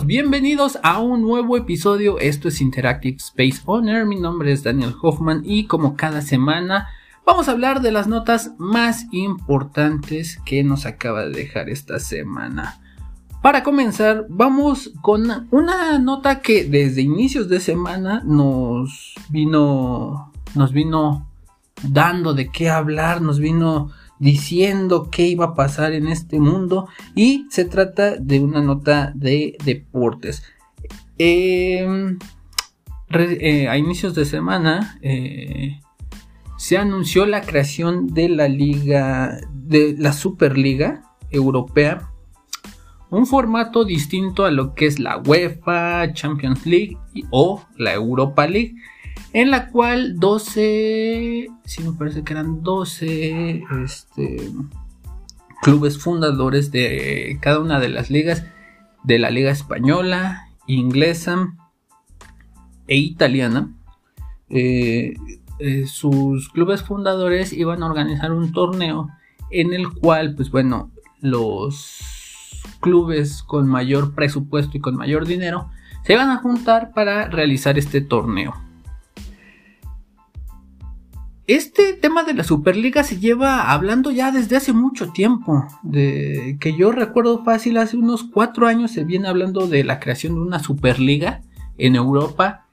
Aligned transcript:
Bienvenidos 0.00 0.78
a 0.82 1.00
un 1.00 1.20
nuevo 1.20 1.54
episodio. 1.58 2.18
Esto 2.18 2.48
es 2.48 2.62
Interactive 2.62 3.18
Space 3.18 3.60
Owner. 3.66 4.06
Mi 4.06 4.18
nombre 4.18 4.50
es 4.50 4.62
Daniel 4.62 4.94
Hoffman 5.02 5.42
y 5.44 5.66
como 5.66 5.96
cada 5.96 6.22
semana 6.22 6.88
vamos 7.26 7.46
a 7.46 7.52
hablar 7.52 7.82
de 7.82 7.92
las 7.92 8.08
notas 8.08 8.52
más 8.56 9.06
importantes 9.12 10.40
que 10.46 10.64
nos 10.64 10.86
acaba 10.86 11.26
de 11.26 11.32
dejar 11.32 11.68
esta 11.68 11.98
semana. 11.98 12.80
Para 13.42 13.62
comenzar, 13.62 14.24
vamos 14.30 14.94
con 15.02 15.46
una 15.50 15.98
nota 15.98 16.40
que 16.40 16.64
desde 16.64 17.02
inicios 17.02 17.50
de 17.50 17.60
semana 17.60 18.22
nos 18.24 19.14
vino 19.28 20.32
nos 20.54 20.72
vino 20.72 21.28
dando 21.82 22.32
de 22.32 22.50
qué 22.50 22.70
hablar, 22.70 23.20
nos 23.20 23.38
vino 23.38 23.90
diciendo 24.22 25.08
qué 25.10 25.26
iba 25.26 25.46
a 25.46 25.54
pasar 25.54 25.92
en 25.92 26.06
este 26.06 26.38
mundo. 26.38 26.88
Y 27.16 27.46
se 27.50 27.64
trata 27.64 28.16
de 28.16 28.38
una 28.38 28.62
nota 28.62 29.12
de 29.16 29.56
deportes. 29.64 30.44
Em, 31.18 32.18
eh, 33.10 33.68
a 33.68 33.76
inicios 33.76 34.14
de 34.14 34.24
semana 34.24 34.96
eh, 35.02 35.80
se 36.56 36.78
anunció 36.78 37.26
la 37.26 37.40
creación 37.40 38.14
de 38.14 38.28
la 38.28 38.46
liga, 38.46 39.40
de 39.52 39.96
la 39.98 40.12
Superliga 40.12 41.02
Europea, 41.32 42.08
un 43.10 43.26
formato 43.26 43.84
distinto 43.84 44.44
a 44.44 44.52
lo 44.52 44.74
que 44.74 44.86
es 44.86 45.00
la 45.00 45.18
UEFA, 45.18 46.12
Champions 46.12 46.64
League 46.64 46.96
o 47.30 47.60
la 47.76 47.92
Europa 47.92 48.46
League 48.46 48.76
en 49.32 49.50
la 49.50 49.68
cual 49.70 50.18
12, 50.18 51.48
si 51.64 51.82
me 51.82 51.92
parece 51.92 52.22
que 52.22 52.32
eran 52.32 52.62
12 52.62 53.64
este, 53.84 54.50
clubes 55.62 55.98
fundadores 55.98 56.70
de 56.70 57.38
cada 57.40 57.60
una 57.60 57.80
de 57.80 57.88
las 57.88 58.10
ligas, 58.10 58.44
de 59.04 59.18
la 59.18 59.30
liga 59.30 59.50
española, 59.50 60.48
inglesa 60.66 61.54
e 62.86 62.96
italiana, 62.96 63.72
eh, 64.50 65.14
eh, 65.58 65.86
sus 65.86 66.50
clubes 66.50 66.82
fundadores 66.82 67.52
iban 67.52 67.82
a 67.82 67.86
organizar 67.86 68.32
un 68.32 68.52
torneo 68.52 69.08
en 69.50 69.72
el 69.72 69.88
cual, 69.90 70.34
pues 70.34 70.50
bueno, 70.50 70.90
los 71.20 72.00
clubes 72.80 73.42
con 73.42 73.68
mayor 73.68 74.14
presupuesto 74.14 74.76
y 74.76 74.80
con 74.80 74.96
mayor 74.96 75.26
dinero 75.26 75.70
se 76.04 76.14
iban 76.14 76.30
a 76.30 76.38
juntar 76.38 76.92
para 76.92 77.28
realizar 77.28 77.78
este 77.78 78.00
torneo. 78.00 78.54
Este 81.48 81.94
tema 81.94 82.22
de 82.22 82.34
la 82.34 82.44
Superliga 82.44 83.02
se 83.02 83.18
lleva 83.18 83.72
hablando 83.72 84.12
ya 84.12 84.30
desde 84.30 84.56
hace 84.56 84.72
mucho 84.72 85.10
tiempo. 85.10 85.66
De 85.82 86.56
que 86.60 86.76
yo 86.76 86.92
recuerdo 86.92 87.42
fácil, 87.44 87.78
hace 87.78 87.96
unos 87.96 88.22
cuatro 88.22 88.68
años 88.68 88.92
se 88.92 89.02
viene 89.02 89.26
hablando 89.28 89.66
de 89.66 89.82
la 89.82 89.98
creación 89.98 90.34
de 90.34 90.40
una 90.40 90.60
Superliga 90.60 91.42
en 91.78 91.96
Europa. 91.96 92.66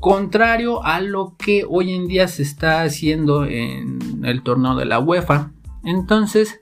Contrario 0.00 0.82
a 0.82 1.00
lo 1.00 1.36
que 1.36 1.66
hoy 1.68 1.92
en 1.92 2.08
día 2.08 2.26
se 2.26 2.42
está 2.42 2.82
haciendo 2.82 3.44
en 3.44 4.24
el 4.24 4.42
torneo 4.42 4.76
de 4.76 4.86
la 4.86 4.98
UEFA. 4.98 5.52
Entonces, 5.84 6.58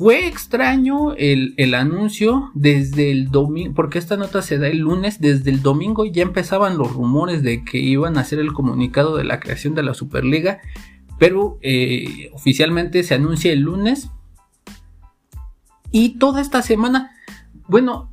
fue 0.00 0.26
extraño 0.26 1.12
el, 1.12 1.74
anuncio 1.74 2.50
desde 2.54 3.10
el 3.10 3.30
domingo, 3.30 3.74
porque 3.74 3.98
esta 3.98 4.16
nota 4.16 4.40
se 4.40 4.56
da 4.56 4.66
el 4.66 4.78
lunes, 4.78 5.20
desde 5.20 5.50
el 5.50 5.60
domingo 5.60 6.06
ya 6.06 6.22
empezaban 6.22 6.78
los 6.78 6.90
rumores 6.94 7.42
de 7.42 7.66
que 7.66 7.76
iban 7.76 8.16
a 8.16 8.22
hacer 8.22 8.38
el 8.38 8.54
comunicado 8.54 9.18
de 9.18 9.24
la 9.24 9.40
creación 9.40 9.74
de 9.74 9.82
la 9.82 9.92
Superliga, 9.92 10.62
pero 11.18 11.58
eh, 11.60 12.30
oficialmente 12.32 13.02
se 13.02 13.12
anuncia 13.12 13.52
el 13.52 13.60
lunes. 13.60 14.08
Y 15.90 16.16
toda 16.16 16.40
esta 16.40 16.62
semana, 16.62 17.10
bueno, 17.68 18.10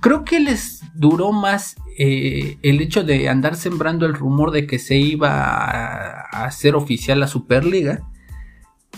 creo 0.00 0.24
que 0.24 0.40
les 0.40 0.82
duró 0.92 1.30
más 1.30 1.76
eh, 1.98 2.58
el 2.62 2.80
hecho 2.80 3.04
de 3.04 3.28
andar 3.28 3.54
sembrando 3.54 4.06
el 4.06 4.14
rumor 4.14 4.50
de 4.50 4.66
que 4.66 4.80
se 4.80 4.96
iba 4.96 5.30
a 5.30 6.46
hacer 6.46 6.74
oficial 6.74 7.20
la 7.20 7.28
Superliga 7.28 8.08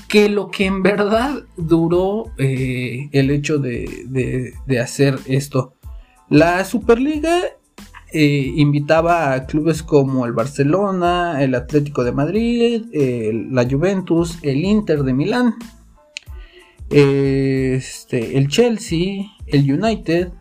que 0.09 0.28
lo 0.28 0.50
que 0.50 0.66
en 0.66 0.82
verdad 0.82 1.44
duró 1.56 2.32
eh, 2.38 3.09
el 3.12 3.31
hecho 3.31 3.59
de, 3.59 4.55
hacer 4.81 5.19
esto. 5.27 5.75
La 6.28 6.65
Superliga 6.65 7.41
eh, 8.12 8.53
invitaba 8.56 9.32
a 9.32 9.47
clubes 9.47 9.82
como 9.82 10.27
el 10.27 10.32
Barcelona, 10.32 11.43
el 11.43 11.55
Atlético 11.55 12.05
de 12.05 12.12
Madrid, 12.12 12.84
la 13.50 13.69
Juventus, 13.69 14.38
el 14.43 14.65
Inter 14.65 15.03
de 15.03 15.12
Milán, 15.12 15.55
este, 16.91 18.38
el 18.38 18.49
Chelsea, 18.49 19.26
el 19.47 19.72
United 19.72 20.32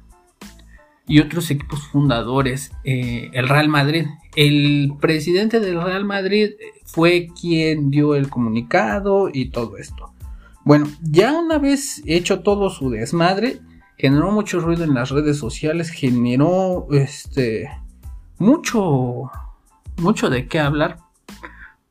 y 1.08 1.20
otros 1.20 1.52
equipos 1.52 1.88
fundadores, 1.88 2.72
eh, 2.84 3.30
el 3.34 3.50
Real 3.50 3.70
Madrid. 3.70 4.06
El 4.36 4.94
presidente 5.00 5.60
del 5.60 5.82
Real 5.82 6.06
Madrid 6.06 6.52
fue 6.86 7.28
quien 7.40 7.92
dio 7.92 8.16
el 8.16 8.30
comunicado 8.30 9.30
y 9.32 9.50
todo 9.50 9.78
esto. 9.78 10.14
Bueno, 10.66 10.88
ya 11.02 11.34
una 11.34 11.60
vez 11.60 12.02
hecho 12.06 12.42
todo 12.42 12.70
su 12.70 12.90
desmadre, 12.90 13.60
generó 13.98 14.32
mucho 14.32 14.60
ruido 14.60 14.84
en 14.84 14.94
las 14.94 15.12
redes 15.12 15.38
sociales, 15.38 15.90
generó 15.90 16.88
este 16.92 17.70
mucho 18.38 19.30
mucho 19.98 20.30
de 20.30 20.48
qué 20.48 20.60
hablar. 20.60 20.98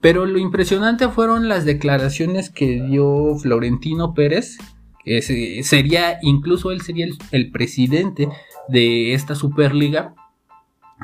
Pero 0.01 0.27
lo 0.27 0.39
impresionante 0.39 1.09
fueron 1.09 1.49
las 1.49 1.65
declaraciones 1.65 2.51
que 2.51 2.83
dio 2.83 3.37
Florentino 3.37 4.15
Pérez, 4.15 4.59
que 5.05 5.23
sería 5.63 6.19
incluso 6.23 6.73
él 6.73 6.81
sería 6.81 7.07
el 7.31 7.51
presidente 7.53 8.29
de 8.69 9.15
esta 9.15 9.37
Superliga, 9.37 10.15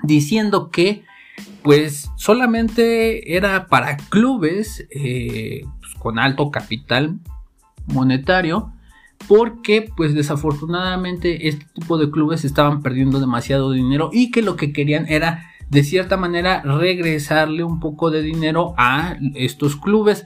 diciendo 0.02 0.70
que 0.70 1.04
pues 1.62 2.10
solamente 2.16 3.36
era 3.36 3.66
para 3.66 3.96
clubes 3.96 4.86
eh, 4.90 5.62
pues, 5.80 5.94
con 5.98 6.18
alto 6.18 6.50
capital 6.50 7.18
monetario 7.86 8.72
porque 9.26 9.90
pues 9.96 10.14
desafortunadamente 10.14 11.48
este 11.48 11.66
tipo 11.74 11.98
de 11.98 12.10
clubes 12.10 12.44
estaban 12.44 12.82
perdiendo 12.82 13.20
demasiado 13.20 13.72
dinero 13.72 14.10
y 14.12 14.30
que 14.30 14.42
lo 14.42 14.56
que 14.56 14.72
querían 14.72 15.06
era 15.08 15.50
de 15.68 15.82
cierta 15.82 16.16
manera 16.16 16.62
regresarle 16.62 17.64
un 17.64 17.80
poco 17.80 18.10
de 18.10 18.22
dinero 18.22 18.74
a 18.78 19.16
estos 19.34 19.76
clubes. 19.76 20.24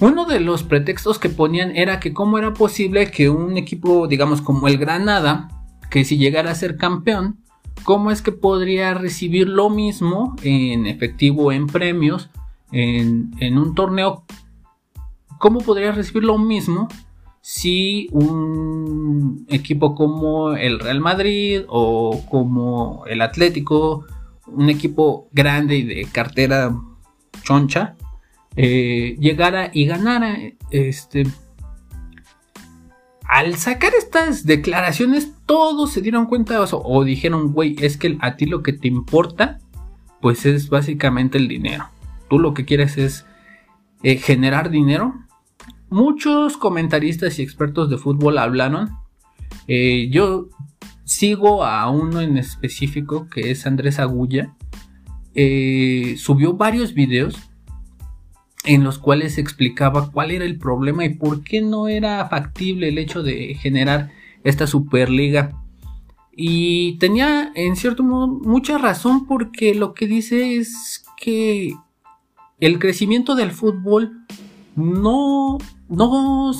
Uno 0.00 0.26
de 0.26 0.40
los 0.40 0.62
pretextos 0.62 1.18
que 1.18 1.30
ponían 1.30 1.74
era 1.74 2.00
que 2.00 2.12
cómo 2.12 2.38
era 2.38 2.52
posible 2.52 3.10
que 3.10 3.30
un 3.30 3.56
equipo 3.56 4.06
digamos 4.06 4.42
como 4.42 4.68
el 4.68 4.78
Granada 4.78 5.48
que 5.90 6.04
si 6.04 6.18
llegara 6.18 6.50
a 6.50 6.54
ser 6.54 6.76
campeón 6.76 7.38
¿Cómo 7.84 8.10
es 8.10 8.22
que 8.22 8.32
podría 8.32 8.94
recibir 8.94 9.48
lo 9.48 9.70
mismo 9.70 10.36
en 10.42 10.86
efectivo, 10.86 11.52
en 11.52 11.66
premios, 11.66 12.30
en, 12.70 13.58
un 13.58 13.74
torneo? 13.74 14.24
¿Cómo 15.38 15.60
podría 15.60 15.92
recibir 15.92 16.24
lo 16.24 16.38
mismo 16.38 16.88
si 17.40 18.08
un 18.12 19.46
equipo 19.48 19.94
como 19.94 20.52
el 20.52 20.80
Real 20.80 21.00
Madrid 21.00 21.62
o 21.68 22.22
como 22.28 23.04
el 23.06 23.22
Atlético, 23.22 24.04
un 24.46 24.68
equipo 24.68 25.28
grande 25.32 25.76
y 25.76 25.82
de 25.82 26.04
cartera 26.06 26.74
choncha, 27.42 27.96
eh, 28.56 29.16
llegara 29.18 29.70
y 29.72 29.86
ganara? 29.86 30.36
Este, 30.70 31.24
al 33.28 33.56
sacar 33.56 33.92
estas 33.94 34.46
declaraciones, 34.46 35.32
todos 35.44 35.92
se 35.92 36.00
dieron 36.00 36.26
cuenta 36.26 36.58
de 36.58 36.64
eso. 36.64 36.82
O 36.82 37.04
dijeron, 37.04 37.52
güey, 37.52 37.76
es 37.78 37.98
que 37.98 38.16
a 38.20 38.36
ti 38.36 38.46
lo 38.46 38.62
que 38.62 38.72
te 38.72 38.88
importa, 38.88 39.58
pues 40.22 40.46
es 40.46 40.70
básicamente 40.70 41.36
el 41.36 41.46
dinero. 41.46 41.90
Tú 42.30 42.38
lo 42.38 42.54
que 42.54 42.64
quieres 42.64 42.96
es 42.96 43.26
eh, 44.02 44.16
generar 44.16 44.70
dinero. 44.70 45.14
Muchos 45.90 46.56
comentaristas 46.56 47.38
y 47.38 47.42
expertos 47.42 47.90
de 47.90 47.98
fútbol 47.98 48.38
hablaron. 48.38 48.90
Eh, 49.66 50.08
yo 50.10 50.48
sigo 51.04 51.64
a 51.64 51.90
uno 51.90 52.22
en 52.22 52.38
específico 52.38 53.28
que 53.28 53.50
es 53.50 53.66
Andrés 53.66 53.98
Agulla. 53.98 54.54
Eh, 55.34 56.14
subió 56.16 56.54
varios 56.54 56.94
videos 56.94 57.47
en 58.68 58.84
los 58.84 58.98
cuales 58.98 59.38
explicaba 59.38 60.10
cuál 60.12 60.30
era 60.30 60.44
el 60.44 60.58
problema 60.58 61.02
y 61.06 61.14
por 61.14 61.42
qué 61.42 61.62
no 61.62 61.88
era 61.88 62.28
factible 62.28 62.88
el 62.88 62.98
hecho 62.98 63.22
de 63.22 63.54
generar 63.54 64.12
esta 64.44 64.66
Superliga. 64.66 65.58
Y 66.36 66.98
tenía 66.98 67.50
en 67.54 67.76
cierto 67.76 68.02
modo 68.02 68.26
mucha 68.28 68.76
razón 68.76 69.26
porque 69.26 69.74
lo 69.74 69.94
que 69.94 70.06
dice 70.06 70.56
es 70.56 71.02
que 71.16 71.74
el 72.60 72.78
crecimiento 72.78 73.34
del 73.34 73.52
fútbol 73.52 74.26
no, 74.76 75.56
no, 75.88 76.52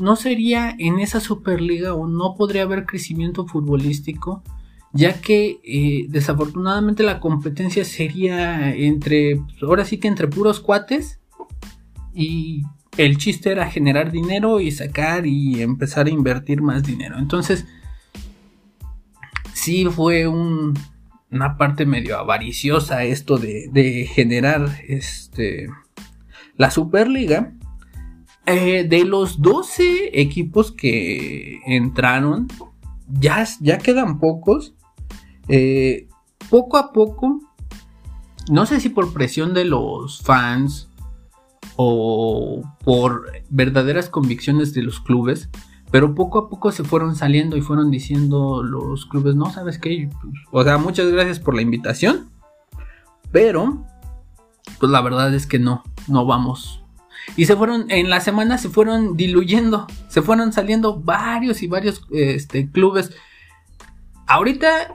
no 0.00 0.16
sería 0.16 0.72
en 0.78 1.00
esa 1.00 1.18
Superliga 1.18 1.94
o 1.94 2.06
no 2.06 2.36
podría 2.36 2.62
haber 2.62 2.86
crecimiento 2.86 3.44
futbolístico 3.44 4.44
ya 4.92 5.20
que 5.20 5.60
eh, 5.64 6.06
desafortunadamente 6.08 7.02
la 7.02 7.18
competencia 7.18 7.84
sería 7.84 8.72
entre, 8.72 9.42
ahora 9.60 9.84
sí 9.84 9.98
que 9.98 10.08
entre 10.08 10.28
puros 10.28 10.60
cuates 10.60 11.18
y 12.16 12.62
el 12.96 13.18
chiste 13.18 13.52
era 13.52 13.70
generar 13.70 14.10
dinero 14.10 14.58
y 14.60 14.70
sacar 14.70 15.26
y 15.26 15.60
empezar 15.60 16.06
a 16.06 16.10
invertir 16.10 16.62
más 16.62 16.82
dinero. 16.82 17.18
Entonces, 17.18 17.66
sí 19.52 19.84
fue 19.84 20.26
una 20.26 21.58
parte 21.58 21.84
medio 21.84 22.18
avariciosa 22.18 23.04
esto 23.04 23.36
de, 23.36 24.08
generar 24.10 24.80
este, 24.88 25.68
la 26.56 26.70
Superliga. 26.70 27.52
Eh, 28.46 28.86
de 28.88 29.04
los 29.04 29.42
12 29.42 30.20
equipos 30.20 30.70
que 30.70 31.60
entraron, 31.66 32.46
ya, 33.08 33.46
ya 33.60 33.78
quedan 33.78 34.20
pocos. 34.20 34.74
Eh, 35.48 36.08
poco 36.48 36.76
a 36.76 36.92
poco, 36.92 37.40
no 38.48 38.64
sé 38.64 38.80
si 38.80 38.88
por 38.88 39.12
presión 39.12 39.52
de 39.52 39.64
los 39.64 40.22
fans 40.22 40.88
o 41.76 42.62
por 42.84 43.30
verdaderas 43.50 44.08
convicciones 44.08 44.74
de 44.74 44.82
los 44.82 45.00
clubes, 45.00 45.50
pero 45.90 46.14
poco 46.14 46.38
a 46.38 46.48
poco 46.48 46.72
se 46.72 46.84
fueron 46.84 47.14
saliendo 47.14 47.56
y 47.56 47.60
fueron 47.60 47.90
diciendo 47.90 48.62
los 48.62 49.06
clubes, 49.06 49.36
no, 49.36 49.50
¿sabes 49.50 49.78
qué? 49.78 50.08
O 50.50 50.64
sea, 50.64 50.78
muchas 50.78 51.10
gracias 51.12 51.38
por 51.38 51.54
la 51.54 51.62
invitación, 51.62 52.30
pero 53.30 53.86
pues 54.78 54.90
la 54.90 55.00
verdad 55.00 55.32
es 55.34 55.46
que 55.46 55.58
no, 55.58 55.84
no 56.08 56.26
vamos. 56.26 56.82
Y 57.36 57.46
se 57.46 57.56
fueron, 57.56 57.90
en 57.90 58.08
la 58.08 58.20
semana 58.20 58.58
se 58.58 58.68
fueron 58.68 59.16
diluyendo, 59.16 59.86
se 60.08 60.22
fueron 60.22 60.52
saliendo 60.52 61.00
varios 61.00 61.62
y 61.62 61.66
varios 61.66 62.02
este, 62.10 62.70
clubes. 62.70 63.12
Ahorita 64.26 64.94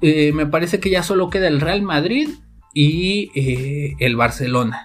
eh, 0.00 0.32
me 0.32 0.46
parece 0.46 0.80
que 0.80 0.90
ya 0.90 1.02
solo 1.02 1.30
queda 1.30 1.48
el 1.48 1.60
Real 1.60 1.82
Madrid 1.82 2.28
y 2.74 3.30
eh, 3.34 3.94
el 3.98 4.16
Barcelona. 4.16 4.84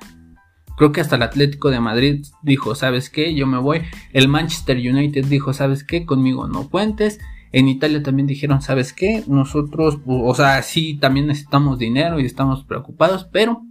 Creo 0.78 0.92
que 0.92 1.02
hasta 1.02 1.16
el 1.16 1.24
Atlético 1.24 1.70
de 1.70 1.80
Madrid 1.80 2.26
dijo, 2.42 2.76
¿sabes 2.76 3.10
qué? 3.10 3.34
Yo 3.34 3.48
me 3.48 3.58
voy. 3.58 3.84
El 4.12 4.28
Manchester 4.28 4.78
United 4.78 5.26
dijo, 5.26 5.54
¿sabes 5.54 5.84
qué? 5.84 6.06
Conmigo 6.06 6.48
no 6.48 6.70
cuentes. 6.70 7.20
En 7.52 7.70
Italia 7.70 8.04
también 8.04 8.28
dijeron, 8.28 8.62
¿sabes 8.62 8.92
qué? 8.92 9.24
Nosotros, 9.28 10.00
o 10.06 10.36
sea, 10.36 10.62
sí, 10.62 10.98
también 10.98 11.28
necesitamos 11.28 11.80
dinero 11.80 12.20
y 12.20 12.26
estamos 12.26 12.66
preocupados, 12.66 13.24
pero 13.32 13.62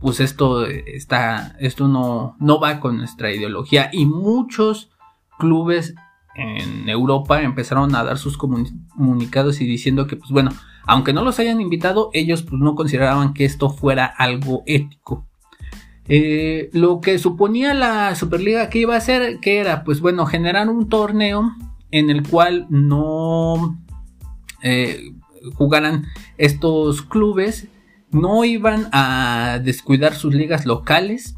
pues 0.00 0.20
esto 0.20 0.66
está, 0.66 1.56
esto 1.58 1.88
no, 1.88 2.36
no 2.38 2.60
va 2.60 2.78
con 2.78 2.98
nuestra 2.98 3.32
ideología. 3.32 3.90
Y 3.92 4.06
muchos 4.06 4.90
clubes 5.38 5.94
en 6.36 6.88
Europa 6.88 7.42
empezaron 7.42 7.94
a 7.94 8.04
dar 8.04 8.18
sus 8.18 8.36
comunicados 8.36 9.60
y 9.60 9.66
diciendo 9.66 10.06
que, 10.06 10.16
pues 10.16 10.30
bueno, 10.30 10.50
aunque 10.86 11.12
no 11.12 11.24
los 11.24 11.38
hayan 11.38 11.60
invitado, 11.60 12.10
ellos 12.12 12.42
pues 12.42 12.60
no 12.60 12.74
consideraban 12.74 13.34
que 13.34 13.44
esto 13.44 13.70
fuera 13.70 14.06
algo 14.06 14.62
ético. 14.66 15.26
Eh, 16.08 16.70
lo 16.72 17.00
que 17.00 17.18
suponía 17.18 17.74
la 17.74 18.14
Superliga 18.14 18.70
que 18.70 18.80
iba 18.80 18.94
a 18.94 18.98
hacer, 18.98 19.40
que 19.40 19.58
era, 19.58 19.84
pues 19.84 20.00
bueno, 20.00 20.26
generar 20.26 20.68
un 20.68 20.88
torneo 20.88 21.52
en 21.90 22.10
el 22.10 22.26
cual 22.26 22.66
no 22.68 23.78
eh, 24.62 25.12
jugaran 25.54 26.06
estos 26.38 27.02
clubes, 27.02 27.68
no 28.12 28.44
iban 28.44 28.88
a 28.92 29.60
descuidar 29.62 30.14
sus 30.14 30.34
ligas 30.34 30.64
locales 30.64 31.34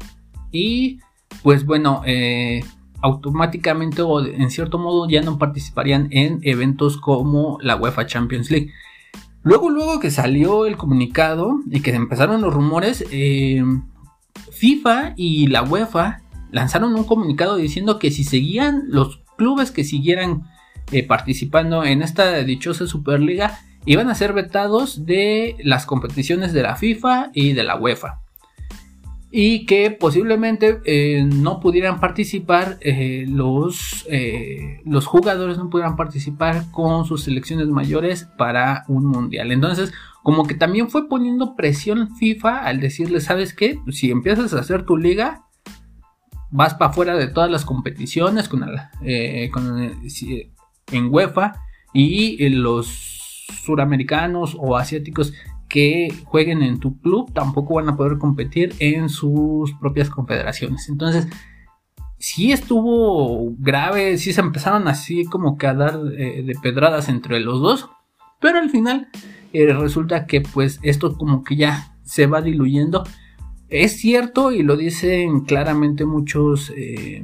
y, 0.51 0.99
pues 1.41 1.65
bueno, 1.65 2.03
eh, 2.05 2.63
automáticamente 3.01 4.01
o 4.01 4.23
en 4.23 4.51
cierto 4.51 4.77
modo 4.77 5.09
ya 5.09 5.21
no 5.21 5.37
participarían 5.37 6.09
en 6.11 6.39
eventos 6.43 6.97
como 6.97 7.57
la 7.61 7.75
UEFA 7.75 8.05
Champions 8.05 8.51
League. 8.51 8.71
Luego, 9.41 9.69
luego 9.69 9.99
que 9.99 10.11
salió 10.11 10.65
el 10.65 10.75
comunicado 10.75 11.59
y 11.71 11.79
que 11.79 11.95
empezaron 11.95 12.41
los 12.41 12.53
rumores, 12.53 13.05
FIFA 14.51 15.13
y 15.15 15.47
la 15.47 15.63
UEFA 15.63 16.21
lanzaron 16.51 16.95
un 16.95 17.03
comunicado 17.03 17.55
diciendo 17.55 17.99
que 17.99 18.11
si 18.11 18.23
seguían 18.23 18.83
los 18.87 19.21
clubes 19.37 19.71
que 19.71 19.83
siguieran 19.83 20.43
eh, 20.91 21.05
participando 21.05 21.83
en 21.83 22.01
esta 22.01 22.43
dichosa 22.43 22.87
Superliga 22.87 23.59
iban 23.85 24.09
a 24.09 24.15
ser 24.15 24.33
vetados 24.33 25.05
de 25.05 25.55
las 25.63 25.85
competiciones 25.85 26.53
de 26.53 26.63
la 26.63 26.75
FIFA 26.75 27.29
y 27.33 27.53
de 27.53 27.63
la 27.63 27.75
UEFA 27.75 28.21
y 29.31 29.65
que 29.65 29.91
posiblemente 29.91 30.81
eh, 30.85 31.23
no 31.23 31.59
pudieran 31.59 31.99
participar 31.99 32.77
eh, 32.81 33.25
los, 33.27 34.07
los 34.85 35.05
jugadores 35.05 35.57
no 35.57 35.69
pudieran 35.69 35.95
participar 35.95 36.71
con 36.71 37.05
sus 37.05 37.23
selecciones 37.23 37.67
mayores 37.67 38.27
para 38.37 38.85
un 38.87 39.05
mundial 39.05 39.51
entonces 39.51 39.93
como 40.23 40.45
que 40.45 40.55
también 40.55 40.89
fue 40.89 41.07
poniendo 41.07 41.55
presión 41.55 42.15
FIFA 42.17 42.59
al 42.59 42.79
decirle, 42.79 43.21
¿sabes 43.21 43.53
qué? 43.53 43.79
Si 43.89 44.11
empiezas 44.11 44.53
a 44.53 44.59
hacer 44.59 44.85
tu 44.85 44.97
liga, 44.97 45.45
vas 46.51 46.73
para 46.73 46.91
afuera 46.91 47.15
de 47.15 47.27
todas 47.27 47.49
las 47.49 47.65
competiciones 47.65 48.49
con, 48.49 48.63
eh, 48.63 49.49
eh, 49.51 50.51
en 50.91 51.13
UEFA 51.13 51.53
y 51.93 52.49
los 52.49 53.47
suramericanos 53.63 54.55
o 54.59 54.77
asiáticos 54.77 55.33
que 55.69 56.13
jueguen 56.25 56.63
en 56.63 56.79
tu 56.79 56.99
club 56.99 57.31
tampoco 57.33 57.75
van 57.75 57.89
a 57.89 57.95
poder 57.95 58.17
competir 58.17 58.73
en 58.79 59.07
sus 59.07 59.73
propias 59.75 60.09
confederaciones. 60.09 60.89
Entonces, 60.89 61.27
sí 62.17 62.51
estuvo 62.51 63.53
grave, 63.57 64.17
sí 64.17 64.33
se 64.33 64.41
empezaron 64.41 64.87
así 64.87 65.25
como 65.25 65.57
que 65.57 65.67
a 65.67 65.73
dar 65.73 65.99
eh, 66.17 66.43
de 66.43 66.55
pedradas 66.61 67.07
entre 67.07 67.39
los 67.39 67.61
dos, 67.61 67.89
pero 68.41 68.59
al 68.59 68.69
final 68.69 69.07
eh, 69.53 69.73
resulta 69.73 70.25
que 70.25 70.41
pues 70.41 70.79
esto 70.83 71.17
como 71.17 71.43
que 71.43 71.55
ya 71.55 71.95
se 72.03 72.27
va 72.27 72.41
diluyendo. 72.41 73.03
Es 73.69 73.99
cierto 73.99 74.51
y 74.51 74.63
lo 74.63 74.75
dicen 74.75 75.41
claramente 75.41 76.05
muchos, 76.05 76.73
eh, 76.75 77.23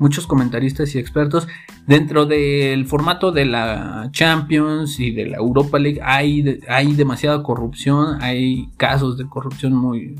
muchos 0.00 0.26
comentaristas 0.26 0.94
y 0.94 0.98
expertos, 0.98 1.46
dentro 1.86 2.26
del 2.26 2.86
formato 2.86 3.30
de 3.30 3.44
la 3.44 4.08
Champions 4.10 4.98
y 4.98 5.12
de 5.12 5.26
la 5.26 5.36
Europa 5.36 5.78
League 5.78 6.00
hay, 6.02 6.60
hay 6.68 6.94
demasiada 6.94 7.42
corrupción, 7.42 8.20
hay 8.22 8.70
casos 8.78 9.18
de 9.18 9.28
corrupción 9.28 9.74
muy, 9.74 10.16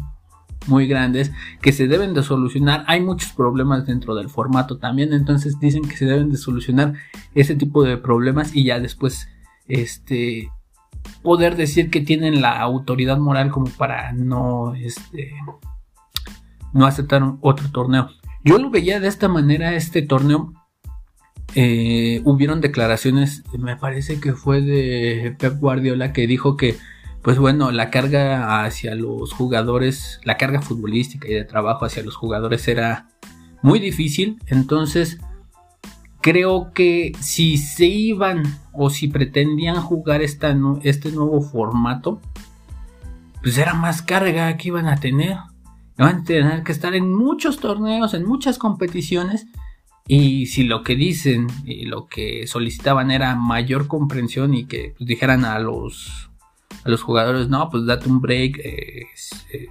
muy 0.66 0.86
grandes 0.86 1.32
que 1.62 1.72
se 1.72 1.88
deben 1.88 2.12
de 2.12 2.22
solucionar. 2.22 2.84
Hay 2.86 3.00
muchos 3.00 3.32
problemas 3.32 3.86
dentro 3.86 4.14
del 4.14 4.28
formato 4.28 4.76
también, 4.76 5.14
entonces 5.14 5.58
dicen 5.58 5.88
que 5.88 5.96
se 5.96 6.04
deben 6.04 6.30
de 6.30 6.36
solucionar 6.36 6.92
ese 7.34 7.56
tipo 7.56 7.82
de 7.82 7.96
problemas 7.96 8.54
y 8.54 8.64
ya 8.64 8.78
después 8.78 9.28
este 9.66 10.50
poder 11.22 11.56
decir 11.56 11.90
que 11.90 12.02
tienen 12.02 12.42
la 12.42 12.60
autoridad 12.60 13.16
moral 13.16 13.50
como 13.50 13.70
para 13.70 14.12
no, 14.12 14.74
este, 14.74 15.32
no 16.74 16.84
aceptar 16.84 17.22
otro 17.40 17.70
torneo. 17.70 18.10
Yo 18.44 18.58
lo 18.58 18.70
veía 18.70 19.00
de 19.00 19.08
esta 19.08 19.28
manera, 19.28 19.74
este 19.74 20.02
torneo. 20.02 20.52
Eh, 21.54 22.22
hubieron 22.24 22.60
declaraciones, 22.60 23.42
me 23.58 23.76
parece 23.76 24.20
que 24.20 24.32
fue 24.32 24.62
de 24.62 25.34
Pep 25.38 25.58
Guardiola 25.58 26.12
que 26.12 26.26
dijo 26.26 26.56
que, 26.56 26.76
pues 27.22 27.38
bueno, 27.38 27.72
la 27.72 27.90
carga 27.90 28.64
hacia 28.64 28.94
los 28.94 29.32
jugadores, 29.32 30.20
la 30.24 30.36
carga 30.36 30.62
futbolística 30.62 31.28
y 31.28 31.34
de 31.34 31.44
trabajo 31.44 31.84
hacia 31.84 32.02
los 32.02 32.16
jugadores 32.16 32.66
era 32.68 33.08
muy 33.62 33.78
difícil. 33.78 34.38
Entonces, 34.46 35.18
creo 36.20 36.72
que 36.72 37.12
si 37.20 37.56
se 37.56 37.86
iban 37.86 38.42
o 38.72 38.90
si 38.90 39.08
pretendían 39.08 39.80
jugar 39.80 40.22
esta, 40.22 40.56
este 40.82 41.10
nuevo 41.10 41.42
formato, 41.42 42.20
pues 43.42 43.58
era 43.58 43.74
más 43.74 44.02
carga 44.02 44.56
que 44.56 44.68
iban 44.68 44.86
a 44.86 44.96
tener. 44.96 45.36
Iban 45.98 46.16
a 46.16 46.24
tener 46.24 46.62
que 46.62 46.72
estar 46.72 46.94
en 46.94 47.12
muchos 47.12 47.58
torneos, 47.58 48.14
en 48.14 48.26
muchas 48.26 48.58
competiciones. 48.58 49.46
Y 50.06 50.46
si 50.46 50.64
lo 50.64 50.82
que 50.82 50.96
dicen 50.96 51.46
y 51.64 51.84
lo 51.84 52.06
que 52.06 52.46
solicitaban 52.46 53.10
era 53.10 53.36
mayor 53.36 53.86
comprensión 53.86 54.54
y 54.54 54.66
que 54.66 54.94
pues, 54.96 55.06
dijeran 55.06 55.44
a 55.44 55.58
los, 55.58 56.30
a 56.84 56.88
los 56.88 57.02
jugadores, 57.02 57.48
no, 57.48 57.68
pues 57.70 57.86
date 57.86 58.08
un 58.08 58.20
break 58.20 58.58
eh, 58.58 59.06
eh, 59.52 59.68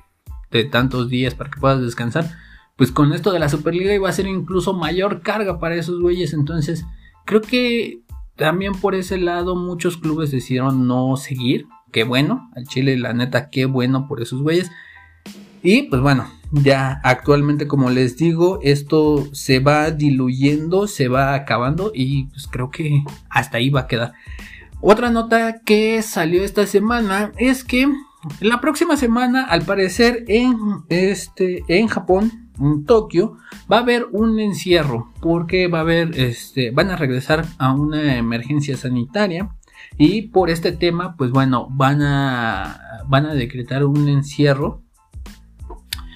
de 0.52 0.64
tantos 0.66 1.10
días 1.10 1.36
para 1.36 1.50
que 1.50 1.60
puedas 1.60 1.82
descansar 1.82 2.30
pues 2.80 2.94
con 2.94 3.12
esto 3.12 3.34
de 3.34 3.40
la 3.40 3.50
Superliga 3.50 3.94
iba 3.94 4.08
a 4.08 4.14
ser 4.14 4.26
incluso 4.26 4.72
mayor 4.74 5.22
carga 5.22 5.60
para 5.60 5.76
esos 5.76 6.00
güeyes. 6.00 6.32
Entonces, 6.32 6.86
creo 7.26 7.42
que 7.42 8.04
también 8.38 8.72
por 8.72 8.96
ese 8.96 9.18
lado 9.18 9.58
muchos 9.58 9.98
clubes 9.98 10.32
decidieron 10.32 10.88
no 10.88 11.18
seguir. 11.18 11.68
Qué 11.92 12.06
bueno, 12.06 12.50
al 12.56 12.68
Chile 12.68 12.98
la 12.98 13.12
neta, 13.12 13.50
qué 13.50 13.66
bueno 13.66 14.08
por 14.08 14.22
esos 14.22 14.42
güeyes. 14.42 14.72
Y 15.62 15.84
pues 15.84 16.01
bueno, 16.01 16.28
ya 16.51 17.00
actualmente 17.04 17.68
como 17.68 17.89
les 17.89 18.18
digo, 18.18 18.60
esto 18.63 19.28
se 19.34 19.60
va 19.60 19.92
diluyendo, 19.92 20.88
se 20.88 21.08
va 21.08 21.34
acabando 21.34 21.92
y 21.94 22.25
pues 22.25 22.48
creo 22.48 22.72
que 22.72 23.04
hasta 23.30 23.58
ahí 23.58 23.70
va 23.70 23.82
a 23.82 23.88
quedar. 23.88 24.13
Otra 24.82 25.10
nota 25.10 25.62
que 25.66 26.01
salió 26.01 26.44
esta 26.44 26.66
semana 26.66 27.34
es 27.38 27.63
que 27.63 27.92
la 28.39 28.60
próxima 28.60 28.98
semana, 28.98 29.46
al 29.46 29.63
parecer 29.63 30.25
en 30.28 30.58
este 30.89 31.63
en 31.68 31.88
Japón, 31.88 32.50
en 32.60 32.86
Tokio, 32.86 33.38
va 33.72 33.78
a 33.78 33.82
haber 33.82 34.08
un 34.12 34.39
encierro 34.39 35.12
porque 35.22 35.68
va 35.68 35.80
a 35.80 35.82
haber, 35.82 36.20
este, 36.20 36.72
van 36.72 36.89
a 36.89 36.98
regresar 36.98 37.46
a 37.58 37.74
una 37.74 38.18
emergencia 38.18 38.75
sanitaria 38.75 39.50
y 39.98 40.24
por 40.24 40.50
este 40.50 40.72
tema, 40.72 41.16
pues 41.18 41.32
bueno, 41.32 41.68
van 41.72 42.01
a, 42.01 43.04
van 43.08 43.25
a 43.25 43.34
decretar 43.34 43.86
un 43.86 44.08
encierro. 44.08 44.84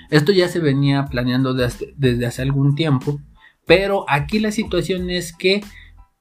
Esto 0.10 0.32
ya 0.32 0.48
se 0.48 0.60
venía 0.60 1.06
planeando 1.06 1.54
desde, 1.54 2.26
hace 2.26 2.42
algún 2.42 2.76
tiempo, 2.76 3.20
pero 3.66 4.06
aquí 4.08 4.40
la 4.40 4.52
situación 4.52 5.10
es 5.10 5.36
que 5.36 5.64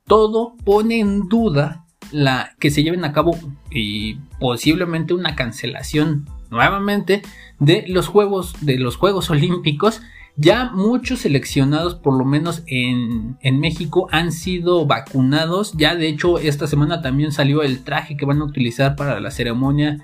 todo 0.07 0.57
pone 0.65 1.01
en 1.01 1.29
duda 1.29 1.85
la 2.11 2.55
que 2.59 2.71
se 2.71 2.83
lleven 2.83 3.05
a 3.05 3.13
cabo 3.13 3.37
y 3.71 4.17
posiblemente 4.39 5.15
una 5.15 5.35
cancelación 5.35 6.29
nuevamente 6.51 7.23
de 7.59 7.85
los 7.89 8.09
juegos 8.09 8.55
de 8.61 8.79
los 8.79 8.97
Juegos 8.97 9.31
Olímpicos 9.31 10.03
ya 10.37 10.71
muchos 10.73 11.21
seleccionados, 11.21 11.95
por 11.95 12.17
lo 12.17 12.25
menos 12.25 12.63
en, 12.67 13.37
México, 13.61 14.09
han 14.11 14.33
sido 14.33 14.87
vacunados. 14.87 15.73
Ya 15.77 15.95
de 15.95 16.09
hecho 16.09 16.39
esta 16.39 16.67
semana 16.67 17.03
también 17.03 17.33
salió 17.33 17.63
el 17.63 17.85
traje 17.85 18.17
que 18.17 18.25
van 18.25 18.41
a 18.41 18.45
utilizar 18.45 18.97
para 18.97 19.21
la 19.21 19.31
ceremonia 19.31 19.99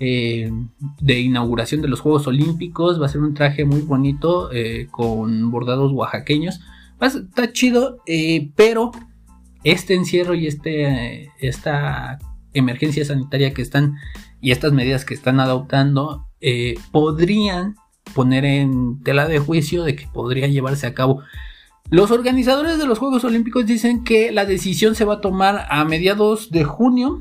eh, 0.00 0.50
de 1.00 1.20
inauguración 1.20 1.82
de 1.82 1.88
los 1.88 2.00
Juegos 2.00 2.26
Olímpicos. 2.26 3.00
Va 3.00 3.06
a 3.06 3.08
ser 3.08 3.20
un 3.20 3.34
traje 3.34 3.64
muy 3.64 3.80
bonito 3.80 4.50
eh, 4.52 4.88
con 4.90 5.50
bordados 5.50 5.92
oaxaqueños. 5.92 6.60
está 7.00 7.52
chido, 7.52 7.98
eh, 8.06 8.50
pero 8.56 8.92
este 9.62 9.94
encierro 9.94 10.34
y 10.34 10.46
este, 10.46 11.30
esta 11.38 12.18
emergencia 12.52 13.04
sanitaria 13.04 13.54
que 13.54 13.62
están 13.62 13.96
y 14.40 14.50
estas 14.50 14.72
medidas 14.72 15.04
que 15.04 15.14
están 15.14 15.40
adoptando 15.40 16.26
podrían 16.92 17.76
poner 18.14 18.44
en 18.44 19.02
tela 19.02 19.26
de 19.26 19.38
juicio 19.38 19.82
de 19.82 19.96
que 19.96 20.06
podría 20.12 20.46
llevarse 20.46 20.86
a 20.86 20.92
cabo. 20.92 21.22
Los 21.90 22.10
organizadores 22.10 22.78
de 22.78 22.86
los 22.86 22.98
Juegos 22.98 23.24
Olímpicos 23.24 23.66
dicen 23.66 24.04
que 24.04 24.32
la 24.32 24.46
decisión 24.46 24.94
se 24.94 25.04
va 25.04 25.14
a 25.14 25.20
tomar 25.20 25.66
a 25.68 25.84
mediados 25.84 26.50
de 26.50 26.64
junio, 26.64 27.20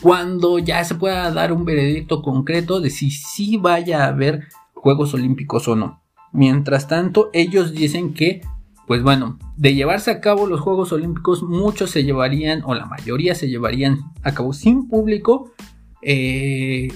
cuando 0.00 0.58
ya 0.58 0.84
se 0.84 0.94
pueda 0.94 1.30
dar 1.32 1.52
un 1.52 1.64
veredicto 1.64 2.22
concreto 2.22 2.80
de 2.80 2.90
si 2.90 3.10
sí 3.10 3.56
vaya 3.56 4.04
a 4.04 4.08
haber 4.08 4.48
Juegos 4.74 5.14
Olímpicos 5.14 5.66
o 5.68 5.76
no. 5.76 6.02
Mientras 6.32 6.88
tanto, 6.88 7.30
ellos 7.32 7.72
dicen 7.72 8.14
que, 8.14 8.42
pues 8.86 9.02
bueno, 9.02 9.38
de 9.56 9.74
llevarse 9.74 10.10
a 10.10 10.20
cabo 10.20 10.46
los 10.46 10.60
Juegos 10.60 10.92
Olímpicos, 10.92 11.42
muchos 11.42 11.90
se 11.90 12.04
llevarían, 12.04 12.62
o 12.64 12.74
la 12.74 12.86
mayoría 12.86 13.34
se 13.34 13.48
llevarían 13.48 13.98
a 14.22 14.32
cabo 14.32 14.52
sin 14.52 14.88
público, 14.88 15.52
eh, 16.02 16.88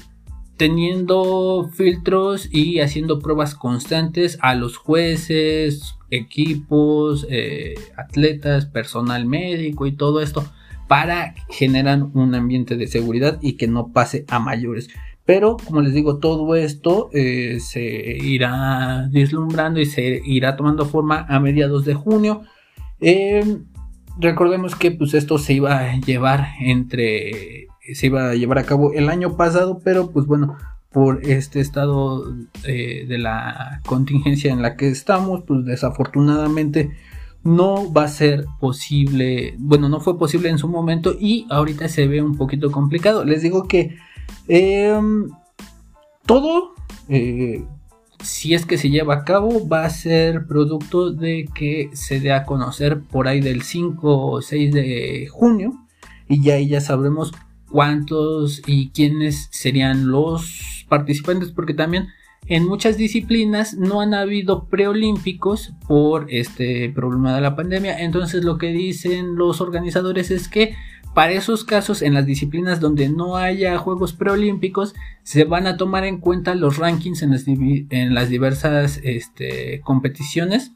teniendo 0.56 1.68
filtros 1.72 2.48
y 2.52 2.80
haciendo 2.80 3.18
pruebas 3.18 3.54
constantes 3.54 4.38
a 4.42 4.54
los 4.54 4.76
jueces, 4.76 5.96
equipos, 6.10 7.26
eh, 7.30 7.74
atletas, 7.96 8.66
personal 8.66 9.26
médico 9.26 9.86
y 9.86 9.92
todo 9.92 10.20
esto 10.20 10.44
para 10.92 11.34
generar 11.48 12.02
un 12.12 12.34
ambiente 12.34 12.76
de 12.76 12.86
seguridad 12.86 13.38
y 13.40 13.54
que 13.54 13.66
no 13.66 13.94
pase 13.94 14.26
a 14.28 14.38
mayores. 14.38 14.90
Pero 15.24 15.56
como 15.56 15.80
les 15.80 15.94
digo, 15.94 16.18
todo 16.18 16.54
esto 16.54 17.08
eh, 17.14 17.60
se 17.60 17.82
irá 17.82 19.08
deslumbrando 19.10 19.80
y 19.80 19.86
se 19.86 20.20
irá 20.22 20.54
tomando 20.54 20.84
forma 20.84 21.24
a 21.30 21.40
mediados 21.40 21.86
de 21.86 21.94
junio. 21.94 22.42
Em, 23.00 23.64
recordemos 24.18 24.74
que 24.76 24.90
pues 24.90 25.14
esto 25.14 25.38
se 25.38 25.54
iba 25.54 25.78
a 25.78 25.96
llevar 25.98 26.48
entre 26.60 27.68
se 27.94 28.08
iba 28.08 28.28
a 28.28 28.34
llevar 28.34 28.58
a 28.58 28.64
cabo 28.64 28.92
el 28.92 29.08
año 29.08 29.34
pasado, 29.34 29.80
pero 29.82 30.10
pues 30.10 30.26
bueno, 30.26 30.58
por 30.92 31.24
este 31.24 31.60
estado 31.60 32.36
eh, 32.64 33.06
de 33.08 33.16
la 33.16 33.80
contingencia 33.86 34.52
en 34.52 34.60
la 34.60 34.76
que 34.76 34.88
estamos, 34.88 35.42
pues 35.46 35.64
desafortunadamente 35.64 36.90
no 37.44 37.92
va 37.92 38.04
a 38.04 38.08
ser 38.08 38.46
posible, 38.60 39.54
bueno, 39.58 39.88
no 39.88 40.00
fue 40.00 40.18
posible 40.18 40.48
en 40.48 40.58
su 40.58 40.68
momento 40.68 41.16
y 41.18 41.46
ahorita 41.50 41.88
se 41.88 42.06
ve 42.06 42.22
un 42.22 42.36
poquito 42.36 42.70
complicado. 42.70 43.24
Les 43.24 43.42
digo 43.42 43.66
que 43.66 43.96
em, 44.48 45.28
todo, 46.26 46.74
eh, 47.08 47.64
si 48.22 48.54
es 48.54 48.64
que 48.64 48.78
se 48.78 48.90
lleva 48.90 49.14
a 49.14 49.24
cabo, 49.24 49.66
va 49.68 49.84
a 49.84 49.90
ser 49.90 50.46
producto 50.46 51.10
de 51.10 51.48
que 51.54 51.90
se 51.94 52.20
dé 52.20 52.32
a 52.32 52.44
conocer 52.44 53.00
por 53.00 53.26
ahí 53.26 53.40
del 53.40 53.62
5 53.62 54.26
o 54.26 54.42
6 54.42 54.72
de 54.72 55.28
junio 55.30 55.74
y 56.28 56.42
ya 56.42 56.54
ahí 56.54 56.68
ya 56.68 56.80
sabremos 56.80 57.32
cuántos 57.68 58.62
y 58.66 58.90
quiénes 58.90 59.48
serían 59.50 60.08
los 60.08 60.86
participantes, 60.88 61.50
porque 61.50 61.74
también 61.74 62.08
en 62.46 62.66
muchas 62.66 62.96
disciplinas 62.96 63.74
no 63.74 64.00
han 64.00 64.14
habido 64.14 64.64
preolímpicos 64.64 65.72
por 65.86 66.26
este 66.28 66.90
problema 66.90 67.34
de 67.34 67.40
la 67.40 67.56
pandemia. 67.56 68.00
Entonces 68.00 68.44
lo 68.44 68.58
que 68.58 68.68
dicen 68.68 69.36
los 69.36 69.60
organizadores 69.60 70.30
es 70.30 70.48
que 70.48 70.74
para 71.14 71.32
esos 71.32 71.64
casos, 71.64 72.00
en 72.00 72.14
las 72.14 72.24
disciplinas 72.24 72.80
donde 72.80 73.10
no 73.10 73.36
haya 73.36 73.76
Juegos 73.76 74.14
Preolímpicos, 74.14 74.94
se 75.22 75.44
van 75.44 75.66
a 75.66 75.76
tomar 75.76 76.04
en 76.04 76.18
cuenta 76.18 76.54
los 76.54 76.78
rankings 76.78 77.22
en 77.22 78.14
las, 78.14 78.28
diversas 78.30 78.98
este, 79.02 79.82
competiciones 79.82 80.72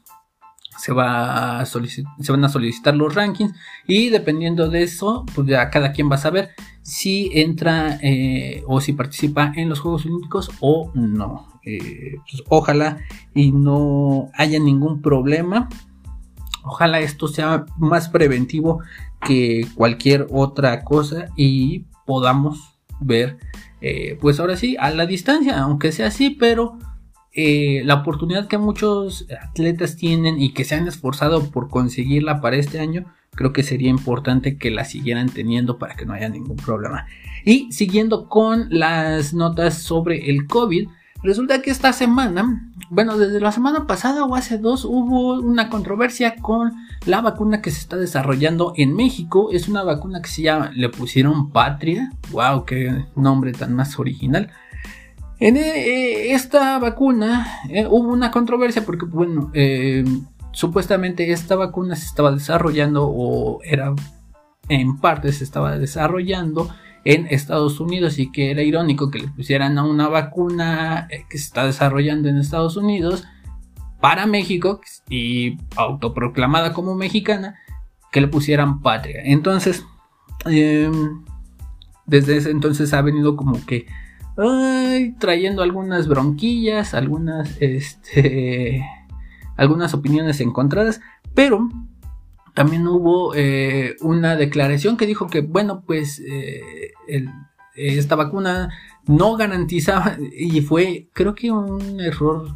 se 0.77 0.93
van 0.93 2.43
a 2.43 2.49
solicitar 2.49 2.95
los 2.95 3.15
rankings 3.15 3.53
y 3.87 4.09
dependiendo 4.09 4.69
de 4.69 4.83
eso, 4.83 5.25
pues 5.33 5.47
ya 5.47 5.69
cada 5.69 5.91
quien 5.91 6.09
va 6.09 6.15
a 6.15 6.19
saber 6.19 6.51
si 6.81 7.31
entra 7.33 7.99
eh, 8.01 8.63
o 8.67 8.79
si 8.79 8.93
participa 8.93 9.51
en 9.55 9.69
los 9.69 9.79
Juegos 9.79 10.05
Olímpicos 10.05 10.51
o 10.59 10.91
no. 10.93 11.47
Eh, 11.69 12.15
pues 12.29 12.43
ojalá 12.47 12.99
y 13.35 13.51
no 13.51 14.31
haya 14.35 14.57
ningún 14.57 15.01
problema. 15.01 15.67
Ojalá 16.63 17.01
esto 17.01 17.27
sea 17.27 17.65
más 17.77 18.07
preventivo 18.07 18.79
que 19.19 19.67
cualquier 19.75 20.27
otra 20.31 20.85
cosa 20.85 21.27
y 21.35 21.83
podamos 22.05 22.79
ver, 23.01 23.37
eh, 23.81 24.17
pues 24.21 24.39
ahora 24.39 24.55
sí, 24.55 24.77
a 24.79 24.91
la 24.91 25.05
distancia, 25.05 25.59
aunque 25.59 25.91
sea 25.91 26.07
así, 26.07 26.29
pero 26.29 26.79
eh, 27.33 27.81
la 27.83 27.95
oportunidad 27.95 28.47
que 28.47 28.57
muchos 28.57 29.27
atletas 29.49 29.97
tienen 29.97 30.41
y 30.41 30.53
que 30.53 30.63
se 30.63 30.75
han 30.75 30.87
esforzado 30.87 31.51
por 31.51 31.69
conseguirla 31.69 32.39
para 32.39 32.55
este 32.55 32.79
año, 32.79 33.13
creo 33.31 33.51
que 33.51 33.63
sería 33.63 33.89
importante 33.89 34.57
que 34.57 34.71
la 34.71 34.85
siguieran 34.85 35.27
teniendo 35.27 35.77
para 35.77 35.95
que 35.95 36.05
no 36.05 36.13
haya 36.13 36.29
ningún 36.29 36.55
problema. 36.55 37.07
Y 37.43 37.71
siguiendo 37.73 38.29
con 38.29 38.67
las 38.69 39.33
notas 39.33 39.81
sobre 39.81 40.29
el 40.29 40.47
COVID, 40.47 40.87
resulta 41.23 41.61
que 41.61 41.71
esta 41.71 41.93
semana, 41.93 42.71
bueno, 42.89 43.17
desde 43.17 43.39
la 43.39 43.51
semana 43.51 43.87
pasada 43.87 44.23
o 44.25 44.35
hace 44.35 44.57
dos, 44.57 44.85
hubo 44.85 45.39
una 45.39 45.69
controversia 45.69 46.35
con 46.35 46.73
la 47.05 47.21
vacuna 47.21 47.61
que 47.61 47.71
se 47.71 47.79
está 47.79 47.97
desarrollando 47.97 48.73
en 48.75 48.95
México. 48.95 49.49
Es 49.51 49.67
una 49.67 49.83
vacuna 49.83 50.21
que 50.21 50.29
se 50.29 50.41
llama, 50.43 50.71
le 50.73 50.89
pusieron 50.89 51.51
Patria. 51.51 52.11
¡Wow! 52.31 52.65
¡Qué 52.65 53.05
nombre 53.15 53.51
tan 53.53 53.73
más 53.73 53.99
original! 53.99 54.51
En 55.39 55.55
eh, 55.55 56.33
esta 56.33 56.79
vacuna 56.79 57.45
eh, 57.69 57.85
hubo 57.85 58.11
una 58.11 58.31
controversia 58.31 58.85
porque, 58.85 59.05
bueno, 59.05 59.51
eh, 59.53 60.03
supuestamente 60.51 61.31
esta 61.31 61.55
vacuna 61.55 61.95
se 61.95 62.07
estaba 62.07 62.31
desarrollando 62.31 63.07
o 63.07 63.61
era 63.63 63.93
en 64.69 64.97
parte 64.97 65.31
se 65.31 65.43
estaba 65.43 65.77
desarrollando 65.77 66.69
en 67.07 67.25
Estados 67.27 67.79
Unidos 67.79 68.19
y 68.19 68.29
que 68.33 68.51
era 68.51 68.63
irónico 68.63 69.09
que 69.09 69.19
le 69.19 69.29
pusieran 69.29 69.77
a 69.77 69.85
una 69.85 70.09
vacuna 70.09 71.07
que 71.29 71.37
se 71.37 71.45
está 71.45 71.65
desarrollando 71.65 72.27
en 72.27 72.35
Estados 72.35 72.75
Unidos 72.75 73.23
para 74.01 74.25
México 74.25 74.81
y 75.09 75.57
autoproclamada 75.77 76.73
como 76.73 76.95
mexicana 76.95 77.55
que 78.11 78.19
le 78.19 78.27
pusieran 78.27 78.81
patria. 78.81 79.21
Entonces, 79.23 79.85
desde 80.45 82.37
ese 82.37 82.51
entonces 82.51 82.93
ha 82.93 83.01
venido 83.01 83.37
como 83.37 83.65
que 83.65 83.87
trayendo 85.17 85.63
algunas 85.63 86.09
bronquillas, 86.09 86.93
algunas, 86.93 87.55
este, 87.61 88.83
algunas 89.55 89.93
opiniones 89.93 90.41
encontradas, 90.41 90.99
pero 91.33 91.69
también 92.57 92.87
hubo 92.87 93.35
eh, 93.35 93.95
una 94.01 94.35
declaración 94.35 94.97
que 94.97 95.05
dijo 95.05 95.27
que, 95.27 95.41
bueno, 95.41 95.83
pues 95.85 96.19
eh, 96.27 96.91
esta 97.75 98.15
vacuna 98.15 98.73
no 99.05 99.37
garantizaba, 99.37 100.17
y 100.35 100.61
fue, 100.61 101.07
creo 101.13 101.35
que 101.35 101.51
un 101.51 101.99
error 101.99 102.55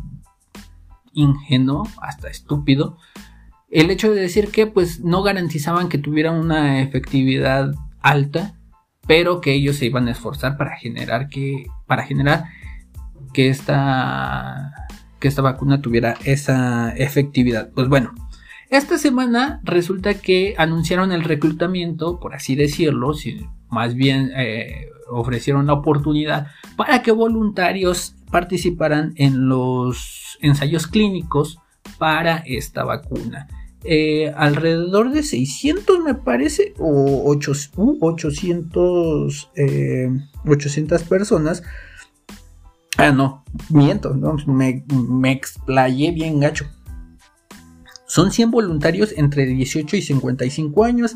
ingenuo, 1.14 1.88
hasta 2.02 2.30
estúpido, 2.30 2.98
el 3.70 3.92
hecho 3.92 4.12
de 4.12 4.22
decir 4.22 4.50
que 4.50 4.66
pues 4.66 5.02
no 5.02 5.22
garantizaban 5.22 5.88
que 5.88 6.00
tuviera 6.00 6.32
una 6.32 6.82
efectividad 6.82 7.72
alta 8.00 8.56
pero 9.06 9.40
que 9.42 9.54
ellos 9.54 9.76
se 9.76 9.86
iban 9.86 10.08
a 10.08 10.12
esforzar 10.12 10.58
para 10.58 10.78
generar 10.78 11.30
que, 11.30 11.66
para 11.86 12.06
generar 12.06 12.46
que 13.34 13.50
esta, 13.50 14.72
que 15.20 15.28
esta 15.28 15.42
vacuna 15.44 15.82
tuviera 15.82 16.16
esa 16.26 16.92
efectividad. 16.96 17.70
Pues 17.72 17.88
bueno, 17.88 18.14
esta 18.72 18.98
semana 18.98 19.60
resulta 19.64 20.14
que 20.14 20.56
anunciaron 20.58 21.12
el 21.12 21.26
reclutamiento, 21.26 22.22
por 22.22 22.34
así 22.34 22.56
decirlo, 22.56 23.12
más 23.70 23.96
bien 23.96 24.32
eh, 24.34 24.88
ofrecieron 25.10 25.68
la 25.68 25.74
oportunidad 25.74 26.48
para 26.78 27.02
que 27.02 27.12
voluntarios 27.12 28.16
participaran 28.32 29.12
en 29.18 29.50
los 29.50 30.38
ensayos 30.40 30.88
clínicos 30.88 31.60
para 31.98 32.38
esta 32.48 32.86
vacuna. 32.86 33.50
Eh, 33.84 34.32
alrededor 34.38 35.12
de 35.12 35.24
600 35.24 36.00
me 36.00 36.14
parece, 36.14 36.74
o 36.80 37.30
800, 37.30 37.76
800 38.08 39.50
eh, 39.58 40.10
personas. 41.10 41.62
Ah, 42.98 43.12
no, 43.12 43.44
miento, 43.70 44.16
me, 44.48 44.86
me 44.88 45.32
explayé 45.34 46.12
bien 46.12 46.40
gacho. 46.40 46.68
Son 48.12 48.34
100 48.34 48.52
voluntarios 48.52 49.14
entre 49.16 49.46
18 49.46 49.96
y 49.96 50.02
55 50.02 50.84
años. 50.84 51.16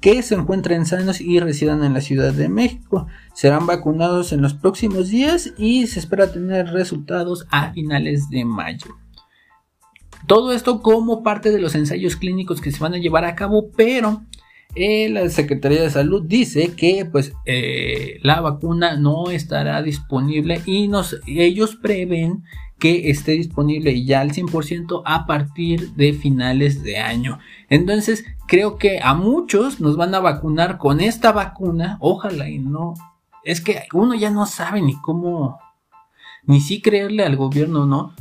que 0.00 0.22
se 0.22 0.36
encuentren 0.36 0.86
sanos 0.86 1.20
y 1.20 1.40
residan 1.40 1.82
en 1.82 1.94
la 1.94 2.00
Ciudad 2.00 2.32
de 2.32 2.48
México. 2.48 3.08
Serán 3.34 3.66
vacunados 3.66 4.32
en 4.32 4.40
los 4.40 4.54
próximos 4.54 5.08
días 5.08 5.52
y 5.58 5.88
se 5.88 5.98
espera 5.98 6.30
tener 6.30 6.68
resultados 6.68 7.48
a 7.50 7.72
finales 7.72 8.30
de 8.30 8.44
mayo. 8.44 8.86
Todo 10.28 10.52
esto 10.52 10.80
como 10.80 11.24
parte 11.24 11.50
de 11.50 11.60
los 11.60 11.74
ensayos 11.74 12.14
clínicos 12.14 12.60
que 12.60 12.70
se 12.70 12.78
van 12.78 12.94
a 12.94 12.98
llevar 12.98 13.24
a 13.24 13.34
cabo, 13.34 13.72
pero 13.76 14.22
eh, 14.74 15.08
la 15.08 15.28
Secretaría 15.28 15.82
de 15.82 15.90
Salud 15.90 16.22
dice 16.24 16.74
que 16.76 17.06
pues 17.10 17.32
eh, 17.46 18.18
la 18.22 18.40
vacuna 18.40 18.96
no 18.96 19.30
estará 19.30 19.82
disponible 19.82 20.62
y 20.66 20.90
ellos 21.26 21.76
prevén 21.76 22.44
que 22.78 23.10
esté 23.10 23.32
disponible 23.32 24.04
ya 24.04 24.20
al 24.20 24.32
100% 24.32 25.02
a 25.04 25.26
partir 25.26 25.92
de 25.94 26.12
finales 26.12 26.82
de 26.82 26.98
año. 26.98 27.38
Entonces 27.68 28.24
creo 28.46 28.78
que 28.78 29.00
a 29.02 29.14
muchos 29.14 29.80
nos 29.80 29.96
van 29.96 30.14
a 30.14 30.20
vacunar 30.20 30.78
con 30.78 31.00
esta 31.00 31.32
vacuna, 31.32 31.96
ojalá 32.00 32.48
y 32.48 32.58
no. 32.58 32.94
Es 33.44 33.60
que 33.60 33.82
uno 33.92 34.14
ya 34.14 34.30
no 34.30 34.46
sabe 34.46 34.80
ni 34.80 34.94
cómo, 35.00 35.58
ni 36.44 36.60
si 36.60 36.80
creerle 36.80 37.24
al 37.24 37.36
gobierno, 37.36 37.86
¿no? 37.86 38.14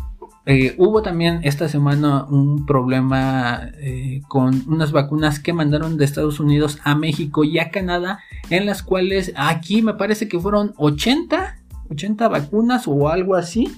Eh, 0.50 0.76
hubo 0.78 1.02
también 1.02 1.42
esta 1.44 1.68
semana 1.68 2.24
un 2.24 2.66
problema 2.66 3.70
eh, 3.80 4.22
con 4.30 4.64
unas 4.70 4.94
vacunas 4.94 5.42
que 5.42 5.52
mandaron 5.52 5.98
de 5.98 6.06
Estados 6.06 6.40
Unidos 6.40 6.80
a 6.86 6.96
México 6.96 7.44
y 7.44 7.60
a 7.60 7.70
Canadá, 7.70 8.20
en 8.50 8.66
las 8.66 8.82
cuales 8.82 9.34
aquí 9.36 9.82
me 9.82 9.96
parece 9.96 10.30
que 10.30 10.40
fueron 10.40 10.74
80, 10.78 11.58
80 11.92 12.30
vacunas 12.30 12.88
o 12.88 13.10
algo 13.10 13.36
así, 13.36 13.70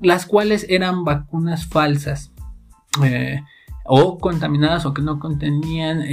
las 0.00 0.24
cuales 0.24 0.64
eran 0.70 1.04
vacunas 1.04 1.66
falsas. 1.66 2.32
Eh, 3.04 3.42
o 3.84 4.16
contaminadas 4.16 4.86
o 4.86 4.94
que 4.94 5.02
no 5.02 5.18
contenían 5.18 6.04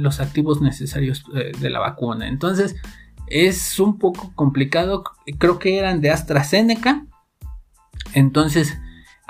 los 0.00 0.18
activos 0.18 0.62
necesarios 0.62 1.24
de 1.60 1.70
la 1.70 1.78
vacuna. 1.78 2.26
Entonces 2.26 2.74
es 3.26 3.78
un 3.78 3.98
poco 3.98 4.32
complicado. 4.34 5.04
Creo 5.38 5.58
que 5.58 5.78
eran 5.78 6.00
de 6.00 6.10
AstraZeneca. 6.10 7.06
Entonces 8.14 8.78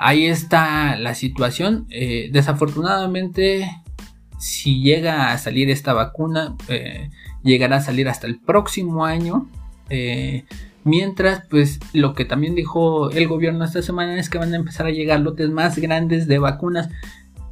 ahí 0.03 0.25
está 0.25 0.97
la 0.97 1.15
situación. 1.15 1.87
Eh, 1.89 2.29
desafortunadamente, 2.31 3.69
si 4.37 4.81
llega 4.81 5.31
a 5.31 5.37
salir 5.37 5.69
esta 5.69 5.93
vacuna, 5.93 6.55
eh, 6.67 7.09
llegará 7.41 7.77
a 7.77 7.81
salir 7.81 8.09
hasta 8.09 8.27
el 8.27 8.39
próximo 8.39 9.05
año. 9.05 9.47
Eh, 9.89 10.43
mientras, 10.83 11.43
pues 11.49 11.79
lo 11.93 12.13
que 12.15 12.25
también 12.25 12.53
dijo 12.53 13.11
el 13.11 13.29
gobierno 13.29 13.63
esta 13.63 13.81
semana 13.81 14.19
es 14.19 14.29
que 14.29 14.37
van 14.37 14.53
a 14.53 14.57
empezar 14.57 14.87
a 14.87 14.91
llegar 14.91 15.21
lotes 15.21 15.49
más 15.49 15.79
grandes 15.79 16.27
de 16.27 16.37
vacunas. 16.37 16.89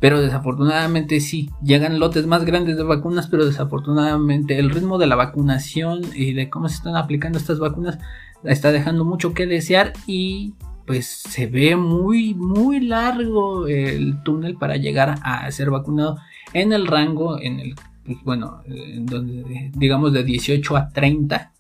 Pero 0.02 0.20
desafortunadamente 0.20 1.22
sí, 1.22 1.52
llegan 1.64 2.00
lotes 2.00 2.26
más 2.26 2.44
grandes 2.44 2.76
de 2.76 2.84
vacunas, 2.84 3.28
pero 3.28 3.46
desafortunadamente 3.46 4.60
el 4.60 4.72
ritmo 4.72 4.98
de 4.98 5.08
la 5.08 5.16
vacunación 5.16 6.02
y 6.16 6.34
de 6.34 6.50
cómo 6.50 6.68
se 6.68 6.76
están 6.76 6.98
aplicando 6.98 7.38
estas 7.38 7.60
vacunas 7.60 8.00
está 8.44 8.72
dejando 8.72 9.06
mucho 9.06 9.36
que 9.36 9.46
desear 9.46 9.94
y 10.08 10.56
pues 10.86 11.08
se 11.08 11.48
ve 11.48 11.76
muy, 11.76 12.34
muy 12.34 12.80
largo 12.80 13.68
el 13.68 14.22
túnel 14.24 14.56
para 14.56 14.78
llegar 14.78 15.16
a 15.24 15.50
ser 15.52 15.70
vacunado 15.70 16.18
en 16.54 16.74
el 16.74 16.88
rango, 16.88 17.40
en 17.40 17.60
el, 17.60 17.76
pues, 18.06 18.18
bueno, 18.24 18.62
en 18.66 19.06
donde, 19.06 19.72
digamos 19.76 20.14
de 20.14 20.24
18 20.24 20.78
a 20.78 20.90
30 20.90 21.52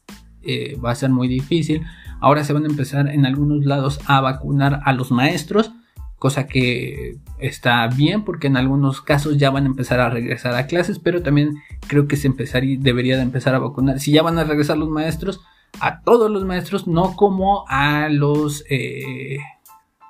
eh, 0.43 0.77
va 0.83 0.91
a 0.91 0.95
ser 0.95 1.09
muy 1.09 1.27
difícil. 1.27 1.83
Ahora 2.19 2.43
se 2.43 2.53
van 2.53 2.63
a 2.63 2.69
empezar 2.69 3.07
en 3.07 3.25
algunos 3.25 3.65
lados 3.65 3.99
a 4.05 4.21
vacunar 4.21 4.81
a 4.85 4.93
los 4.93 5.11
maestros, 5.11 5.71
cosa 6.17 6.47
que 6.47 7.17
está 7.39 7.87
bien 7.87 8.23
porque 8.23 8.47
en 8.47 8.57
algunos 8.57 9.01
casos 9.01 9.37
ya 9.37 9.49
van 9.49 9.63
a 9.63 9.67
empezar 9.67 9.99
a 9.99 10.09
regresar 10.09 10.55
a 10.55 10.67
clases, 10.67 10.99
pero 10.99 11.23
también 11.23 11.55
creo 11.87 12.07
que 12.07 12.15
se 12.15 12.27
empezaría, 12.27 12.77
debería 12.79 13.17
de 13.17 13.23
empezar 13.23 13.55
a 13.55 13.59
vacunar. 13.59 13.99
Si 13.99 14.11
ya 14.11 14.21
van 14.21 14.37
a 14.37 14.43
regresar 14.43 14.77
los 14.77 14.89
maestros, 14.89 15.41
a 15.79 16.01
todos 16.01 16.29
los 16.29 16.45
maestros, 16.45 16.87
no 16.87 17.15
como 17.15 17.65
a 17.67 18.09
los 18.09 18.63
eh, 18.69 19.37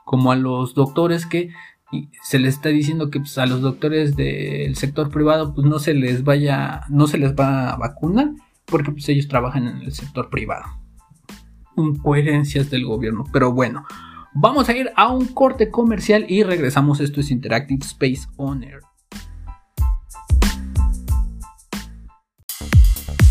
como 0.06 0.32
a 0.32 0.36
los 0.36 0.74
doctores 0.74 1.26
que 1.26 1.52
se 2.24 2.40
les 2.40 2.56
está 2.56 2.70
diciendo 2.70 3.10
que 3.10 3.20
pues, 3.20 3.38
a 3.38 3.46
los 3.46 3.62
doctores 3.62 4.16
del 4.16 4.76
sector 4.76 5.10
privado 5.10 5.54
pues 5.54 5.68
no 5.68 5.80
se 5.80 5.94
les 5.94 6.24
vaya 6.24 6.82
no 6.90 7.08
se 7.08 7.18
les 7.18 7.34
va 7.34 7.72
a 7.72 7.78
vacunar 7.78 8.32
porque 8.66 8.92
pues 8.92 9.08
ellos 9.10 9.28
trabajan 9.28 9.68
en 9.68 9.78
el 9.82 9.92
sector 9.92 10.30
privado. 10.30 10.66
Incoherencias 11.78 12.70
del 12.70 12.86
gobierno. 12.86 13.26
Pero 13.32 13.52
bueno 13.52 13.86
vamos 14.34 14.70
a 14.70 14.76
ir 14.76 14.92
a 14.96 15.12
un 15.12 15.28
corte 15.28 15.70
comercial 15.70 16.26
y 16.28 16.44
regresamos. 16.44 17.00
Esto 17.00 17.22
es 17.22 17.32
Interactive 17.32 17.86
Space 17.86 18.28
On 18.38 18.64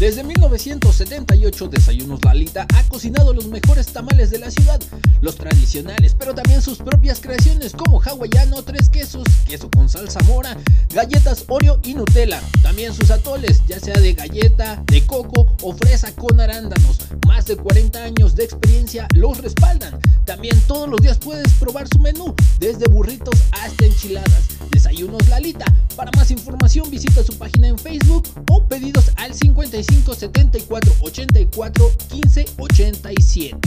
Desde 0.01 0.25
1978 0.25 1.69
Desayunos 1.69 2.25
Lalita 2.25 2.67
ha 2.75 2.83
cocinado 2.85 3.35
los 3.35 3.49
mejores 3.49 3.89
tamales 3.89 4.31
de 4.31 4.39
la 4.39 4.51
ciudad, 4.51 4.81
los 5.21 5.37
tradicionales, 5.37 6.17
pero 6.19 6.35
también 6.35 6.63
sus 6.63 6.79
propias 6.79 7.21
creaciones 7.21 7.73
como 7.73 8.01
hawaiano, 8.01 8.63
tres 8.63 8.89
quesos, 8.89 9.25
queso 9.47 9.71
con 9.71 9.91
salsa 9.91 10.21
mora, 10.21 10.57
galletas 10.95 11.45
Oreo 11.49 11.81
y 11.83 11.93
Nutella. 11.93 12.41
También 12.63 12.95
sus 12.95 13.11
atoles, 13.11 13.61
ya 13.69 13.79
sea 13.79 14.01
de 14.01 14.15
galleta, 14.15 14.83
de 14.87 15.05
coco 15.05 15.47
o 15.61 15.75
fresa 15.75 16.15
con 16.15 16.41
arándanos. 16.41 17.01
Más 17.27 17.45
de 17.45 17.57
40 17.57 18.03
años 18.03 18.35
de 18.35 18.45
experiencia 18.45 19.07
los 19.15 19.37
respaldan. 19.37 20.01
También 20.25 20.59
todos 20.67 20.89
los 20.89 21.03
días 21.03 21.19
puedes 21.19 21.53
probar 21.55 21.87
su 21.89 21.99
menú, 21.99 22.35
desde 22.59 22.89
burritos 22.89 23.39
hasta 23.53 23.85
enchiladas. 23.85 24.45
Desayunos 24.71 25.29
Lalita. 25.29 25.67
Para 25.95 26.11
más 26.17 26.31
información 26.31 26.91
visita 26.91 27.23
su 27.23 27.37
página 27.37 27.69
en 27.69 27.79
Facebook 27.79 28.27
o 28.51 28.65
pedidos 28.65 29.11
al 29.17 29.35
55 29.35 29.63
74 29.91 30.93
84 31.01 31.91
15 32.09 32.45
87. 32.59 33.59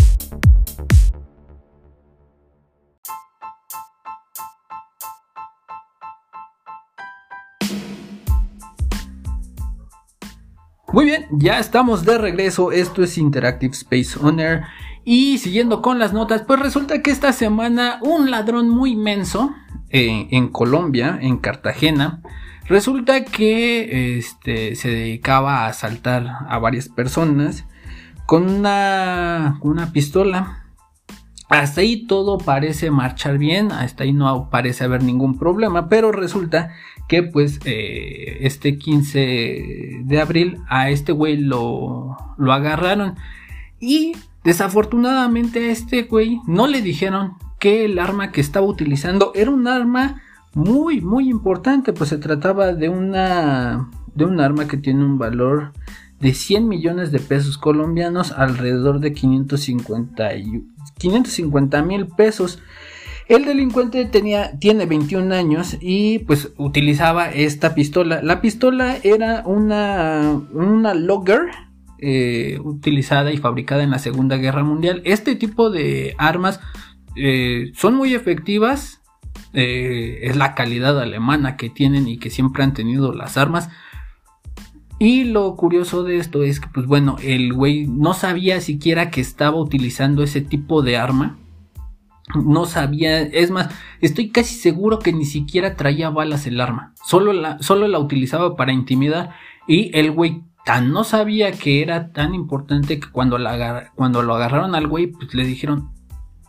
Muy 10.94 11.06
bien, 11.06 11.26
ya 11.32 11.58
estamos 11.58 12.06
de 12.06 12.20
regreso. 12.20 12.72
Esto 12.72 13.04
es 13.04 13.18
Interactive 13.18 13.74
Space 13.74 14.20
Owner. 14.22 14.62
Y 15.04 15.40
siguiendo 15.40 15.82
con 15.82 15.98
las 15.98 16.14
notas, 16.14 16.44
pues 16.46 16.60
resulta 16.60 17.02
que 17.02 17.10
esta 17.10 17.34
semana 17.34 17.98
un 18.04 18.30
ladrón 18.30 18.70
muy 18.70 18.92
inmenso 18.92 19.56
eh, 19.90 20.28
en 20.30 20.50
Colombia, 20.50 21.18
en 21.20 21.38
Cartagena, 21.38 22.22
Resulta 22.68 23.26
que 23.26 24.18
este, 24.18 24.76
se 24.76 24.90
dedicaba 24.90 25.66
a 25.66 25.68
asaltar 25.68 26.28
a 26.48 26.58
varias 26.60 26.88
personas 26.88 27.66
con 28.26 28.50
una, 28.50 29.60
una 29.62 29.92
pistola. 29.92 30.66
Hasta 31.50 31.82
ahí 31.82 32.08
todo 32.08 32.38
parece 32.38 32.90
marchar 32.90 33.38
bien, 33.38 33.72
hasta 33.72 34.06
ahí 34.06 34.14
no 34.14 34.50
parece 34.50 34.86
haber 34.86 35.04
ningún 35.04 35.38
problema, 35.38 35.90
pero 35.90 36.12
resulta 36.12 36.72
que 37.08 37.22
pues 37.22 37.60
eh, 37.66 38.40
este 38.42 38.78
15 38.78 40.00
de 40.04 40.22
abril 40.22 40.58
a 40.68 40.90
este 40.90 41.12
güey 41.12 41.38
lo, 41.38 42.18
lo 42.38 42.54
agarraron 42.54 43.16
y 43.80 44.14
desafortunadamente 44.44 45.68
a 45.68 45.72
este 45.72 46.04
güey 46.04 46.40
no 46.48 46.66
le 46.66 46.82
dijeron 46.82 47.34
que 47.60 47.86
el 47.86 48.00
arma 48.00 48.32
que 48.32 48.42
estaba 48.42 48.66
utilizando 48.66 49.32
era 49.36 49.52
un 49.52 49.68
arma 49.68 50.22
muy, 50.54 51.02
muy 51.02 51.30
importante, 51.30 51.94
pues 51.94 52.10
se 52.10 52.18
trataba 52.18 52.74
de 52.74 52.90
una, 52.90 53.90
de 54.16 54.26
un 54.26 54.40
arma 54.40 54.68
que 54.68 54.78
tiene 54.78 55.04
un 55.04 55.18
valor 55.18 55.74
de 56.20 56.34
100 56.34 56.68
millones 56.68 57.12
de 57.12 57.20
pesos 57.20 57.58
colombianos, 57.58 58.32
alrededor 58.32 59.00
de 59.00 59.14
550 59.14 61.82
mil 61.84 62.08
pesos. 62.08 62.60
El 63.28 63.46
delincuente 63.46 64.06
tenía, 64.06 64.58
tiene 64.60 64.86
21 64.86 65.34
años 65.34 65.78
y 65.82 66.20
pues 66.20 66.52
utilizaba 66.58 67.32
esta 67.32 67.74
pistola. 67.74 68.22
La 68.22 68.42
pistola 68.42 68.98
era 69.04 69.44
una, 69.46 70.42
una 70.52 70.94
Logger 70.94 71.42
eh, 72.00 72.60
utilizada 72.64 73.32
y 73.32 73.38
fabricada 73.38 73.84
en 73.84 73.92
la 73.92 74.00
Segunda 74.00 74.38
Guerra 74.38 74.64
Mundial. 74.64 75.02
Este 75.06 75.36
tipo 75.36 75.70
de 75.70 76.16
armas 76.18 76.60
eh, 77.16 77.72
son 77.76 77.96
muy 77.96 78.14
efectivas, 78.14 79.02
eh, 79.54 80.20
es 80.24 80.36
la 80.36 80.56
calidad 80.56 81.00
alemana 81.00 81.58
que 81.58 81.70
tienen 81.70 82.08
y 82.08 82.18
que 82.18 82.30
siempre 82.30 82.64
han 82.64 82.74
tenido 82.74 83.14
las 83.14 83.38
armas. 83.38 83.70
Y 85.00 85.26
lo 85.26 85.56
curioso 85.56 86.04
de 86.04 86.18
esto 86.18 86.44
es 86.44 86.60
que, 86.60 86.68
pues 86.74 86.86
bueno, 86.86 87.18
el 87.22 87.54
güey 87.54 87.88
no 87.88 88.14
sabía 88.14 88.62
siquiera 88.62 89.12
que 89.12 89.22
estaba 89.22 89.58
utilizando 89.58 90.24
ese 90.24 90.42
tipo 90.42 90.82
de 90.82 90.98
arma. 90.98 91.38
No 92.36 92.66
sabía, 92.66 93.22
es 93.22 93.52
más, 93.52 93.70
estoy 94.02 94.30
casi 94.30 94.56
seguro 94.56 95.00
que 95.00 95.12
ni 95.12 95.26
siquiera 95.26 95.76
traía 95.76 96.10
balas 96.10 96.48
el 96.48 96.62
arma. 96.62 96.94
Solo 97.04 97.34
la, 97.34 97.62
solo 97.62 97.88
la 97.88 98.00
utilizaba 98.00 98.56
para 98.56 98.72
intimidar. 98.72 99.32
Y 99.68 99.92
el 99.98 100.12
güey 100.12 100.44
tan 100.66 100.94
no 100.94 101.04
sabía 101.04 101.52
que 101.52 101.82
era 101.82 102.12
tan 102.12 102.34
importante 102.34 103.00
que 103.00 103.10
cuando, 103.12 103.38
la, 103.38 103.92
cuando 103.96 104.22
lo 104.22 104.36
agarraron 104.36 104.76
al 104.76 104.88
güey, 104.88 105.08
pues 105.08 105.34
le 105.34 105.46
dijeron, 105.46 105.93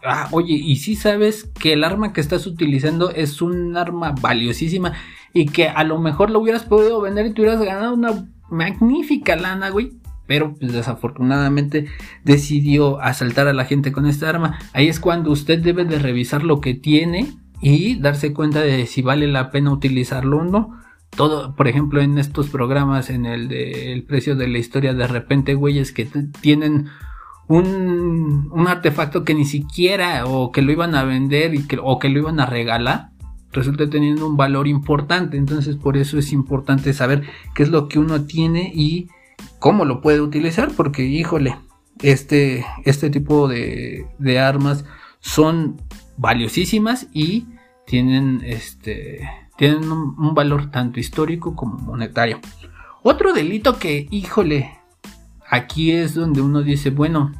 ah, 0.04 0.28
oye, 0.32 0.54
y 0.54 0.76
si 0.76 0.94
sabes 0.96 1.50
que 1.58 1.72
el 1.72 1.84
arma 1.84 2.12
que 2.12 2.20
estás 2.20 2.46
utilizando 2.46 3.10
es 3.10 3.42
un 3.42 3.76
arma 3.76 4.14
valiosísima 4.20 4.92
y 5.32 5.46
que 5.46 5.68
a 5.68 5.84
lo 5.84 5.98
mejor 5.98 6.30
lo 6.30 6.40
hubieras 6.40 6.64
podido 6.64 7.00
vender 7.00 7.26
y 7.26 7.34
te 7.34 7.42
hubieras 7.42 7.60
ganado 7.60 7.94
una, 7.94 8.26
magnífica 8.50 9.36
lana, 9.36 9.70
güey. 9.70 9.92
Pero 10.26 10.54
pues, 10.54 10.72
desafortunadamente 10.72 11.86
decidió 12.24 13.00
asaltar 13.00 13.46
a 13.46 13.52
la 13.52 13.66
gente 13.66 13.92
con 13.92 14.06
esta 14.06 14.30
arma. 14.30 14.58
Ahí 14.72 14.88
es 14.88 15.00
cuando 15.00 15.30
usted 15.30 15.58
debe 15.58 15.84
de 15.84 15.98
revisar 15.98 16.42
lo 16.42 16.60
que 16.60 16.74
tiene 16.74 17.26
y 17.60 17.96
darse 17.96 18.32
cuenta 18.32 18.60
de 18.60 18.86
si 18.86 19.02
vale 19.02 19.26
la 19.26 19.50
pena 19.50 19.72
utilizarlo 19.72 20.38
o 20.38 20.44
no. 20.44 20.80
Todo, 21.10 21.54
por 21.54 21.68
ejemplo, 21.68 22.00
en 22.00 22.18
estos 22.18 22.48
programas, 22.48 23.10
en 23.10 23.26
el 23.26 23.48
de 23.48 24.02
precio 24.08 24.34
de 24.34 24.48
la 24.48 24.58
historia, 24.58 24.94
de 24.94 25.06
repente, 25.06 25.54
güeyes 25.54 25.92
que 25.92 26.08
tienen 26.40 26.86
un, 27.48 28.50
un, 28.52 28.68
artefacto 28.68 29.24
que 29.24 29.34
ni 29.34 29.44
siquiera 29.44 30.26
o 30.26 30.50
que 30.50 30.62
lo 30.62 30.72
iban 30.72 30.94
a 30.94 31.04
vender 31.04 31.54
y 31.54 31.66
que, 31.66 31.78
o 31.82 31.98
que 31.98 32.08
lo 32.08 32.20
iban 32.20 32.40
a 32.40 32.46
regalar 32.46 33.10
resulta 33.52 33.88
teniendo 33.88 34.26
un 34.26 34.36
valor 34.36 34.66
importante. 34.66 35.36
Entonces 35.36 35.76
por 35.76 35.96
eso 35.96 36.18
es 36.18 36.32
importante 36.32 36.92
saber 36.92 37.22
qué 37.54 37.62
es 37.62 37.70
lo 37.70 37.88
que 37.88 37.98
uno 37.98 38.24
tiene 38.24 38.72
y 38.74 39.08
cómo 39.58 39.84
lo 39.84 40.00
puede 40.00 40.20
utilizar 40.20 40.70
porque 40.76 41.04
híjole 41.04 41.56
este, 42.02 42.66
este 42.84 43.10
tipo 43.10 43.48
de, 43.48 44.06
de 44.18 44.38
armas 44.40 44.84
son 45.20 45.80
valiosísimas 46.16 47.08
y 47.12 47.46
tienen 47.86 48.40
este 48.44 49.28
tienen 49.56 49.90
un, 49.90 50.16
un 50.18 50.34
valor 50.34 50.70
tanto 50.70 50.98
histórico 50.98 51.54
como 51.54 51.78
monetario. 51.78 52.40
Otro 53.02 53.32
delito 53.32 53.78
que 53.78 54.08
híjole 54.10 54.78
aquí 55.54 55.92
es 55.92 56.14
donde 56.14 56.42
uno 56.42 56.62
dice, 56.62 56.90
bueno, 56.90 57.32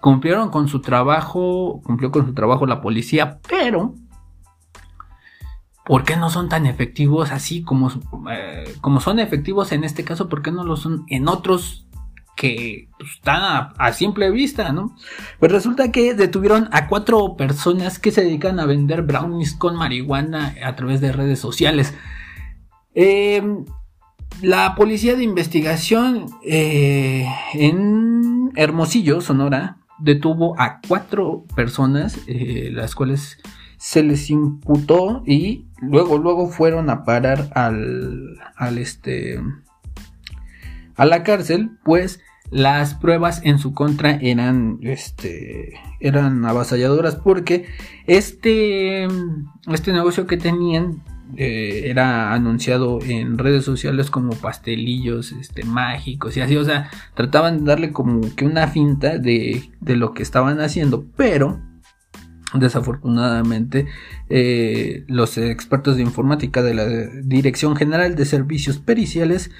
cumplieron 0.00 0.50
con 0.50 0.68
su 0.68 0.80
trabajo, 0.80 1.80
cumplió 1.84 2.10
con 2.10 2.26
su 2.26 2.34
trabajo 2.34 2.66
la 2.66 2.80
policía, 2.80 3.40
pero 3.48 3.94
¿por 5.84 6.04
qué 6.04 6.16
no 6.16 6.30
son 6.30 6.48
tan 6.48 6.66
efectivos 6.66 7.32
así 7.32 7.62
como, 7.62 7.90
eh, 8.30 8.64
como 8.80 9.00
son 9.00 9.18
efectivos 9.18 9.72
en 9.72 9.84
este 9.84 10.04
caso? 10.04 10.28
¿Por 10.28 10.42
qué 10.42 10.52
no 10.52 10.64
lo 10.64 10.76
son 10.76 11.04
en 11.08 11.28
otros 11.28 11.86
que 12.36 12.88
pues, 12.98 13.10
están 13.12 13.42
a, 13.42 13.74
a, 13.78 13.92
simple 13.92 14.30
vista, 14.30 14.72
¿no? 14.72 14.96
Pues 15.38 15.52
resulta 15.52 15.92
que 15.92 16.14
detuvieron 16.14 16.68
a 16.72 16.88
cuatro 16.88 17.36
personas 17.36 17.98
que 17.98 18.10
se 18.10 18.22
dedican 18.24 18.58
a 18.58 18.66
vender 18.66 19.02
brownies 19.02 19.54
con 19.54 19.76
marihuana 19.76 20.54
a 20.64 20.74
través 20.74 21.00
de 21.00 21.12
redes 21.12 21.38
sociales. 21.38 21.94
Eh, 22.94 23.42
la 24.40 24.74
policía 24.74 25.14
de 25.16 25.24
investigación 25.24 26.26
eh, 26.44 27.26
en 27.54 28.50
Hermosillo, 28.56 29.20
Sonora, 29.20 29.78
detuvo 29.98 30.58
a 30.60 30.80
cuatro 30.86 31.44
personas, 31.54 32.18
eh, 32.26 32.70
las 32.72 32.94
cuales 32.94 33.38
se 33.76 34.02
les 34.02 34.30
imputó 34.30 35.22
y 35.26 35.66
luego, 35.80 36.18
luego 36.18 36.48
fueron 36.48 36.90
a 36.90 37.04
parar 37.04 37.50
al, 37.54 38.38
al 38.56 38.78
este, 38.78 39.40
a 40.96 41.04
la 41.04 41.22
cárcel, 41.22 41.70
pues 41.84 42.20
las 42.50 42.94
pruebas 42.94 43.40
en 43.44 43.58
su 43.58 43.72
contra 43.72 44.12
eran, 44.20 44.78
este, 44.82 45.72
eran 46.00 46.44
avasalladoras 46.44 47.16
porque 47.16 47.66
este, 48.06 49.08
este 49.72 49.92
negocio 49.92 50.26
que 50.26 50.36
tenían 50.36 51.02
eh, 51.36 51.84
era 51.86 52.32
anunciado 52.32 53.00
en 53.02 53.38
redes 53.38 53.64
sociales 53.64 54.10
como 54.10 54.34
pastelillos 54.34 55.32
este, 55.32 55.64
mágicos 55.64 56.36
y 56.36 56.40
así, 56.40 56.56
o 56.56 56.64
sea, 56.64 56.90
trataban 57.14 57.58
de 57.58 57.64
darle 57.64 57.92
como 57.92 58.34
que 58.34 58.44
una 58.44 58.68
finta 58.68 59.18
de, 59.18 59.70
de 59.80 59.96
lo 59.96 60.12
que 60.12 60.22
estaban 60.22 60.60
haciendo, 60.60 61.06
pero 61.16 61.60
desafortunadamente 62.54 63.86
eh, 64.28 65.04
los 65.08 65.38
expertos 65.38 65.96
de 65.96 66.02
informática 66.02 66.62
de 66.62 66.74
la 66.74 66.86
Dirección 67.22 67.76
General 67.76 68.14
de 68.14 68.24
Servicios 68.24 68.78
Periciales 68.78 69.50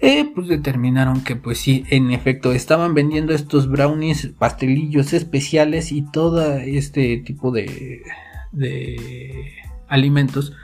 eh, 0.00 0.30
pues 0.34 0.48
determinaron 0.48 1.22
que 1.22 1.36
pues 1.36 1.58
sí, 1.58 1.84
en 1.90 2.10
efecto 2.10 2.52
estaban 2.52 2.94
vendiendo 2.94 3.34
estos 3.34 3.68
brownies, 3.68 4.32
pastelillos 4.38 5.12
especiales 5.12 5.92
y 5.92 6.02
todo 6.02 6.56
este 6.56 7.18
tipo 7.18 7.50
de, 7.50 8.02
de 8.52 9.52
alimentos 9.88 10.54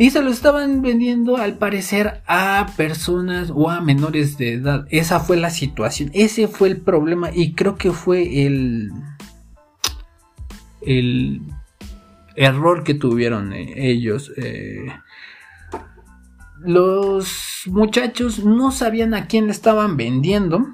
y 0.00 0.10
se 0.10 0.22
lo 0.22 0.30
estaban 0.30 0.80
vendiendo 0.80 1.38
al 1.38 1.58
parecer 1.58 2.22
a 2.28 2.68
personas 2.76 3.50
o 3.52 3.68
a 3.68 3.80
menores 3.80 4.38
de 4.38 4.52
edad. 4.52 4.86
Esa 4.90 5.18
fue 5.18 5.36
la 5.36 5.50
situación. 5.50 6.10
Ese 6.14 6.46
fue 6.46 6.68
el 6.68 6.80
problema. 6.80 7.30
Y 7.34 7.54
creo 7.54 7.74
que 7.74 7.90
fue 7.90 8.46
el. 8.46 8.92
El 10.82 11.42
error 12.36 12.84
que 12.84 12.94
tuvieron 12.94 13.52
eh, 13.52 13.74
ellos. 13.76 14.32
Eh, 14.36 14.86
los 16.60 17.62
muchachos 17.66 18.44
no 18.44 18.70
sabían 18.70 19.14
a 19.14 19.26
quién 19.26 19.46
le 19.46 19.52
estaban 19.52 19.96
vendiendo. 19.96 20.64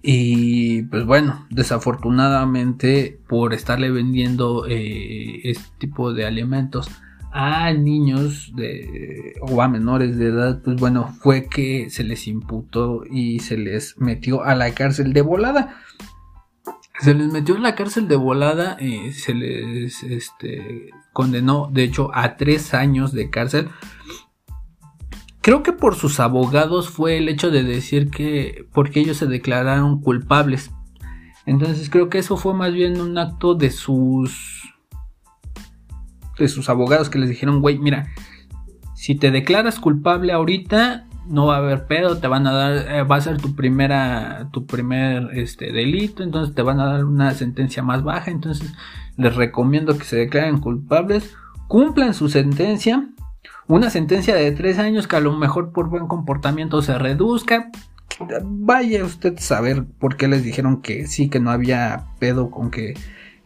Y 0.00 0.84
pues 0.84 1.04
bueno, 1.04 1.46
desafortunadamente 1.50 3.20
por 3.28 3.52
estarle 3.52 3.90
vendiendo 3.90 4.64
eh, 4.66 5.42
este 5.44 5.68
tipo 5.78 6.14
de 6.14 6.24
alimentos 6.24 6.88
a 7.32 7.72
niños 7.72 8.52
de, 8.54 9.34
o 9.40 9.60
a 9.60 9.68
menores 9.68 10.16
de 10.16 10.26
edad, 10.26 10.62
pues 10.62 10.76
bueno, 10.76 11.08
fue 11.20 11.48
que 11.48 11.90
se 11.90 12.04
les 12.04 12.26
imputó 12.26 13.04
y 13.10 13.40
se 13.40 13.56
les 13.56 13.98
metió 13.98 14.44
a 14.44 14.54
la 14.54 14.72
cárcel 14.72 15.12
de 15.12 15.22
volada. 15.22 15.76
Se 17.00 17.14
les 17.14 17.32
metió 17.32 17.54
en 17.54 17.62
la 17.62 17.74
cárcel 17.74 18.08
de 18.08 18.16
volada 18.16 18.76
y 18.80 19.12
se 19.12 19.34
les 19.34 20.02
este, 20.02 20.90
condenó, 21.12 21.68
de 21.72 21.84
hecho, 21.84 22.10
a 22.14 22.36
tres 22.36 22.74
años 22.74 23.12
de 23.12 23.30
cárcel. 23.30 23.68
Creo 25.40 25.62
que 25.62 25.72
por 25.72 25.94
sus 25.94 26.20
abogados 26.20 26.90
fue 26.90 27.18
el 27.18 27.28
hecho 27.28 27.50
de 27.50 27.62
decir 27.62 28.10
que 28.10 28.66
porque 28.72 29.00
ellos 29.00 29.18
se 29.18 29.26
declararon 29.26 30.00
culpables. 30.00 30.72
Entonces 31.46 31.88
creo 31.88 32.10
que 32.10 32.18
eso 32.18 32.36
fue 32.36 32.52
más 32.52 32.72
bien 32.72 33.00
un 33.00 33.16
acto 33.16 33.54
de 33.54 33.70
sus 33.70 34.57
de 36.38 36.48
sus 36.48 36.68
abogados 36.68 37.10
que 37.10 37.18
les 37.18 37.28
dijeron, 37.28 37.60
güey, 37.60 37.78
mira, 37.78 38.08
si 38.94 39.14
te 39.14 39.30
declaras 39.30 39.78
culpable 39.78 40.32
ahorita, 40.32 41.06
no 41.28 41.46
va 41.46 41.56
a 41.56 41.58
haber 41.58 41.86
pedo, 41.86 42.18
te 42.18 42.26
van 42.26 42.46
a 42.46 42.52
dar, 42.52 42.76
eh, 42.88 43.02
va 43.02 43.16
a 43.16 43.20
ser 43.20 43.36
tu 43.36 43.54
primera, 43.54 44.48
tu 44.52 44.66
primer 44.66 45.30
este, 45.34 45.72
delito, 45.72 46.22
entonces 46.22 46.54
te 46.54 46.62
van 46.62 46.80
a 46.80 46.86
dar 46.86 47.04
una 47.04 47.32
sentencia 47.34 47.82
más 47.82 48.02
baja, 48.02 48.30
entonces 48.30 48.72
les 49.16 49.36
recomiendo 49.36 49.98
que 49.98 50.04
se 50.04 50.16
declaren 50.16 50.58
culpables, 50.58 51.34
cumplan 51.68 52.14
su 52.14 52.28
sentencia, 52.28 53.08
una 53.66 53.90
sentencia 53.90 54.34
de 54.34 54.50
tres 54.52 54.78
años 54.78 55.06
que 55.06 55.16
a 55.16 55.20
lo 55.20 55.36
mejor 55.36 55.72
por 55.72 55.90
buen 55.90 56.06
comportamiento 56.06 56.80
se 56.80 56.98
reduzca, 56.98 57.70
vaya 58.42 59.04
usted 59.04 59.34
a 59.36 59.40
saber 59.40 59.84
por 59.98 60.16
qué 60.16 60.28
les 60.28 60.42
dijeron 60.42 60.80
que 60.80 61.06
sí, 61.06 61.28
que 61.28 61.40
no 61.40 61.50
había 61.50 62.06
pedo 62.18 62.50
con 62.50 62.70
que 62.70 62.94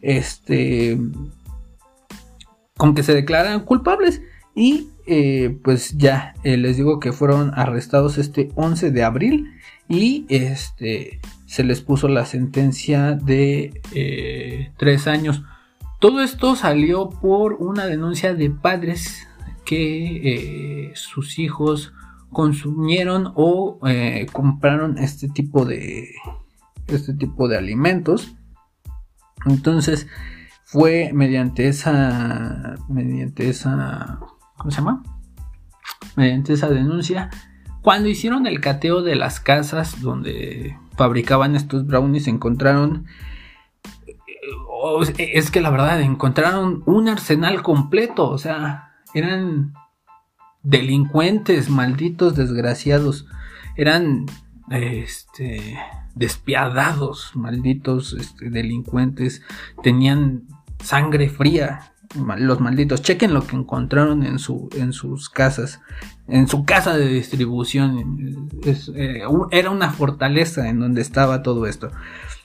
este 0.01 0.99
con 2.77 2.95
que 2.95 3.03
se 3.03 3.15
declaran 3.15 3.61
culpables 3.65 4.23
y 4.55 4.89
eh, 5.07 5.59
pues 5.65 5.97
ya 5.97 6.35
eh, 6.45 6.57
les 6.57 6.77
digo 6.77 7.01
que 7.01 7.13
fueron 7.13 7.53
arrestados 7.55 8.19
este 8.19 8.51
11 8.55 8.91
de 8.91 9.05
abril 9.05 9.53
y 9.89 10.27
este 10.29 11.21
se 11.47 11.65
les 11.65 11.81
puso 11.81 12.09
la 12.09 12.25
sentencia 12.25 13.13
de 13.13 13.81
eh, 13.93 14.73
tres 14.79 15.07
años. 15.07 15.43
Todo 16.01 16.23
esto 16.23 16.57
salió 16.57 17.11
por 17.11 17.55
una 17.55 17.87
denuncia 17.87 18.35
de 18.35 18.51
padres 18.51 19.27
que 19.65 20.91
sus 20.95 21.39
hijos 21.39 21.93
consumieron 22.31 23.33
o 23.37 23.79
compraron 24.33 24.99
este 24.99 25.29
tipo 25.29 25.65
de 25.65 26.11
este 26.89 27.15
tipo 27.15 27.49
de 27.49 27.59
alimentos. 27.59 28.35
Entonces 29.47 30.09
fue 30.73 31.11
mediante 31.13 31.69
esa 31.69 32.77
mediante 32.89 33.51
esa 33.51 34.21
¿cómo 34.57 34.71
se 34.71 34.79
llama? 34.79 35.03
mediante 36.17 36.55
esa 36.55 36.71
denuncia 36.71 37.29
cuando 37.83 38.09
hicieron 38.09 38.47
el 38.47 38.61
cateo 38.61 39.03
de 39.03 39.15
las 39.15 39.39
casas 39.39 40.01
donde 40.01 40.79
fabricaban 40.97 41.57
estos 41.57 41.87
brownies 41.87 42.27
encontraron 42.27 43.05
eh, 45.19 45.31
es 45.35 45.51
que 45.51 45.61
la 45.61 45.69
verdad 45.69 46.01
encontraron 46.01 46.83
un 46.87 47.07
arsenal 47.07 47.63
completo 47.63 48.31
o 48.31 48.39
sea 48.39 48.95
eran 49.13 49.75
delincuentes 50.63 51.69
malditos 51.69 52.35
desgraciados 52.35 53.27
eran 53.77 54.25
este 54.71 55.79
despiadados 56.15 57.33
malditos 57.35 58.15
este, 58.15 58.49
delincuentes 58.49 59.43
tenían 59.83 60.47
sangre 60.83 61.29
fría. 61.29 61.93
Los 62.37 62.61
malditos, 62.61 63.01
chequen 63.01 63.33
lo 63.33 63.47
que 63.47 63.57
encontraron 63.57 64.23
en, 64.23 64.39
su, 64.39 64.69
en 64.77 64.93
sus 64.93 65.31
casas, 65.31 65.81
en 66.29 66.47
su 66.47 66.67
casa 66.67 66.95
de 66.99 67.09
distribución. 67.09 68.51
Eh, 68.65 69.23
era 69.51 69.71
una 69.71 69.93
fortaleza 69.93 70.69
en 70.69 70.81
donde 70.81 71.01
estaba 71.01 71.43
todo 71.43 71.67
esto. 71.67 71.91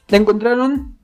Encontraron 0.08 0.98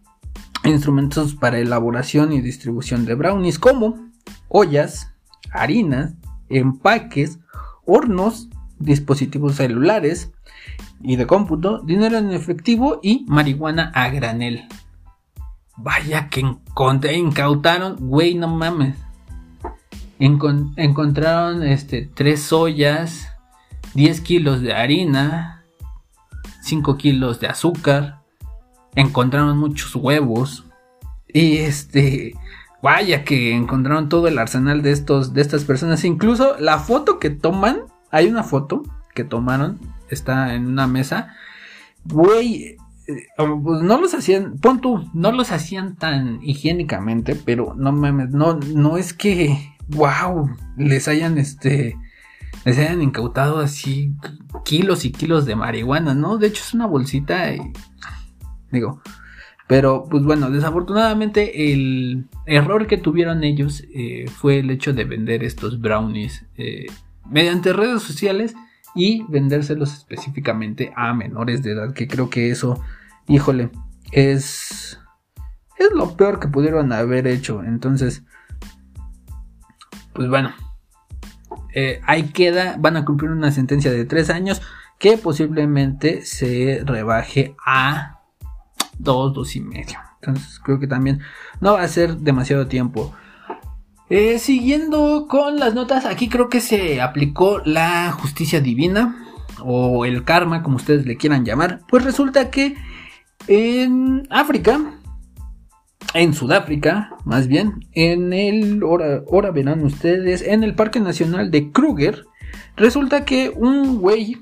instrumentos 0.63 1.35
para 1.35 1.59
elaboración 1.59 2.31
y 2.31 2.39
distribución 2.39 3.05
de 3.05 3.15
brownies 3.15 3.59
como 3.59 4.09
ollas, 4.47 5.13
harinas, 5.51 6.13
empaques, 6.47 7.39
hornos, 7.85 8.49
dispositivos 8.79 9.55
celulares 9.55 10.31
y 11.01 11.15
de 11.17 11.27
cómputo, 11.27 11.81
dinero 11.81 12.17
en 12.17 12.31
efectivo 12.31 12.99
y 13.03 13.25
marihuana 13.27 13.91
a 13.93 14.09
granel. 14.09 14.67
Vaya 15.75 16.29
que 16.29 16.41
incautaron, 17.13 17.95
güey, 17.99 18.35
no 18.35 18.47
mames. 18.47 18.95
encontraron 20.19 21.63
este, 21.63 22.09
tres 22.13 22.53
ollas, 22.53 23.27
10 23.95 24.21
kilos 24.21 24.61
de 24.61 24.73
harina, 24.73 25.63
5 26.61 26.97
kilos 26.97 27.39
de 27.39 27.47
azúcar, 27.47 28.21
encontraron 28.95 29.57
muchos 29.57 29.95
huevos 29.95 30.65
y 31.27 31.57
este, 31.57 32.35
vaya 32.81 33.23
que 33.23 33.53
encontraron 33.53 34.09
todo 34.09 34.27
el 34.27 34.37
arsenal 34.37 34.81
de 34.81 34.91
estos, 34.91 35.33
de 35.33 35.41
estas 35.41 35.63
personas. 35.63 36.03
Incluso 36.05 36.55
la 36.59 36.79
foto 36.79 37.19
que 37.19 37.29
toman, 37.29 37.81
hay 38.11 38.27
una 38.27 38.43
foto 38.43 38.83
que 39.13 39.23
tomaron, 39.23 39.79
está 40.09 40.53
en 40.53 40.67
una 40.67 40.87
mesa, 40.87 41.35
güey, 42.05 42.77
no 43.37 43.99
los 43.99 44.13
hacían, 44.13 44.57
pon 44.57 44.81
tú, 44.81 45.09
no 45.13 45.31
los 45.31 45.51
hacían 45.51 45.95
tan 45.95 46.39
higiénicamente, 46.41 47.35
pero 47.35 47.75
no 47.75 47.91
mames, 47.91 48.29
no, 48.29 48.55
no 48.55 48.97
es 48.97 49.13
que, 49.13 49.75
wow, 49.89 50.49
les 50.77 51.07
hayan 51.07 51.37
este, 51.37 51.97
les 52.65 52.77
hayan 52.77 53.01
incautado 53.01 53.59
así 53.59 54.13
kilos 54.63 55.05
y 55.05 55.11
kilos 55.11 55.45
de 55.45 55.55
marihuana, 55.55 56.13
¿no? 56.13 56.37
De 56.37 56.47
hecho 56.47 56.63
es 56.63 56.73
una 56.73 56.85
bolsita 56.85 57.53
y, 57.53 57.59
digo, 58.71 59.01
pero 59.67 60.05
pues 60.09 60.23
bueno, 60.23 60.49
desafortunadamente 60.49 61.73
el 61.73 62.25
error 62.45 62.87
que 62.87 62.97
tuvieron 62.97 63.43
ellos 63.43 63.83
eh, 63.93 64.25
fue 64.29 64.59
el 64.59 64.69
hecho 64.69 64.93
de 64.93 65.05
vender 65.05 65.43
estos 65.43 65.79
brownies 65.79 66.45
eh, 66.57 66.85
mediante 67.29 67.73
redes 67.73 68.01
sociales 68.01 68.55
y 68.95 69.23
vendérselos 69.29 69.93
específicamente 69.93 70.93
a 70.95 71.13
menores 71.13 71.63
de 71.63 71.71
edad, 71.71 71.93
que 71.93 72.07
creo 72.07 72.29
que 72.29 72.51
eso, 72.51 72.81
híjole, 73.27 73.71
es, 74.11 74.99
es 75.77 75.91
lo 75.93 76.15
peor 76.15 76.39
que 76.39 76.47
pudieron 76.47 76.91
haber 76.93 77.27
hecho. 77.27 77.63
Entonces, 77.63 78.23
pues 80.13 80.29
bueno, 80.29 80.53
eh, 81.73 82.01
ahí 82.05 82.23
queda, 82.29 82.75
van 82.77 82.97
a 82.97 83.05
cumplir 83.05 83.31
una 83.31 83.51
sentencia 83.51 83.91
de 83.91 84.05
tres 84.05 84.29
años 84.29 84.61
que 84.99 85.17
posiblemente 85.17 86.23
se 86.23 86.81
rebaje 86.85 87.55
a 87.65 88.21
dos, 88.97 89.33
dos 89.33 89.55
y 89.55 89.61
medio. 89.61 89.97
Entonces 90.21 90.59
creo 90.63 90.79
que 90.79 90.87
también 90.87 91.19
no 91.59 91.73
va 91.73 91.81
a 91.81 91.87
ser 91.87 92.17
demasiado 92.17 92.67
tiempo. 92.67 93.13
Eh, 94.09 94.37
siguiendo 94.37 95.27
con 95.27 95.59
las 95.59 95.73
notas, 95.73 96.05
aquí 96.05 96.29
creo 96.29 96.49
que 96.49 96.61
se 96.61 97.01
aplicó 97.01 97.61
la 97.65 98.11
justicia 98.11 98.59
divina 98.59 99.25
o 99.63 100.05
el 100.05 100.23
karma, 100.23 100.61
como 100.61 100.75
ustedes 100.75 101.05
le 101.05 101.17
quieran 101.17 101.45
llamar. 101.45 101.81
Pues 101.87 102.03
resulta 102.03 102.51
que 102.51 102.75
en 103.47 104.27
África, 104.29 104.99
en 106.13 106.33
Sudáfrica, 106.33 107.15
más 107.25 107.47
bien, 107.47 107.87
en 107.93 108.33
el, 108.33 108.81
ahora, 108.83 109.51
verán 109.51 109.83
ustedes, 109.83 110.41
en 110.41 110.63
el 110.63 110.75
Parque 110.75 110.99
Nacional 110.99 111.49
de 111.49 111.71
Kruger, 111.71 112.25
resulta 112.75 113.25
que 113.25 113.49
un 113.49 113.99
güey 113.99 114.37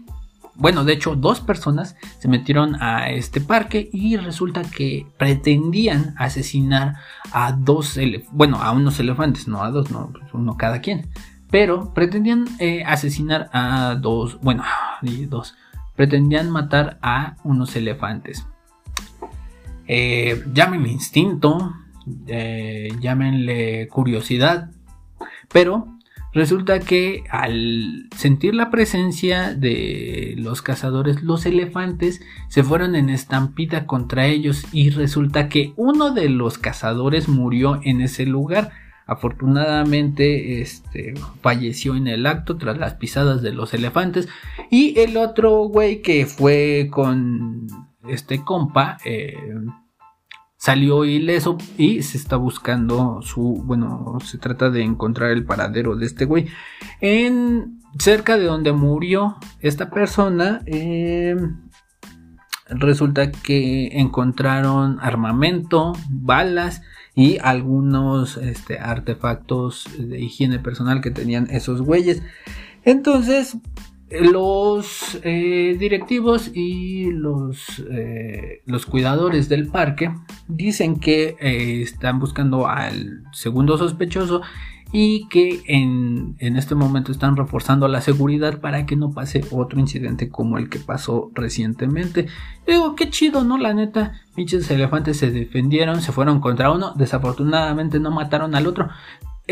bueno, 0.56 0.84
de 0.84 0.94
hecho, 0.94 1.16
dos 1.16 1.40
personas 1.40 1.96
se 2.20 2.28
metieron 2.28 2.82
a 2.82 3.10
este 3.10 3.42
parque 3.42 3.90
y 3.92 4.18
resulta 4.18 4.62
que 4.64 5.08
pretendían 5.18 6.14
asesinar 6.18 6.96
a 7.32 7.52
dos, 7.54 7.98
bueno, 8.32 8.58
a 8.58 8.72
unos 8.72 9.00
elefantes, 9.00 9.48
no 9.48 9.64
a 9.64 9.72
dos, 9.72 9.92
no, 9.92 10.12
pues, 10.12 10.34
uno 10.34 10.58
cada 10.58 10.82
quien. 10.82 11.10
Pero 11.50 11.94
pretendían 11.94 12.46
eh, 12.60 12.84
asesinar 12.86 13.50
a 13.54 13.96
dos, 13.96 14.40
bueno, 14.42 14.64
dos, 15.30 15.56
pretendían 15.96 16.50
matar 16.50 16.98
a 17.02 17.36
unos 17.44 17.76
elefantes. 17.76 18.46
Eh, 19.88 20.44
llámenle 20.54 20.90
instinto, 20.90 21.74
eh, 22.28 22.90
llámenle 23.00 23.88
curiosidad, 23.90 24.72
pero 25.52 25.88
Resulta 26.34 26.80
que 26.80 27.26
al 27.30 28.08
sentir 28.16 28.56
la 28.56 28.70
presencia 28.70 29.54
de 29.54 30.36
los 30.38 30.62
cazadores, 30.62 31.24
los 31.24 31.46
elefantes 31.46 32.22
se 32.48 32.64
fueron 32.64 32.96
en 32.96 33.10
estampida 33.10 33.86
contra 33.86 34.28
ellos 34.28 34.66
y 34.72 34.92
resulta 34.92 35.50
que 35.50 35.74
uno 35.76 36.12
de 36.12 36.30
los 36.30 36.58
cazadores 36.58 37.28
murió 37.28 37.82
en 37.84 38.00
ese 38.00 38.26
lugar. 38.26 38.72
Afortunadamente 39.08 40.62
este, 40.62 41.16
falleció 41.42 41.98
en 41.98 42.08
el 42.08 42.26
acto 42.26 42.56
tras 42.56 42.78
las 42.78 42.94
pisadas 42.94 43.42
de 43.42 43.52
los 43.52 43.74
elefantes 43.74 44.30
y 44.70 44.98
el 45.02 45.18
otro 45.18 45.64
güey 45.66 46.02
que 46.02 46.26
fue 46.26 46.88
con 46.90 47.68
este 48.08 48.42
compa 48.42 48.98
eh, 49.04 49.36
salió 50.62 51.06
ileso 51.06 51.58
y 51.76 52.04
se 52.04 52.20
está 52.20 52.36
buscando 52.36 53.24
su, 53.24 53.64
bueno, 53.66 54.20
se 54.24 54.38
trata 54.38 54.70
de 54.70 54.84
encontrar 54.84 55.32
el 55.32 55.44
paradero 55.44 55.96
de 55.96 56.06
este 56.06 56.26
güey. 56.26 56.50
En 57.00 57.80
cerca 57.98 58.38
de 58.38 58.46
donde 58.46 58.72
murió 58.72 59.38
esta 59.60 59.90
persona, 59.90 60.62
em, 60.68 61.62
resulta 62.70 63.32
que 63.32 63.88
encontraron 64.00 65.00
armamento, 65.02 65.94
balas 66.12 66.84
y 67.16 67.40
algunos 67.42 68.38
este, 68.38 68.78
artefactos 68.78 69.90
de 69.98 70.22
higiene 70.22 70.60
personal 70.60 71.02
que 71.02 71.10
tenían 71.10 71.48
esos 71.50 71.82
güeyes. 71.82 72.22
Entonces, 72.84 73.58
los 74.20 75.20
eh, 75.24 75.76
directivos 75.80 76.52
y 76.54 77.12
los, 77.12 77.84
eh, 77.90 78.62
los, 78.66 78.86
cuidadores 78.86 79.48
del 79.48 79.68
parque 79.68 80.12
dicen 80.48 81.00
que 81.00 81.36
eh, 81.40 81.82
están 81.82 82.20
buscando 82.20 82.68
al 82.68 83.24
segundo 83.32 83.78
sospechoso 83.78 84.42
y 84.92 85.30
que 85.30 85.62
en, 85.68 86.36
en, 86.40 86.58
este 86.58 86.76
momento 86.76 87.14
están 87.14 87.38
reforzando 87.38 87.88
la 87.88 88.02
seguridad 88.02 88.60
para 88.60 88.86
que 88.86 88.98
no 88.98 89.12
pase 89.12 89.46
otro 89.52 89.80
incidente 89.80 90.30
como 90.30 90.58
el 90.58 90.70
que 90.70 90.80
pasó 90.80 91.32
recientemente. 91.34 92.28
Digo, 92.68 92.96
qué 92.96 93.10
chido, 93.10 93.46
¿no? 93.46 93.58
La 93.58 93.74
neta, 93.74 94.22
pinches 94.36 94.70
elefantes 94.70 95.18
se 95.18 95.32
defendieron, 95.32 96.02
se 96.02 96.12
fueron 96.12 96.42
contra 96.42 96.72
uno, 96.72 96.94
desafortunadamente 96.96 98.02
no 98.02 98.12
mataron 98.12 98.54
al 98.54 98.68
otro, 98.68 98.90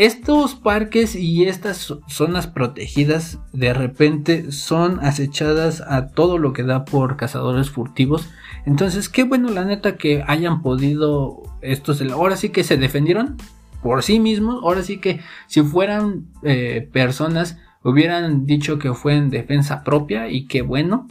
estos 0.00 0.54
parques 0.54 1.14
y 1.14 1.44
estas 1.44 1.94
zonas 2.08 2.46
protegidas 2.46 3.38
de 3.52 3.74
repente 3.74 4.50
son 4.50 4.98
acechadas 5.04 5.82
a 5.82 6.08
todo 6.08 6.38
lo 6.38 6.54
que 6.54 6.62
da 6.62 6.86
por 6.86 7.18
cazadores 7.18 7.68
furtivos. 7.68 8.30
Entonces, 8.64 9.10
qué 9.10 9.24
bueno 9.24 9.50
la 9.50 9.66
neta 9.66 9.98
que 9.98 10.24
hayan 10.26 10.62
podido 10.62 11.42
estos... 11.60 12.00
Ahora 12.12 12.36
sí 12.36 12.48
que 12.48 12.64
se 12.64 12.78
defendieron 12.78 13.36
por 13.82 14.02
sí 14.02 14.20
mismos. 14.20 14.62
Ahora 14.62 14.82
sí 14.82 14.96
que 15.00 15.20
si 15.48 15.60
fueran 15.60 16.28
eh, 16.44 16.88
personas 16.90 17.58
hubieran 17.84 18.46
dicho 18.46 18.78
que 18.78 18.94
fue 18.94 19.16
en 19.16 19.28
defensa 19.28 19.84
propia 19.84 20.30
y 20.30 20.46
qué 20.46 20.62
bueno. 20.62 21.08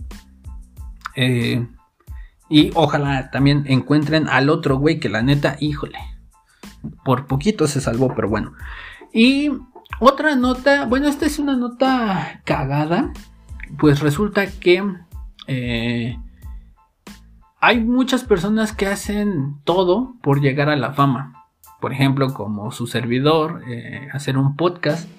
Eh, 1.16 1.64
y 2.50 2.72
ojalá 2.74 3.30
también 3.30 3.66
encuentren 3.68 4.28
al 4.28 4.50
otro 4.50 4.80
güey 4.80 5.00
que 5.00 5.10
la 5.10 5.22
neta, 5.22 5.58
híjole 5.60 6.00
por 7.04 7.28
poquito 7.28 7.68
se 7.68 7.82
salvó, 7.82 8.14
pero 8.16 8.30
bueno. 8.30 8.54
Y 9.14 9.52
otra 10.00 10.36
nota, 10.36 10.86
bueno, 10.86 11.08
esta 11.08 11.26
es 11.26 11.40
una 11.40 11.56
nota 11.56 12.42
cagada. 12.46 13.12
Pues 13.78 14.00
resulta 14.00 14.48
que 14.48 14.84
eh, 15.48 16.18
hay 17.60 17.80
muchas 17.82 18.24
personas 18.24 18.72
que 18.72 18.88
hacen 18.88 19.56
todo 19.64 20.16
por 20.22 20.42
llegar 20.42 20.70
a 20.70 20.76
la 20.76 20.94
fama. 20.94 21.46
Por 21.82 21.94
ejemplo, 21.94 22.34
como 22.34 22.72
su 22.72 22.88
servidor, 22.88 23.64
eh, 23.68 24.08
hacer 24.14 24.38
un 24.38 24.56
podcast. 24.56 25.10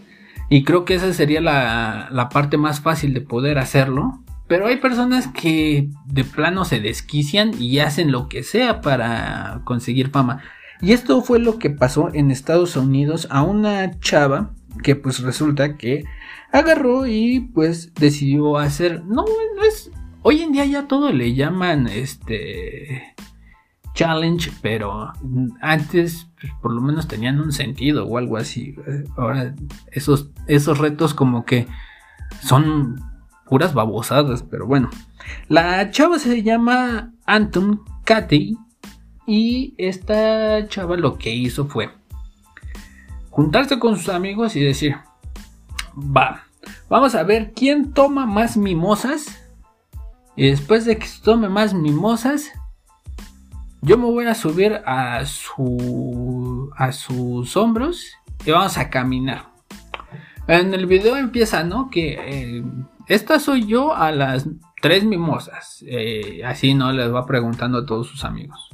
Y 0.48 0.64
creo 0.64 0.84
que 0.84 0.94
esa 0.94 1.12
sería 1.12 1.40
la, 1.40 2.08
la 2.10 2.28
parte 2.28 2.56
más 2.56 2.80
fácil 2.80 3.14
de 3.14 3.20
poder 3.20 3.58
hacerlo. 3.58 4.20
Pero 4.46 4.66
hay 4.66 4.76
personas 4.76 5.28
que 5.28 5.90
de 6.06 6.24
plano 6.24 6.64
se 6.64 6.80
desquician 6.80 7.52
y 7.60 7.78
hacen 7.78 8.10
lo 8.10 8.28
que 8.28 8.42
sea 8.42 8.80
para 8.80 9.60
conseguir 9.64 10.10
fama. 10.10 10.42
Y 10.80 10.92
esto 10.92 11.20
fue 11.22 11.38
lo 11.38 11.58
que 11.58 11.70
pasó 11.70 12.10
en 12.12 12.30
Estados 12.30 12.76
Unidos 12.76 13.26
a 13.30 13.42
una 13.42 13.98
chava 14.00 14.50
que 14.82 14.96
pues 14.96 15.20
resulta 15.20 15.76
que 15.76 16.04
agarró 16.52 17.06
y 17.06 17.40
pues 17.40 17.92
decidió 17.94 18.56
hacer, 18.58 19.04
no, 19.04 19.24
no 19.56 19.64
es, 19.64 19.90
hoy 20.22 20.42
en 20.42 20.52
día 20.52 20.64
ya 20.64 20.88
todo 20.88 21.12
le 21.12 21.34
llaman 21.34 21.86
este 21.86 23.14
challenge, 23.94 24.50
pero 24.62 25.12
antes 25.60 26.28
pues, 26.40 26.52
por 26.62 26.72
lo 26.72 26.80
menos 26.80 27.08
tenían 27.08 27.40
un 27.40 27.52
sentido 27.52 28.06
o 28.06 28.16
algo 28.16 28.36
así. 28.36 28.74
Ahora 29.16 29.54
esos, 29.92 30.30
esos 30.46 30.78
retos 30.78 31.12
como 31.12 31.44
que 31.44 31.66
son 32.42 32.96
puras 33.46 33.74
babosadas, 33.74 34.42
pero 34.44 34.66
bueno. 34.66 34.88
La 35.48 35.90
chava 35.90 36.18
se 36.18 36.42
llama 36.42 37.12
Anton 37.26 37.82
Cathy 38.04 38.56
y 39.30 39.74
esta 39.78 40.66
chava 40.68 40.96
lo 40.96 41.16
que 41.18 41.30
hizo 41.30 41.66
fue 41.66 41.90
juntarse 43.30 43.78
con 43.78 43.96
sus 43.96 44.08
amigos 44.08 44.56
y 44.56 44.60
decir, 44.60 44.96
va, 45.96 46.44
Vamos 46.88 47.14
a 47.14 47.22
ver 47.22 47.52
quién 47.54 47.92
toma 47.92 48.26
más 48.26 48.56
mimosas. 48.56 49.40
Y 50.36 50.50
después 50.50 50.84
de 50.84 50.98
que 50.98 51.06
tome 51.22 51.48
más 51.48 51.74
mimosas, 51.74 52.50
yo 53.82 53.98
me 53.98 54.04
voy 54.04 54.26
a 54.26 54.34
subir 54.34 54.80
a 54.84 55.24
su 55.26 56.70
a 56.76 56.92
sus 56.92 57.56
hombros 57.56 58.06
y 58.44 58.50
vamos 58.50 58.78
a 58.78 58.90
caminar. 58.90 59.50
En 60.46 60.74
el 60.74 60.86
video 60.86 61.16
empieza, 61.16 61.62
¿no? 61.62 61.90
Que 61.90 62.18
eh, 62.58 62.64
esta 63.06 63.38
soy 63.38 63.66
yo 63.66 63.94
a 63.94 64.10
las 64.10 64.48
tres 64.80 65.04
mimosas. 65.04 65.84
Eh, 65.86 66.42
así, 66.44 66.74
¿no? 66.74 66.92
Les 66.92 67.12
va 67.12 67.26
preguntando 67.26 67.78
a 67.78 67.86
todos 67.86 68.08
sus 68.08 68.24
amigos. 68.24 68.69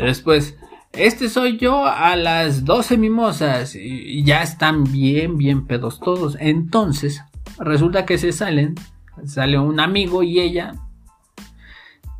Después, 0.00 0.56
este 0.92 1.28
soy 1.28 1.58
yo 1.58 1.84
a 1.86 2.16
las 2.16 2.64
12 2.64 2.96
mimosas. 2.96 3.74
Y 3.74 4.24
ya 4.24 4.42
están 4.42 4.84
bien, 4.84 5.36
bien 5.36 5.66
pedos 5.66 6.00
todos. 6.00 6.36
Entonces, 6.40 7.22
resulta 7.58 8.06
que 8.06 8.18
se 8.18 8.32
salen. 8.32 8.74
Sale 9.24 9.58
un 9.58 9.80
amigo 9.80 10.22
y 10.22 10.40
ella. 10.40 10.74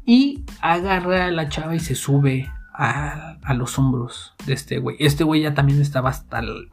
Y 0.05 0.45
agarra 0.61 1.27
a 1.27 1.31
la 1.31 1.49
chava 1.49 1.75
y 1.75 1.81
se 1.81 1.95
sube 1.95 2.51
a, 2.75 3.39
los 3.55 3.79
hombros 3.79 4.35
de 4.47 4.55
este 4.55 4.79
güey. 4.79 4.97
Este 4.99 5.25
güey 5.25 5.43
ya 5.43 5.55
también 5.55 5.81
estaba 5.81 6.11
hasta 6.11 6.39
el 6.39 6.71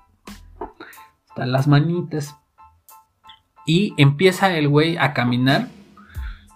las 1.35 1.67
manitas. 1.67 2.35
Y 3.65 3.93
empieza 3.97 4.55
el 4.55 4.69
güey 4.69 4.97
a 4.97 5.13
caminar. 5.13 5.67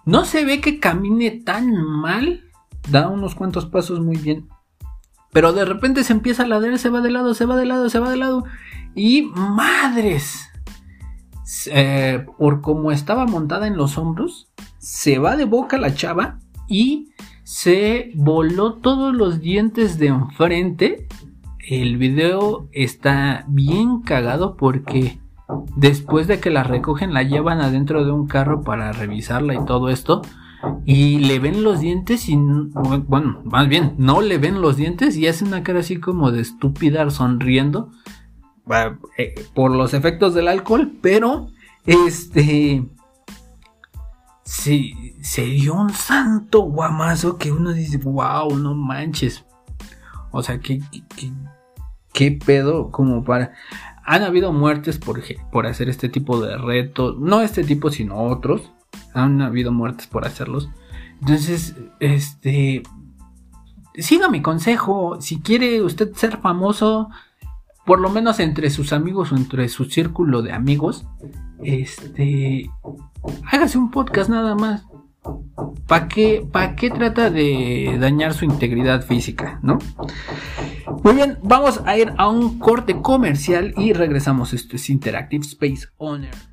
No 0.06 0.26
se 0.26 0.46
ve 0.46 0.62
que 0.62 0.80
camine 0.80 1.32
tan 1.32 1.72
mal. 1.74 2.46
Da 2.90 3.10
unos 3.10 3.36
cuantos 3.36 3.66
pasos 3.66 4.00
muy 4.00 4.18
bien. 4.18 4.48
Pero 5.32 5.54
de 5.54 5.66
repente 5.66 6.04
se 6.04 6.14
empieza 6.14 6.44
a 6.44 6.48
ladear, 6.48 6.78
se 6.78 6.90
va 6.90 7.02
de 7.02 7.12
lado, 7.12 7.34
se 7.34 7.46
va 7.46 7.56
de 7.56 7.66
lado, 7.66 7.90
se 7.90 8.00
va 8.00 8.10
de 8.10 8.18
lado. 8.18 8.44
Y 8.96 9.24
madres. 9.24 10.50
Eh, 11.68 12.26
por 12.38 12.62
como 12.62 12.92
estaba 12.92 13.26
montada 13.26 13.68
en 13.68 13.78
los 13.78 13.98
hombros, 13.98 14.52
se 14.80 15.20
va 15.20 15.36
de 15.36 15.46
boca 15.46 15.78
la 15.78 15.94
chava 15.94 16.40
y 16.68 17.10
se 17.44 18.12
voló 18.16 18.76
todos 18.76 19.14
los 19.14 19.42
dientes 19.42 19.98
de 19.98 20.08
enfrente 20.08 21.08
el 21.68 21.98
video 21.98 22.68
está 22.72 23.46
bien 23.48 24.02
cagado 24.02 24.58
porque 24.58 25.20
después 25.76 26.28
de 26.28 26.40
que 26.40 26.50
la 26.50 26.64
recogen 26.64 27.14
la 27.14 27.24
llevan 27.24 27.62
adentro 27.62 28.04
de 28.04 28.12
un 28.12 28.28
carro 28.28 28.62
para 28.64 28.92
revisarla 28.92 29.54
y 29.54 29.66
todo 29.66 29.90
esto 29.90 30.22
y 30.86 31.20
le 31.20 31.40
ven 31.40 31.64
los 31.64 31.80
dientes 31.80 32.30
y 32.30 32.36
bueno, 32.36 33.42
más 33.44 33.68
bien 33.68 33.96
no 33.98 34.22
le 34.22 34.38
ven 34.38 34.62
los 34.62 34.78
dientes 34.78 35.18
y 35.18 35.28
hace 35.28 35.46
una 35.46 35.64
cara 35.64 35.80
así 35.80 35.98
como 35.98 36.32
de 36.32 36.42
estúpida 36.42 37.10
sonriendo 37.10 37.92
eh, 39.18 39.36
por 39.54 39.72
los 39.72 39.94
efectos 39.94 40.34
del 40.34 40.48
alcohol, 40.48 40.92
pero 41.02 41.48
este 41.86 42.86
sí, 44.52 45.16
se 45.22 45.46
dio 45.46 45.76
un 45.76 45.92
santo 45.92 46.62
guamazo 46.62 47.38
que 47.38 47.52
uno 47.52 47.72
dice, 47.72 47.98
wow, 47.98 48.56
no 48.58 48.76
manches. 48.76 49.46
O 50.32 50.44
sea, 50.44 50.60
que, 50.60 50.82
qué 52.14 52.32
pedo 52.32 52.92
como 52.92 53.24
para... 53.24 53.54
Han 54.04 54.24
habido 54.24 54.52
muertes 54.52 54.98
por, 54.98 55.22
por 55.52 55.68
hacer 55.68 55.88
este 55.88 56.10
tipo 56.10 56.42
de 56.42 56.58
retos, 56.58 57.18
no 57.20 57.42
este 57.42 57.64
tipo, 57.64 57.92
sino 57.92 58.24
otros. 58.24 58.72
Han 59.14 59.42
habido 59.42 59.72
muertes 59.72 60.08
por 60.08 60.26
hacerlos. 60.26 60.70
Entonces, 61.20 61.76
este... 62.00 62.84
Siga 63.96 64.30
mi 64.30 64.42
consejo, 64.42 65.20
si 65.20 65.42
quiere 65.42 65.82
usted 65.82 66.14
ser 66.14 66.38
famoso, 66.38 67.10
por 67.86 68.00
lo 68.00 68.10
menos 68.10 68.40
entre 68.40 68.70
sus 68.70 68.94
amigos 68.94 69.32
o 69.32 69.36
entre 69.36 69.68
su 69.68 69.84
círculo 69.86 70.42
de 70.42 70.54
amigos, 70.54 71.06
este, 71.62 72.70
hágase 73.52 73.78
un 73.78 73.92
podcast 73.92 74.30
nada 74.30 74.56
más. 74.56 74.86
¿Para 75.88 76.08
qué, 76.08 76.48
¿Para 76.50 76.76
qué 76.76 76.90
trata 76.90 77.30
de 77.30 77.98
dañar 78.00 78.34
su 78.34 78.46
integridad 78.46 79.06
física? 79.06 79.60
¿No? 79.62 79.78
Muy 81.04 81.16
bien, 81.16 81.38
vamos 81.44 81.82
a 81.86 81.98
ir 81.98 82.14
a 82.18 82.30
un 82.30 82.60
corte 82.60 83.02
comercial 83.02 83.74
y 83.78 83.94
regresamos. 83.94 84.54
Esto 84.54 84.78
es 84.78 84.90
Interactive 84.90 85.46
Space 85.46 85.88
Owner. 85.98 86.51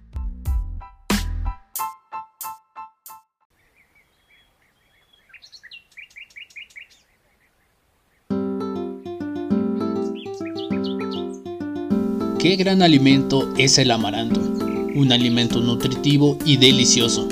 Qué 12.49 12.57
gran 12.57 12.81
alimento 12.81 13.53
es 13.59 13.77
el 13.77 13.91
amaranto, 13.91 14.41
un 14.41 15.13
alimento 15.13 15.61
nutritivo 15.61 16.39
y 16.47 16.57
delicioso 16.57 17.29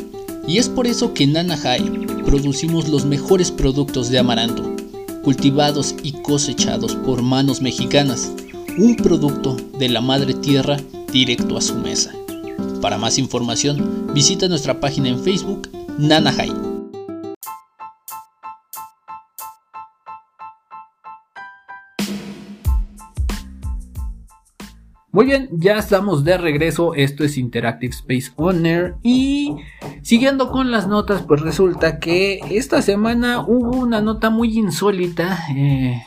y 0.47 0.59
es 0.59 0.69
por 0.69 0.87
eso 0.87 1.15
que 1.15 1.25
en 1.25 1.33
Nanahai 1.33 1.81
producimos 2.27 2.87
los 2.89 3.07
mejores 3.07 3.51
productos 3.51 4.11
de 4.11 4.19
amaranto, 4.19 4.77
cultivados 5.25 5.95
y 6.03 6.13
cosechados 6.21 6.97
por 6.97 7.23
manos 7.23 7.63
mexicanas, 7.63 8.31
un 8.77 8.95
producto 8.97 9.57
de 9.79 9.89
la 9.89 10.03
madre 10.03 10.35
tierra 10.35 10.77
directo 11.11 11.57
a 11.57 11.63
su 11.63 11.77
mesa. 11.77 12.13
Para 12.83 12.99
más 12.99 13.17
información, 13.17 14.13
visita 14.13 14.49
nuestra 14.49 14.81
página 14.81 15.09
en 15.09 15.25
Facebook, 15.25 15.71
Nanahai. 15.97 16.66
Muy 25.17 25.25
bien, 25.25 25.49
ya 25.51 25.79
estamos 25.79 26.25
de 26.25 26.37
regreso. 26.37 26.93
Esto 26.95 27.25
es 27.25 27.39
Interactive 27.39 27.95
Space 27.95 28.33
Owner. 28.37 28.97
Y 29.03 29.57
siguiendo 30.03 30.51
con 30.51 30.71
las 30.71 30.89
notas, 30.89 31.23
pues 31.23 31.41
resulta 31.41 32.01
que 32.01 32.41
esta 32.51 32.83
semana 32.83 33.41
hubo 33.41 33.79
una 33.79 34.03
nota 34.03 34.29
muy 34.29 34.59
insólita. 34.59 35.39
Eh, 35.57 36.03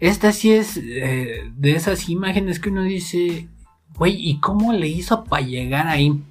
esta 0.00 0.32
sí 0.32 0.52
es 0.52 0.76
eh, 0.76 1.50
de 1.56 1.72
esas 1.72 2.10
imágenes 2.10 2.60
que 2.60 2.68
uno 2.68 2.82
dice, 2.82 3.48
güey, 3.96 4.16
¿y 4.18 4.38
cómo 4.38 4.74
le 4.74 4.88
hizo 4.88 5.24
para 5.24 5.46
llegar 5.46 5.86
ahí? 5.86 6.22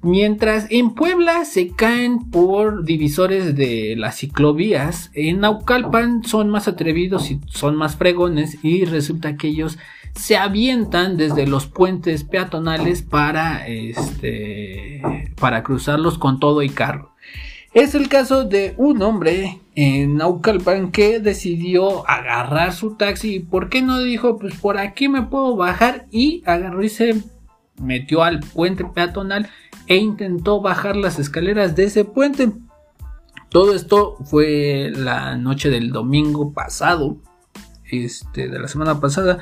Mientras 0.00 0.68
en 0.70 0.94
Puebla 0.94 1.44
se 1.44 1.68
caen 1.68 2.30
por 2.30 2.84
divisores 2.84 3.54
de 3.54 3.94
las 3.98 4.16
ciclovías, 4.16 5.10
en 5.12 5.40
Naucalpan 5.40 6.24
son 6.24 6.48
más 6.48 6.66
atrevidos 6.66 7.30
y 7.30 7.40
son 7.46 7.76
más 7.76 7.96
fregones 7.96 8.56
y 8.64 8.86
resulta 8.86 9.36
que 9.36 9.48
ellos 9.48 9.78
se 10.14 10.36
avientan 10.36 11.16
desde 11.16 11.46
los 11.46 11.66
puentes 11.66 12.24
peatonales 12.24 13.02
para, 13.02 13.66
este, 13.66 15.02
para 15.40 15.62
cruzarlos 15.62 16.18
con 16.18 16.38
todo 16.38 16.62
y 16.62 16.68
carro. 16.68 17.12
Es 17.74 17.94
el 17.94 18.08
caso 18.08 18.44
de 18.44 18.74
un 18.76 19.00
hombre 19.00 19.60
en 19.74 20.18
Naucalpan 20.18 20.90
que 20.90 21.20
decidió 21.20 22.06
agarrar 22.08 22.74
su 22.74 22.96
taxi. 22.96 23.40
¿Por 23.40 23.70
qué 23.70 23.80
no 23.80 24.02
dijo, 24.02 24.38
pues 24.38 24.54
por 24.56 24.76
aquí 24.76 25.08
me 25.08 25.22
puedo 25.22 25.56
bajar? 25.56 26.06
Y 26.10 26.42
agarró 26.44 26.82
y 26.82 26.90
se 26.90 27.22
metió 27.80 28.22
al 28.22 28.40
puente 28.40 28.84
peatonal 28.84 29.48
e 29.86 29.96
intentó 29.96 30.60
bajar 30.60 30.96
las 30.96 31.18
escaleras 31.18 31.74
de 31.74 31.84
ese 31.84 32.04
puente. 32.04 32.52
Todo 33.48 33.74
esto 33.74 34.16
fue 34.24 34.92
la 34.94 35.36
noche 35.36 35.70
del 35.70 35.92
domingo 35.92 36.52
pasado, 36.52 37.16
este, 37.90 38.48
de 38.48 38.58
la 38.58 38.68
semana 38.68 39.00
pasada. 39.00 39.38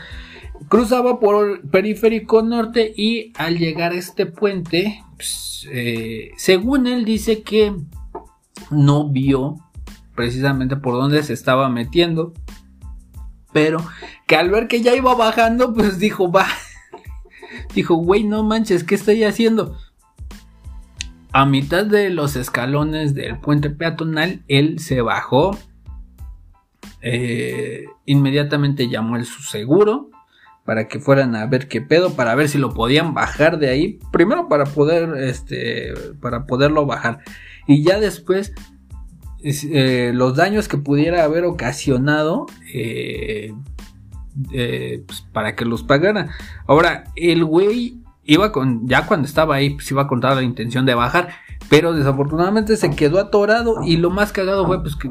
Cruzaba 0.69 1.19
por 1.19 1.49
el 1.49 1.61
periférico 1.61 2.43
norte 2.43 2.93
y 2.97 3.33
al 3.37 3.59
llegar 3.59 3.93
a 3.93 3.97
este 3.97 4.27
puente, 4.27 5.03
pues, 5.17 5.67
eh, 5.71 6.31
según 6.37 6.87
él 6.87 7.05
dice 7.05 7.43
que 7.43 7.75
no 8.71 9.09
vio 9.09 9.57
precisamente 10.15 10.77
por 10.77 10.95
dónde 10.95 11.23
se 11.23 11.33
estaba 11.33 11.69
metiendo, 11.69 12.35
pero 13.53 13.79
que 14.27 14.37
al 14.37 14.51
ver 14.51 14.69
que 14.69 14.83
ya 14.83 14.95
iba 14.95 15.15
bajando, 15.15 15.73
pues 15.75 15.99
dijo, 15.99 16.31
va, 16.31 16.47
dijo, 17.75 17.97
güey, 17.97 18.25
no 18.25 18.45
manches, 18.45 18.85
¿qué 18.85 18.95
estoy 18.95 19.25
haciendo? 19.25 19.77
A 21.33 21.47
mitad 21.47 21.87
de 21.87 22.11
los 22.11 22.37
escalones 22.37 23.15
del 23.15 23.39
puente 23.39 23.71
peatonal, 23.71 24.43
él 24.47 24.79
se 24.79 25.01
bajó, 25.01 25.57
eh, 27.03 27.87
inmediatamente 28.05 28.89
llamó 28.89 29.17
el 29.17 29.25
su 29.25 29.43
seguro 29.43 30.11
para 30.65 30.89
que 30.89 31.01
fueran 31.01 31.35
a 31.35 31.47
ver 31.47 31.69
qué 31.69 31.81
pedo, 31.81 32.15
para 32.15 32.35
ver 32.35 32.49
si 32.49 32.59
lo 32.59 32.75
podían 32.75 33.15
bajar 33.15 33.59
de 33.59 33.71
ahí. 33.71 33.99
Primero 34.13 34.49
para 34.49 34.65
poder, 34.65 35.17
este, 35.19 35.95
para 36.21 36.47
poderlo 36.47 36.87
bajar. 36.87 37.21
Y 37.67 37.83
ya 37.83 37.99
después, 37.99 38.53
eh, 39.43 40.13
los 40.15 40.37
daños 40.37 40.69
que 40.69 40.77
pudiera 40.77 41.25
haber 41.25 41.45
ocasionado, 41.45 42.47
eh, 42.75 43.53
eh, 44.53 45.03
pues, 45.07 45.23
para 45.33 45.57
que 45.57 45.65
los 45.65 45.83
pagara. 45.83 46.31
Ahora, 46.67 47.05
el 47.17 47.45
güey 47.45 47.99
iba 48.25 48.53
con, 48.53 48.87
ya 48.87 49.07
cuando 49.07 49.27
estaba 49.27 49.57
ahí, 49.57 49.71
pues 49.71 49.91
iba 49.91 50.03
a 50.03 50.09
contar 50.09 50.37
la 50.37 50.43
intención 50.43 50.87
de 50.87 50.95
bajar. 50.95 51.31
Pero 51.69 51.93
desafortunadamente 51.93 52.77
se 52.77 52.91
quedó 52.91 53.19
atorado. 53.19 53.77
Y 53.85 53.97
lo 53.97 54.11
más 54.11 54.33
cagado 54.33 54.67
fue, 54.67 54.83
pues 54.83 54.97
que, 54.97 55.09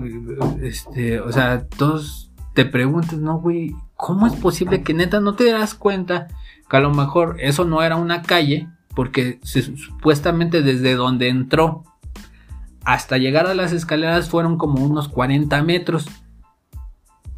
este, 0.62 1.20
o 1.20 1.32
sea, 1.32 1.68
todos 1.68 2.32
te 2.54 2.66
preguntas, 2.66 3.18
no, 3.20 3.40
güey, 3.40 3.74
¿cómo 4.00 4.26
es 4.26 4.34
posible 4.34 4.82
que 4.82 4.94
neta 4.94 5.20
no 5.20 5.36
te 5.36 5.52
das 5.52 5.76
cuenta 5.76 6.28
que 6.70 6.78
a 6.78 6.80
lo 6.80 6.92
mejor 6.92 7.36
eso 7.40 7.66
no 7.66 7.84
era 7.84 7.98
una 7.98 8.22
calle? 8.22 8.70
porque 9.00 9.40
supuestamente 9.44 10.62
desde 10.62 10.96
donde 10.96 11.30
entró 11.30 11.86
hasta 12.84 13.18
llegar 13.18 13.48
a 13.48 13.54
las 13.54 13.72
escaleras 13.72 14.30
fueron 14.30 14.58
como 14.58 14.84
unos 14.84 15.08
40 15.08 15.64
metros. 15.64 16.06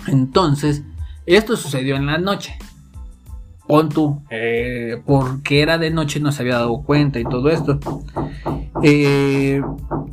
Entonces, 0.07 0.81
esto 1.27 1.55
sucedió 1.57 1.97
en 1.97 2.07
la 2.07 2.17
noche. 2.17 2.57
Pon 3.67 3.89
tú, 3.89 4.21
eh, 4.29 5.01
porque 5.05 5.61
era 5.61 5.77
de 5.77 5.91
noche 5.91 6.19
no 6.19 6.31
se 6.31 6.41
había 6.41 6.55
dado 6.55 6.81
cuenta 6.83 7.19
y 7.19 7.23
todo 7.23 7.49
esto. 7.49 7.79
Eh, 8.83 9.61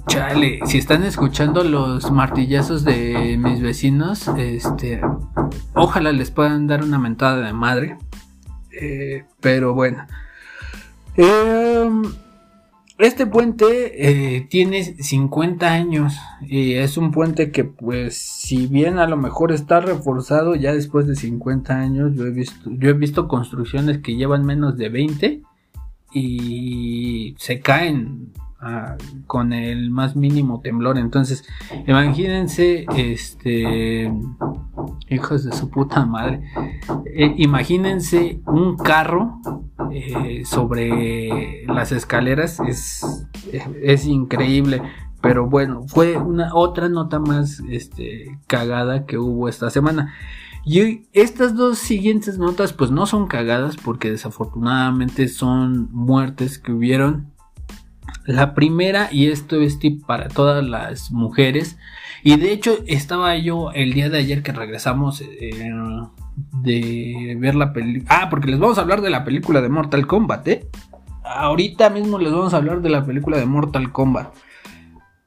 chale, 0.07 0.61
si 0.67 0.79
están 0.79 1.03
escuchando 1.05 1.65
los 1.65 2.11
martillazos 2.11 2.85
de 2.85 3.37
mis 3.39 3.61
vecinos, 3.61 4.29
este, 4.37 5.01
ojalá 5.75 6.13
les 6.13 6.31
puedan 6.31 6.67
dar 6.67 6.85
una 6.85 6.99
mentada 6.99 7.45
de 7.47 7.53
madre. 7.53 7.97
Eh, 8.81 9.25
pero 9.41 9.75
bueno. 9.75 10.07
Eh, 11.17 11.91
este 12.99 13.27
puente 13.27 14.37
eh, 14.37 14.47
tiene 14.51 14.83
50 14.83 15.73
años 15.73 16.17
y 16.43 16.75
es 16.75 16.97
un 16.97 17.13
puente 17.13 17.53
que 17.53 17.63
pues 17.65 18.19
si 18.19 18.67
bien 18.67 18.99
a 18.99 19.07
lo 19.07 19.17
mejor 19.17 19.53
está 19.53 19.81
reforzado 19.81 20.57
ya 20.57 20.75
después 20.75 21.07
de 21.07 21.15
50 21.15 21.77
años 21.77 22.13
yo 22.17 22.27
he 22.27 22.31
visto 22.31 22.71
yo 22.71 22.91
he 22.91 22.95
visto 22.95 23.29
construcciones 23.29 23.99
que 23.99 24.17
llevan 24.17 24.45
menos 24.45 24.77
de 24.77 24.89
20 24.89 25.43
y 26.13 27.37
se 27.39 27.61
caen 27.61 28.33
ah, 28.61 28.97
con 29.27 29.53
el 29.53 29.91
más 29.91 30.17
mínimo 30.17 30.61
temblor 30.61 30.99
entonces 30.99 31.45
imagínense 31.87 32.87
este 32.97 34.13
hijos 35.09 35.45
de 35.45 35.53
su 35.53 35.71
puta 35.71 36.07
madre 36.07 36.43
eh, 37.07 37.35
imagínense 37.37 38.41
un 38.47 38.77
carro 38.77 39.41
eh, 39.91 40.43
sobre 40.45 41.65
las 41.67 41.93
escaleras 41.93 42.61
es, 42.61 43.27
es 43.83 44.05
increíble. 44.07 44.83
Pero 45.21 45.49
bueno, 45.49 45.85
fue 45.89 46.17
una 46.17 46.55
otra 46.55 46.89
nota 46.89 47.19
más 47.19 47.61
este, 47.69 48.39
cagada 48.47 49.05
que 49.05 49.19
hubo 49.19 49.49
esta 49.49 49.71
semana. 49.71 50.15
Y 50.65 51.07
estas 51.13 51.57
dos 51.57 51.79
siguientes 51.79 52.39
notas 52.39 52.73
pues 52.73 52.91
no 52.91 53.07
son 53.07 53.27
cagadas 53.27 53.77
porque 53.77 54.11
desafortunadamente 54.11 55.29
son 55.29 55.89
muertes 55.93 56.59
que 56.59 56.73
hubieron. 56.73 57.33
La 58.25 58.55
primera, 58.55 59.09
y 59.11 59.29
esto 59.29 59.61
es 59.61 59.79
tip 59.79 60.05
para 60.05 60.29
todas 60.29 60.65
las 60.65 61.11
mujeres, 61.11 61.79
y 62.23 62.37
de 62.37 62.53
hecho 62.53 62.79
estaba 62.87 63.37
yo 63.37 63.73
el 63.73 63.95
día 63.95 64.11
de 64.11 64.19
ayer 64.19 64.43
que 64.43 64.53
regresamos 64.53 65.21
eh, 65.23 65.73
de 66.63 67.37
ver 67.39 67.55
la 67.55 67.73
película. 67.73 68.07
Ah, 68.11 68.29
porque 68.29 68.49
les 68.49 68.59
vamos 68.59 68.79
a 68.79 68.83
hablar 68.83 69.01
de 69.01 69.11
la 69.11 69.25
película 69.25 69.61
de 69.61 69.69
Mortal 69.69 70.07
Kombat, 70.07 70.49
¿eh? 70.49 70.69
Ahorita 71.25 71.91
mismo 71.91 72.19
les 72.19 72.33
vamos 72.33 72.55
a 72.55 72.59
hablar 72.59 72.81
de 72.83 72.91
la 72.91 73.05
película 73.05 73.39
de 73.39 73.47
Mortal 73.47 73.93
Kombat. 73.93 74.35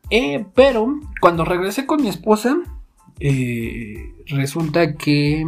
Eh, 0.10 0.46
pero 0.54 1.00
cuando 1.20 1.46
regresé 1.46 1.86
con 1.86 2.02
mi 2.02 2.10
esposa, 2.10 2.58
resulta 4.28 4.96
que 4.96 5.46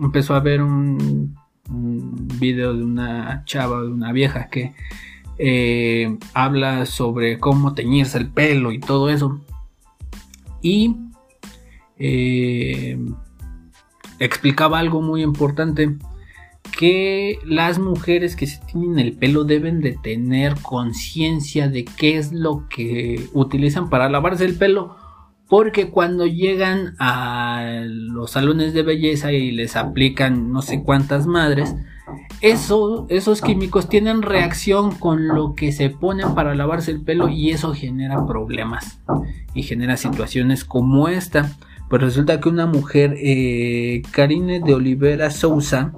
empezó 0.00 0.34
a 0.34 0.40
ver 0.40 0.62
un, 0.62 1.36
un, 1.68 2.28
video 2.38 2.74
de 2.74 2.84
una 2.84 3.42
chava, 3.44 3.82
de 3.82 3.88
una 3.88 4.12
vieja 4.12 4.48
que 4.48 4.74
eh, 5.42 6.18
habla 6.34 6.84
sobre 6.84 7.38
cómo 7.38 7.72
teñirse 7.72 8.18
el 8.18 8.30
pelo 8.30 8.72
y 8.72 8.78
todo 8.78 9.08
eso. 9.08 9.40
Y 10.60 10.96
eh, 11.98 12.98
explicaba 14.18 14.78
algo 14.78 15.00
muy 15.00 15.22
importante 15.22 15.96
que 16.78 17.38
las 17.44 17.78
mujeres 17.78 18.36
que 18.36 18.46
se 18.46 18.60
tienen 18.66 18.98
el 18.98 19.14
pelo 19.14 19.44
deben 19.44 19.80
de 19.80 19.92
tener 19.92 20.56
conciencia 20.60 21.70
de 21.70 21.86
qué 21.86 22.18
es 22.18 22.32
lo 22.32 22.68
que 22.68 23.26
utilizan 23.32 23.88
para 23.88 24.10
lavarse 24.10 24.44
el 24.44 24.58
pelo 24.58 24.96
porque 25.50 25.90
cuando 25.90 26.26
llegan 26.26 26.94
a 26.98 27.82
los 27.84 28.30
salones 28.30 28.72
de 28.72 28.82
belleza 28.82 29.32
y 29.32 29.50
les 29.50 29.76
aplican 29.76 30.52
no 30.52 30.62
sé 30.62 30.82
cuántas 30.82 31.26
madres 31.26 31.74
eso, 32.40 33.06
esos 33.10 33.42
químicos 33.42 33.88
tienen 33.88 34.22
reacción 34.22 34.92
con 34.92 35.28
lo 35.28 35.54
que 35.54 35.72
se 35.72 35.90
ponen 35.90 36.34
para 36.34 36.54
lavarse 36.54 36.90
el 36.90 37.02
pelo 37.02 37.28
y 37.28 37.50
eso 37.50 37.74
genera 37.74 38.26
problemas 38.26 39.00
y 39.52 39.62
genera 39.64 39.96
situaciones 39.98 40.64
como 40.64 41.08
esta 41.08 41.50
pues 41.90 42.02
resulta 42.02 42.40
que 42.40 42.48
una 42.48 42.66
mujer, 42.66 43.16
eh, 43.18 44.02
Karine 44.12 44.60
de 44.60 44.74
Olivera 44.74 45.28
Sousa, 45.32 45.92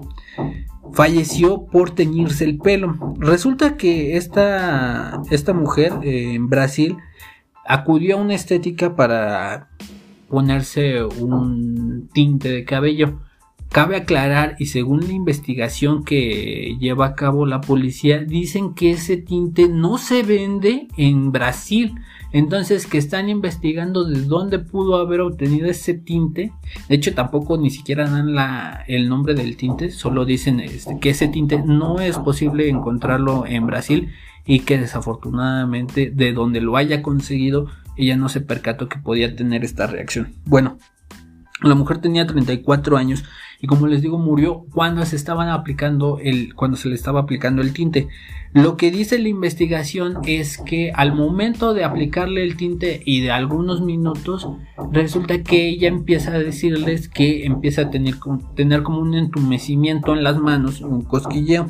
falleció 0.95 1.67
por 1.67 1.91
teñirse 1.91 2.45
el 2.45 2.57
pelo. 2.57 3.15
Resulta 3.19 3.77
que 3.77 4.17
esta, 4.17 5.21
esta 5.31 5.53
mujer 5.53 5.93
eh, 6.03 6.33
en 6.33 6.49
Brasil 6.49 6.97
acudió 7.67 8.17
a 8.17 8.21
una 8.21 8.35
estética 8.35 8.97
para 8.97 9.69
ponerse 10.29 11.05
un 11.05 12.09
tinte 12.13 12.49
de 12.49 12.65
cabello. 12.65 13.21
Cabe 13.69 13.97
aclarar 13.97 14.57
y 14.59 14.67
según 14.67 15.01
la 15.07 15.13
investigación 15.13 16.05
que 16.05 16.77
lleva 16.79 17.07
a 17.07 17.15
cabo 17.15 17.47
la 17.47 17.63
policía, 17.63 18.19
dicen 18.19 18.75
que 18.75 18.91
ese 18.91 19.17
tinte 19.17 19.69
no 19.69 19.97
se 19.97 20.23
vende 20.23 20.89
en 20.99 21.33
Brasil, 21.33 21.95
entonces, 22.33 22.87
que 22.87 22.97
están 22.97 23.29
investigando 23.29 24.05
de 24.05 24.23
dónde 24.23 24.59
pudo 24.59 24.97
haber 24.97 25.21
obtenido 25.21 25.69
ese 25.69 25.93
tinte. 25.95 26.53
De 26.89 26.95
hecho, 26.95 27.15
tampoco 27.15 27.59
ni 27.59 27.69
siquiera 27.69 28.09
dan 28.09 28.35
el 28.89 29.09
nombre 29.09 29.35
del 29.35 29.57
tinte, 29.57 29.91
solo 29.91 30.25
dicen 30.25 30.61
este, 30.61 30.99
que 30.99 31.11
ese 31.11 31.29
tinte 31.29 31.63
no 31.63 32.01
es 32.01 32.19
posible 32.19 32.69
encontrarlo 32.71 33.45
en 33.47 33.67
Brasil 33.67 34.09
y 34.45 34.61
que 34.61 34.79
desafortunadamente 34.79 36.11
de 36.15 36.33
donde 36.33 36.61
lo 36.61 36.77
haya 36.77 37.03
conseguido, 37.03 37.69
ella 37.97 38.17
no 38.17 38.29
se 38.29 38.41
percató 38.41 38.89
que 38.89 38.99
podía 38.99 39.37
tener 39.37 39.65
esta 39.65 39.87
reacción. 39.87 40.35
Bueno, 40.45 40.79
la 41.63 41.75
mujer 41.75 41.99
tenía 41.99 42.27
34 42.27 42.97
años 42.97 43.25
y 43.63 43.69
como 43.69 43.87
les 43.87 44.03
digo 44.03 44.19
murió 44.19 44.67
cuando 44.73 45.07
se 45.07 45.15
estaban 45.15 45.49
aplicando 45.49 46.19
el 46.19 46.53
cuando 46.55 46.77
se 46.77 46.89
le 46.89 46.97
estaba 46.97 47.21
aplicando 47.21 47.63
el 47.63 47.73
tinte. 47.73 48.09
Lo 48.53 48.77
que 48.77 48.91
dice 48.91 49.19
la 49.21 49.29
investigación 49.29 50.19
es 50.27 50.59
que 50.59 50.91
al 50.95 51.15
momento 51.15 51.73
de 51.73 51.85
aplicarle 51.85 52.43
el 52.43 52.57
tinte 52.57 53.01
y 53.07 53.21
de 53.21 53.31
algunos 53.31 53.81
minutos 53.81 54.49
resulta 54.91 55.43
que 55.45 55.69
ella 55.69 55.89
empieza 55.89 56.35
a 56.35 56.39
decirles 56.41 57.09
que 57.09 57.47
empieza 57.47 57.83
a 57.83 57.91
tener, 57.91 58.17
tener 58.57 58.83
como 58.83 58.99
un 58.99 59.15
entumecimiento 59.15 60.13
en 60.13 60.25
las 60.25 60.39
manos, 60.39 60.81
un 60.81 61.03
cosquilleo. 61.03 61.69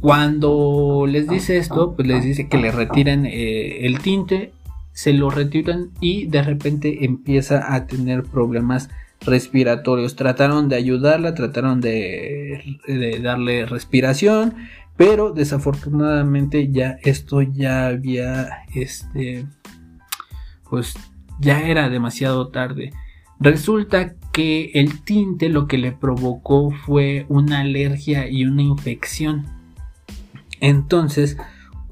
Cuando 0.00 1.06
les 1.08 1.28
dice 1.28 1.56
esto, 1.56 1.94
pues 1.94 2.08
les 2.08 2.24
dice 2.24 2.48
que 2.48 2.58
le 2.58 2.72
retiren 2.72 3.26
eh, 3.26 3.86
el 3.86 4.00
tinte 4.00 4.52
se 4.92 5.12
lo 5.12 5.30
retiran 5.30 5.90
y 6.00 6.26
de 6.26 6.42
repente 6.42 7.04
empieza 7.04 7.74
a 7.74 7.86
tener 7.86 8.24
problemas 8.24 8.90
respiratorios. 9.24 10.16
Trataron 10.16 10.68
de 10.68 10.76
ayudarla, 10.76 11.34
trataron 11.34 11.80
de, 11.80 13.20
darle 13.22 13.66
respiración, 13.66 14.54
pero 14.96 15.32
desafortunadamente 15.32 16.70
ya 16.70 16.98
esto 17.02 17.42
ya 17.42 17.86
había, 17.86 18.64
este, 18.74 19.46
pues 20.68 20.94
ya 21.40 21.62
era 21.62 21.88
demasiado 21.88 22.48
tarde. 22.48 22.92
Resulta 23.40 24.14
que 24.32 24.70
el 24.74 25.02
tinte 25.02 25.48
lo 25.48 25.66
que 25.66 25.78
le 25.78 25.92
provocó 25.92 26.70
fue 26.70 27.26
una 27.28 27.60
alergia 27.60 28.28
y 28.28 28.44
una 28.44 28.62
infección. 28.62 29.46
Entonces, 30.60 31.36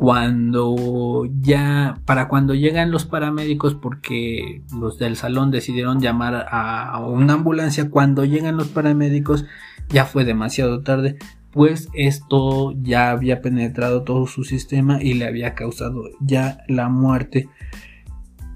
cuando 0.00 1.28
ya, 1.42 2.00
para 2.06 2.26
cuando 2.26 2.54
llegan 2.54 2.90
los 2.90 3.04
paramédicos, 3.04 3.74
porque 3.74 4.62
los 4.74 4.98
del 4.98 5.14
salón 5.14 5.50
decidieron 5.50 6.00
llamar 6.00 6.46
a, 6.50 6.98
una 7.06 7.34
ambulancia, 7.34 7.90
cuando 7.90 8.24
llegan 8.24 8.56
los 8.56 8.68
paramédicos 8.68 9.44
ya 9.90 10.06
fue 10.06 10.24
demasiado 10.24 10.80
tarde, 10.80 11.18
pues 11.50 11.90
esto 11.92 12.72
ya 12.80 13.10
había 13.10 13.42
penetrado 13.42 14.02
todo 14.02 14.26
su 14.26 14.42
sistema 14.42 15.02
y 15.02 15.12
le 15.12 15.26
había 15.26 15.54
causado 15.54 16.04
ya 16.18 16.64
la 16.66 16.88
muerte. 16.88 17.50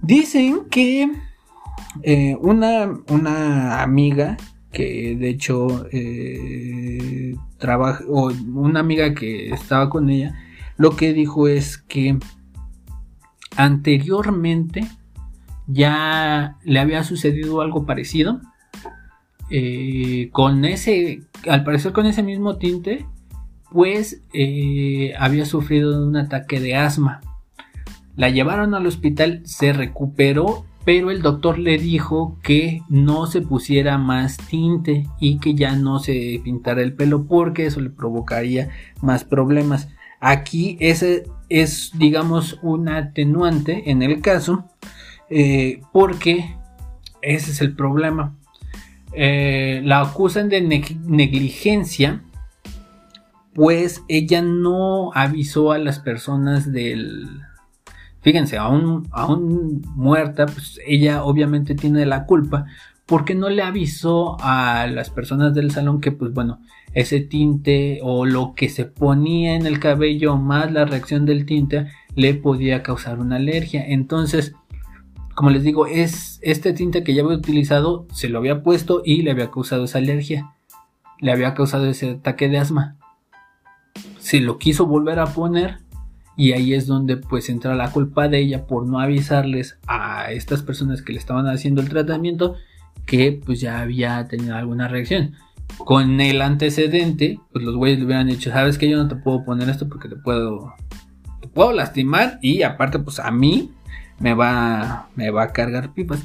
Dicen 0.00 0.62
que 0.70 1.10
eh, 2.04 2.38
una, 2.40 2.88
una 3.10 3.82
amiga 3.82 4.38
que 4.72 5.14
de 5.14 5.28
hecho 5.28 5.86
eh, 5.92 7.36
trabaja, 7.58 8.02
o 8.08 8.32
una 8.54 8.80
amiga 8.80 9.12
que 9.12 9.50
estaba 9.50 9.90
con 9.90 10.08
ella, 10.08 10.34
lo 10.76 10.96
que 10.96 11.12
dijo 11.12 11.48
es 11.48 11.78
que 11.78 12.18
anteriormente 13.56 14.86
ya 15.66 16.56
le 16.64 16.80
había 16.80 17.04
sucedido 17.04 17.60
algo 17.60 17.86
parecido. 17.86 18.40
Eh, 19.50 20.30
con 20.32 20.64
ese, 20.64 21.22
al 21.48 21.64
parecer 21.64 21.92
con 21.92 22.06
ese 22.06 22.22
mismo 22.22 22.56
tinte, 22.56 23.06
pues 23.70 24.22
eh, 24.32 25.14
había 25.18 25.44
sufrido 25.44 26.06
un 26.06 26.16
ataque 26.16 26.60
de 26.60 26.76
asma. 26.76 27.20
La 28.16 28.30
llevaron 28.30 28.74
al 28.74 28.86
hospital, 28.86 29.42
se 29.44 29.72
recuperó, 29.72 30.64
pero 30.84 31.10
el 31.10 31.22
doctor 31.22 31.58
le 31.58 31.78
dijo 31.78 32.38
que 32.42 32.82
no 32.88 33.26
se 33.26 33.40
pusiera 33.40 33.98
más 33.98 34.36
tinte 34.36 35.08
y 35.18 35.38
que 35.38 35.54
ya 35.54 35.74
no 35.74 35.98
se 35.98 36.40
pintara 36.44 36.82
el 36.82 36.94
pelo 36.94 37.24
porque 37.26 37.66
eso 37.66 37.80
le 37.80 37.90
provocaría 37.90 38.68
más 39.02 39.24
problemas. 39.24 39.88
Aquí 40.26 40.78
ese 40.80 41.24
es, 41.50 41.90
digamos, 41.98 42.58
un 42.62 42.88
atenuante 42.88 43.90
en 43.90 44.02
el 44.02 44.22
caso, 44.22 44.64
eh, 45.28 45.82
porque 45.92 46.56
ese 47.20 47.50
es 47.50 47.60
el 47.60 47.76
problema. 47.76 48.34
Eh, 49.12 49.82
la 49.84 50.00
acusan 50.00 50.48
de 50.48 50.62
negligencia, 50.62 52.22
pues 53.52 54.02
ella 54.08 54.40
no 54.40 55.12
avisó 55.12 55.72
a 55.72 55.78
las 55.78 55.98
personas 55.98 56.72
del... 56.72 57.28
Fíjense, 58.22 58.56
aún, 58.56 59.06
aún 59.12 59.82
muerta, 59.94 60.46
pues 60.46 60.80
ella 60.86 61.22
obviamente 61.22 61.74
tiene 61.74 62.06
la 62.06 62.24
culpa, 62.24 62.64
porque 63.04 63.34
no 63.34 63.50
le 63.50 63.60
avisó 63.60 64.38
a 64.40 64.86
las 64.86 65.10
personas 65.10 65.52
del 65.52 65.70
salón 65.70 66.00
que, 66.00 66.12
pues 66.12 66.32
bueno, 66.32 66.60
ese 66.94 67.20
tinte 67.20 68.00
o 68.02 68.24
lo 68.24 68.54
que 68.54 68.68
se 68.68 68.84
ponía 68.84 69.56
en 69.56 69.66
el 69.66 69.80
cabello 69.80 70.36
más 70.36 70.72
la 70.72 70.84
reacción 70.84 71.26
del 71.26 71.44
tinte 71.44 71.88
le 72.14 72.34
podía 72.34 72.82
causar 72.82 73.18
una 73.18 73.36
alergia. 73.36 73.84
Entonces, 73.86 74.54
como 75.34 75.50
les 75.50 75.64
digo, 75.64 75.86
es 75.86 76.38
este 76.42 76.72
tinte 76.72 77.02
que 77.02 77.14
ya 77.14 77.22
había 77.22 77.36
utilizado, 77.36 78.06
se 78.12 78.28
lo 78.28 78.38
había 78.38 78.62
puesto 78.62 79.02
y 79.04 79.22
le 79.22 79.32
había 79.32 79.50
causado 79.50 79.84
esa 79.84 79.98
alergia. 79.98 80.54
Le 81.20 81.32
había 81.32 81.54
causado 81.54 81.86
ese 81.86 82.12
ataque 82.12 82.48
de 82.48 82.58
asma. 82.58 82.96
Se 84.18 84.40
lo 84.40 84.58
quiso 84.58 84.86
volver 84.86 85.18
a 85.18 85.26
poner 85.26 85.78
y 86.36 86.52
ahí 86.52 86.74
es 86.74 86.86
donde 86.86 87.16
pues 87.16 87.48
entra 87.48 87.74
la 87.74 87.90
culpa 87.90 88.28
de 88.28 88.38
ella 88.38 88.66
por 88.66 88.86
no 88.86 89.00
avisarles 89.00 89.78
a 89.86 90.32
estas 90.32 90.62
personas 90.62 91.02
que 91.02 91.12
le 91.12 91.18
estaban 91.18 91.46
haciendo 91.46 91.80
el 91.80 91.88
tratamiento 91.88 92.56
que 93.06 93.40
pues 93.44 93.60
ya 93.60 93.80
había 93.80 94.26
tenido 94.28 94.54
alguna 94.54 94.88
reacción. 94.88 95.34
Con 95.78 96.20
el 96.20 96.40
antecedente, 96.40 97.40
pues 97.52 97.64
los 97.64 97.76
güeyes 97.76 97.98
le 97.98 98.06
hubieran 98.06 98.28
dicho, 98.28 98.50
sabes 98.50 98.78
que 98.78 98.88
yo 98.88 98.96
no 98.96 99.08
te 99.08 99.16
puedo 99.16 99.44
poner 99.44 99.68
esto 99.68 99.88
porque 99.88 100.08
te 100.08 100.16
puedo, 100.16 100.74
te 101.40 101.48
puedo 101.48 101.72
lastimar 101.72 102.38
y 102.40 102.62
aparte 102.62 102.98
pues 102.98 103.18
a 103.18 103.30
mí 103.30 103.72
me 104.18 104.34
va, 104.34 105.08
me 105.16 105.30
va 105.30 105.44
a 105.44 105.52
cargar 105.52 105.92
pipas. 105.92 106.24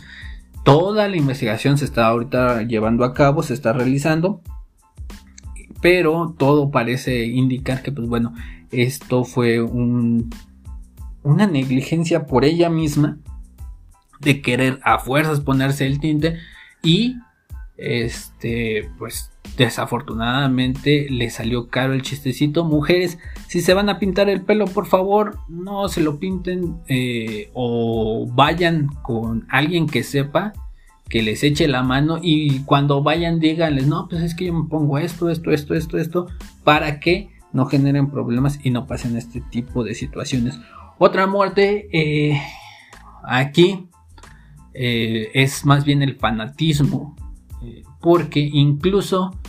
Toda 0.64 1.08
la 1.08 1.18
investigación 1.18 1.78
se 1.78 1.86
está 1.86 2.08
ahorita 2.08 2.64
llevando 2.64 3.04
a 3.04 3.14
cabo, 3.14 3.44
se 3.44 3.54
está 3.54 3.74
realizando, 3.74 4.42
pero 5.82 6.36
todo 6.38 6.72
parece 6.72 7.26
indicar 7.26 7.82
que 7.82 7.92
pues 7.92 8.08
bueno, 8.08 8.34
esto 8.72 9.24
fue 9.24 9.62
un, 9.62 10.30
una 11.24 11.48
negligencia 11.48 12.26
por 12.26 12.46
ella 12.46 12.70
misma 12.70 13.18
de 14.20 14.42
querer 14.42 14.80
a 14.84 15.00
fuerzas 15.00 15.40
ponerse 15.40 15.88
el 15.88 16.00
tinte 16.00 16.38
y 16.84 17.16
este 17.80 18.90
pues 18.98 19.32
desafortunadamente 19.58 21.08
le 21.10 21.30
salió 21.30 21.70
caro 21.70 21.94
el 21.94 22.02
chistecito. 22.02 22.64
Mujeres 22.64 23.18
si 23.48 23.62
se 23.62 23.74
van 23.74 23.90
a 23.90 24.00
pintar 24.00 24.30
el 24.30 24.42
pelo 24.42 24.66
por 24.66 24.86
favor 24.86 25.38
no 25.48 25.88
se 25.90 26.02
lo 26.02 26.20
pinten 26.20 26.78
eh, 26.88 27.50
o 27.54 28.28
vayan 28.32 28.88
con 29.04 29.48
alguien 29.50 29.88
que 29.88 30.04
sepa 30.04 30.54
que 31.08 31.24
les 31.24 31.44
eche 31.44 31.68
la 31.68 31.82
mano 31.82 32.20
y 32.22 32.60
cuando 32.66 33.02
vayan 33.02 33.40
díganles 33.40 33.88
no 33.88 34.08
pues 34.08 34.22
es 34.22 34.36
que 34.36 34.46
yo 34.46 34.54
me 34.54 34.70
pongo 34.70 35.00
esto 35.00 35.30
esto 35.30 35.52
esto 35.52 35.74
esto 35.74 35.98
esto 35.98 36.28
para 36.64 37.00
que 37.00 37.30
no 37.52 37.66
generen 37.66 38.12
problemas 38.12 38.60
y 38.64 38.70
no 38.70 38.86
pasen 38.86 39.18
este 39.18 39.42
tipo 39.42 39.84
de 39.84 39.96
situaciones. 39.96 40.60
Otra 40.98 41.28
muerte 41.28 41.90
eh, 41.92 42.42
aquí 43.24 43.88
eh, 44.74 45.30
es 45.34 45.66
más 45.66 45.86
bien 45.86 46.02
el 46.02 46.16
fanatismo, 46.16 47.16
porque 48.00 48.40
incluso 48.40 49.40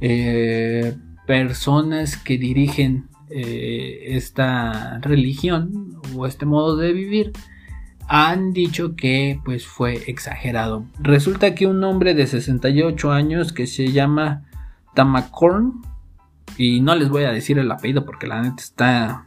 eh, 0.00 0.96
personas 1.26 2.16
que 2.16 2.38
dirigen 2.38 3.08
esta 3.28 5.00
religión 5.00 6.00
o 6.14 6.26
este 6.26 6.46
modo 6.46 6.76
de 6.76 6.92
vivir 6.92 7.32
han 8.08 8.52
dicho 8.52 8.94
que 8.94 9.40
pues 9.44 9.66
fue 9.66 10.02
exagerado. 10.06 10.86
Resulta 11.00 11.54
que 11.54 11.66
un 11.66 11.82
hombre 11.82 12.14
de 12.14 12.26
68 12.26 13.10
años 13.10 13.52
que 13.52 13.66
se 13.66 13.92
llama 13.92 14.44
Tamakorn 14.94 15.82
y 16.56 16.80
no 16.80 16.94
les 16.94 17.08
voy 17.08 17.24
a 17.24 17.32
decir 17.32 17.58
el 17.58 17.70
apellido 17.70 18.04
porque 18.04 18.26
la 18.26 18.42
neta 18.42 18.62
está 18.62 19.26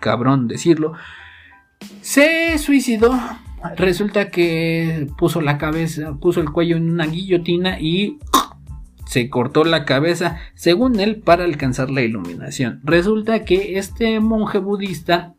cabrón 0.00 0.48
decirlo, 0.48 0.94
se 2.00 2.58
suicidó 2.58 3.18
Resulta 3.76 4.30
que 4.30 5.08
puso 5.16 5.40
la 5.40 5.58
cabeza, 5.58 6.14
puso 6.20 6.40
el 6.40 6.50
cuello 6.50 6.76
en 6.76 6.90
una 6.90 7.06
guillotina 7.06 7.80
y 7.80 8.18
se 9.06 9.30
cortó 9.30 9.64
la 9.64 9.84
cabeza, 9.84 10.38
según 10.54 11.00
él, 11.00 11.16
para 11.16 11.44
alcanzar 11.44 11.90
la 11.90 12.02
iluminación. 12.02 12.80
Resulta 12.84 13.44
que 13.44 13.78
este 13.78 14.20
monje 14.20 14.58
budista 14.58 15.34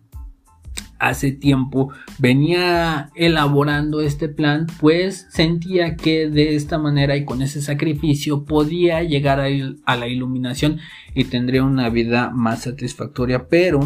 hace 0.99 1.31
tiempo 1.31 1.91
venía 2.19 3.09
elaborando 3.15 4.01
este 4.01 4.27
plan, 4.27 4.67
pues 4.79 5.27
sentía 5.29 5.95
que 5.95 6.29
de 6.29 6.55
esta 6.55 6.77
manera 6.77 7.15
y 7.15 7.25
con 7.25 7.41
ese 7.41 7.61
sacrificio 7.61 8.43
podía 8.43 9.01
llegar 9.03 9.39
a, 9.39 9.95
la 9.95 10.07
iluminación 10.07 10.79
y 11.15 11.23
tendría 11.25 11.63
una 11.63 11.89
vida 11.89 12.31
más 12.31 12.63
satisfactoria, 12.63 13.47
pero 13.47 13.79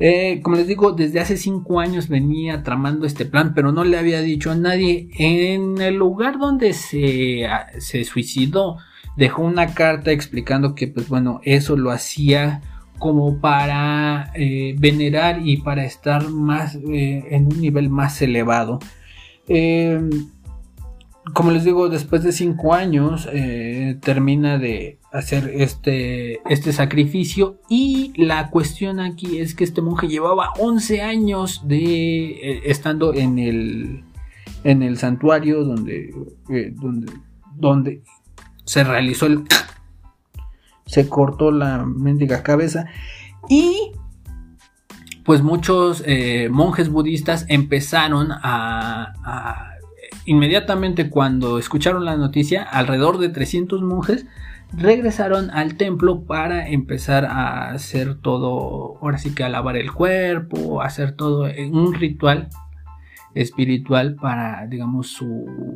eh, 0.00 0.40
como 0.42 0.56
les 0.56 0.66
digo, 0.66 0.92
desde 0.92 1.20
hace 1.20 1.36
cinco 1.36 1.80
años 1.80 2.08
venía 2.08 2.62
tramando 2.62 3.06
este 3.06 3.24
plan, 3.24 3.52
pero 3.54 3.72
no 3.72 3.84
le 3.84 3.98
había 3.98 4.20
dicho 4.20 4.50
a 4.50 4.54
nadie. 4.54 5.08
En 5.18 5.80
el 5.80 5.96
lugar 5.96 6.38
donde 6.38 6.72
se, 6.72 7.46
ah, 7.46 7.66
se 7.78 8.04
suicidó, 8.04 8.78
dejó 9.16 9.42
una 9.42 9.74
carta 9.74 10.10
explicando 10.10 10.74
que, 10.74 10.88
pues 10.88 11.08
bueno, 11.08 11.40
eso 11.44 11.76
lo 11.76 11.90
hacía 11.90 12.60
como 12.98 13.40
para 13.40 14.30
eh, 14.34 14.74
venerar 14.78 15.40
y 15.44 15.56
para 15.58 15.84
estar 15.84 16.28
más 16.28 16.76
eh, 16.76 17.24
en 17.30 17.46
un 17.46 17.60
nivel 17.60 17.90
más 17.90 18.22
elevado 18.22 18.78
como 21.34 21.52
les 21.52 21.64
digo, 21.64 21.88
después 21.88 22.24
de 22.24 22.32
cinco 22.32 22.74
años 22.74 23.28
eh, 23.32 23.96
termina 24.02 24.58
de 24.58 24.98
hacer 25.12 25.52
este, 25.54 26.40
este 26.52 26.72
sacrificio. 26.72 27.60
Y 27.68 28.12
la 28.16 28.50
cuestión 28.50 28.98
aquí 28.98 29.38
es 29.38 29.54
que 29.54 29.62
este 29.62 29.82
monje 29.82 30.08
llevaba 30.08 30.52
11 30.58 31.00
años 31.00 31.62
de 31.66 32.30
eh, 32.30 32.62
estando 32.64 33.14
en 33.14 33.38
el, 33.38 34.04
en 34.64 34.82
el 34.82 34.98
santuario 34.98 35.64
donde, 35.64 36.12
eh, 36.50 36.74
donde, 36.74 37.12
donde 37.54 38.02
se 38.64 38.82
realizó 38.82 39.26
el... 39.26 39.44
se 40.86 41.08
cortó 41.08 41.52
la 41.52 41.86
mendiga 41.86 42.42
cabeza. 42.42 42.86
Y 43.48 43.92
pues 45.24 45.40
muchos 45.40 46.02
monjes 46.50 46.88
budistas 46.88 47.46
empezaron 47.48 48.30
a 48.32 49.71
Inmediatamente 50.24 51.10
cuando 51.10 51.58
escucharon 51.58 52.04
la 52.04 52.16
noticia, 52.16 52.62
alrededor 52.62 53.18
de 53.18 53.28
300 53.28 53.82
monjes 53.82 54.26
regresaron 54.72 55.50
al 55.50 55.76
templo 55.76 56.22
para 56.22 56.68
empezar 56.68 57.24
a 57.26 57.70
hacer 57.70 58.14
todo, 58.16 58.98
ahora 59.02 59.18
sí 59.18 59.34
que 59.34 59.44
a 59.44 59.48
lavar 59.48 59.76
el 59.76 59.92
cuerpo, 59.92 60.80
hacer 60.82 61.12
todo 61.12 61.48
un 61.70 61.94
ritual 61.94 62.48
espiritual 63.34 64.14
para, 64.14 64.66
digamos, 64.66 65.08
su, 65.08 65.74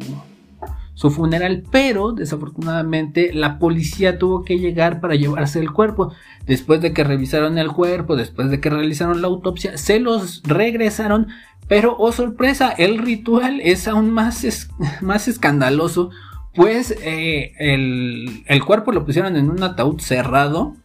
su 0.96 1.10
funeral, 1.10 1.62
pero 1.70 2.12
desafortunadamente 2.12 3.30
la 3.34 3.58
policía 3.58 4.18
tuvo 4.18 4.44
que 4.44 4.58
llegar 4.58 5.00
para 5.00 5.14
llevarse 5.14 5.60
el 5.60 5.70
cuerpo. 5.70 6.12
Después 6.46 6.80
de 6.80 6.94
que 6.94 7.04
revisaron 7.04 7.58
el 7.58 7.70
cuerpo, 7.70 8.16
después 8.16 8.50
de 8.50 8.60
que 8.60 8.70
realizaron 8.70 9.20
la 9.20 9.28
autopsia, 9.28 9.76
se 9.76 10.00
los 10.00 10.42
regresaron, 10.42 11.28
pero, 11.68 11.96
oh 11.98 12.12
sorpresa, 12.12 12.70
el 12.70 12.96
ritual 12.96 13.60
es 13.60 13.86
aún 13.88 14.10
más, 14.10 14.68
más 15.02 15.28
escandaloso, 15.28 16.10
pues 16.54 16.96
eh, 17.02 17.52
el, 17.58 18.42
el 18.46 18.64
cuerpo 18.64 18.90
lo 18.90 19.04
pusieron 19.04 19.36
en 19.36 19.50
un 19.50 19.62
ataúd 19.62 20.00
cerrado 20.00 20.76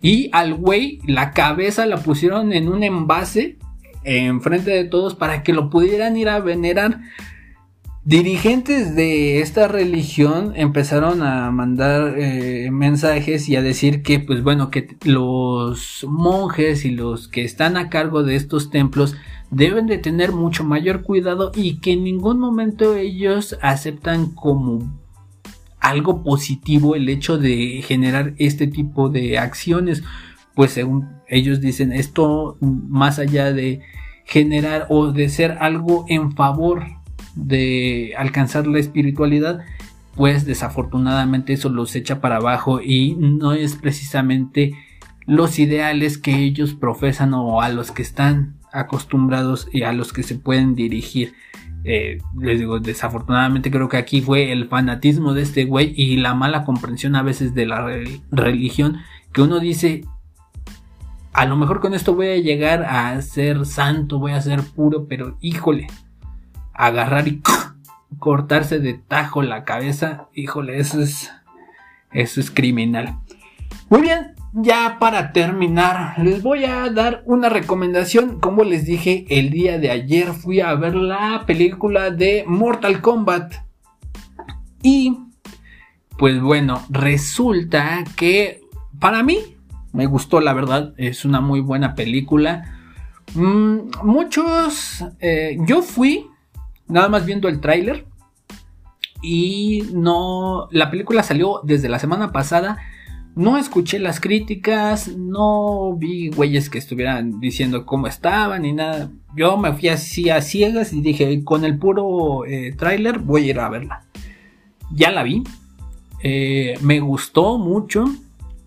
y 0.00 0.30
al 0.32 0.54
güey 0.54 1.00
la 1.06 1.32
cabeza 1.32 1.84
la 1.84 1.98
pusieron 1.98 2.54
en 2.54 2.68
un 2.68 2.82
envase 2.82 3.58
enfrente 4.04 4.70
de 4.70 4.84
todos 4.84 5.14
para 5.14 5.42
que 5.42 5.52
lo 5.52 5.68
pudieran 5.68 6.16
ir 6.16 6.30
a 6.30 6.40
venerar. 6.40 7.00
Dirigentes 8.06 8.94
de 8.94 9.40
esta 9.40 9.66
religión 9.66 10.52
empezaron 10.56 11.22
a 11.22 11.50
mandar 11.50 12.18
eh, 12.18 12.70
mensajes 12.70 13.48
y 13.48 13.56
a 13.56 13.62
decir 13.62 14.02
que, 14.02 14.20
pues 14.20 14.42
bueno, 14.42 14.70
que 14.70 14.94
los 15.04 16.04
monjes 16.06 16.84
y 16.84 16.90
los 16.90 17.28
que 17.28 17.44
están 17.44 17.78
a 17.78 17.88
cargo 17.88 18.22
de 18.22 18.36
estos 18.36 18.68
templos 18.68 19.16
deben 19.50 19.86
de 19.86 19.96
tener 19.96 20.32
mucho 20.32 20.64
mayor 20.64 21.02
cuidado 21.02 21.50
y 21.54 21.80
que 21.80 21.92
en 21.92 22.04
ningún 22.04 22.38
momento 22.38 22.94
ellos 22.94 23.56
aceptan 23.62 24.26
como 24.34 25.00
algo 25.80 26.22
positivo 26.22 26.96
el 26.96 27.08
hecho 27.08 27.38
de 27.38 27.82
generar 27.86 28.34
este 28.36 28.66
tipo 28.66 29.08
de 29.08 29.38
acciones, 29.38 30.02
pues 30.54 30.72
según 30.72 31.08
ellos 31.26 31.62
dicen 31.62 31.90
esto 31.90 32.58
más 32.60 33.18
allá 33.18 33.50
de 33.50 33.80
generar 34.26 34.88
o 34.90 35.10
de 35.10 35.30
ser 35.30 35.52
algo 35.52 36.04
en 36.06 36.32
favor 36.32 37.02
de 37.34 38.14
alcanzar 38.16 38.66
la 38.66 38.78
espiritualidad, 38.78 39.60
pues 40.14 40.46
desafortunadamente 40.46 41.52
eso 41.52 41.68
los 41.68 41.94
echa 41.96 42.20
para 42.20 42.36
abajo 42.36 42.80
y 42.80 43.14
no 43.16 43.52
es 43.52 43.74
precisamente 43.74 44.74
los 45.26 45.58
ideales 45.58 46.18
que 46.18 46.36
ellos 46.36 46.74
profesan 46.74 47.34
o 47.34 47.60
a 47.60 47.68
los 47.68 47.90
que 47.90 48.02
están 48.02 48.56
acostumbrados 48.72 49.68
y 49.72 49.82
a 49.82 49.92
los 49.92 50.12
que 50.12 50.22
se 50.22 50.36
pueden 50.36 50.74
dirigir. 50.74 51.34
Eh, 51.84 52.18
les 52.38 52.58
digo, 52.58 52.80
desafortunadamente 52.80 53.70
creo 53.70 53.88
que 53.88 53.98
aquí 53.98 54.22
fue 54.22 54.52
el 54.52 54.68
fanatismo 54.68 55.34
de 55.34 55.42
este 55.42 55.64
güey 55.66 55.92
y 55.96 56.16
la 56.16 56.34
mala 56.34 56.64
comprensión 56.64 57.14
a 57.14 57.22
veces 57.22 57.54
de 57.54 57.66
la 57.66 57.86
religión 58.30 58.98
que 59.32 59.42
uno 59.42 59.60
dice, 59.60 60.04
a 61.32 61.44
lo 61.44 61.56
mejor 61.56 61.80
con 61.80 61.92
esto 61.92 62.14
voy 62.14 62.28
a 62.28 62.36
llegar 62.36 62.84
a 62.84 63.20
ser 63.20 63.66
santo, 63.66 64.18
voy 64.18 64.32
a 64.32 64.40
ser 64.40 64.62
puro, 64.62 65.06
pero 65.08 65.36
híjole, 65.40 65.88
agarrar 66.74 67.28
y 67.28 67.40
cortarse 68.18 68.78
de 68.78 68.94
tajo 68.94 69.42
la 69.42 69.64
cabeza, 69.64 70.28
híjole, 70.34 70.78
eso 70.78 71.00
es, 71.00 71.30
eso 72.12 72.40
es 72.40 72.50
criminal. 72.50 73.18
Muy 73.88 74.02
bien, 74.02 74.34
ya 74.52 74.98
para 74.98 75.32
terminar, 75.32 76.18
les 76.18 76.42
voy 76.42 76.64
a 76.64 76.88
dar 76.90 77.22
una 77.26 77.48
recomendación. 77.48 78.40
Como 78.40 78.64
les 78.64 78.86
dije, 78.86 79.26
el 79.28 79.50
día 79.50 79.78
de 79.78 79.90
ayer 79.90 80.32
fui 80.32 80.60
a 80.60 80.74
ver 80.74 80.94
la 80.94 81.44
película 81.46 82.10
de 82.10 82.44
Mortal 82.46 83.00
Kombat. 83.00 83.54
Y, 84.82 85.18
pues 86.18 86.40
bueno, 86.40 86.84
resulta 86.88 88.04
que 88.16 88.60
para 89.00 89.22
mí 89.22 89.38
me 89.92 90.06
gustó, 90.06 90.40
la 90.40 90.52
verdad, 90.52 90.94
es 90.96 91.24
una 91.24 91.40
muy 91.40 91.60
buena 91.60 91.94
película. 91.94 92.78
Mm, 93.34 93.90
muchos, 94.02 95.04
eh, 95.20 95.56
yo 95.66 95.82
fui 95.82 96.26
nada 96.88 97.08
más 97.08 97.24
viendo 97.24 97.48
el 97.48 97.60
tráiler 97.60 98.06
y 99.24 99.84
no, 99.94 100.68
la 100.70 100.90
película 100.90 101.22
salió 101.22 101.60
desde 101.64 101.88
la 101.88 101.98
semana 101.98 102.30
pasada. 102.30 102.76
No 103.34 103.56
escuché 103.56 103.98
las 103.98 104.20
críticas, 104.20 105.08
no 105.08 105.96
vi 105.96 106.28
güeyes 106.28 106.68
que 106.68 106.78
estuvieran 106.78 107.40
diciendo 107.40 107.86
cómo 107.86 108.06
estaban 108.06 108.62
ni 108.62 108.74
nada. 108.74 109.10
Yo 109.34 109.56
me 109.56 109.72
fui 109.72 109.88
así 109.88 110.28
a 110.28 110.42
ciegas 110.42 110.92
y 110.92 111.00
dije, 111.00 111.42
con 111.42 111.64
el 111.64 111.78
puro 111.78 112.44
eh, 112.44 112.74
tráiler 112.76 113.18
voy 113.18 113.44
a 113.44 113.50
ir 113.50 113.60
a 113.60 113.70
verla. 113.70 114.04
Ya 114.92 115.10
la 115.10 115.22
vi. 115.22 115.42
Eh, 116.22 116.78
me 116.82 117.00
gustó 117.00 117.56
mucho. 117.56 118.04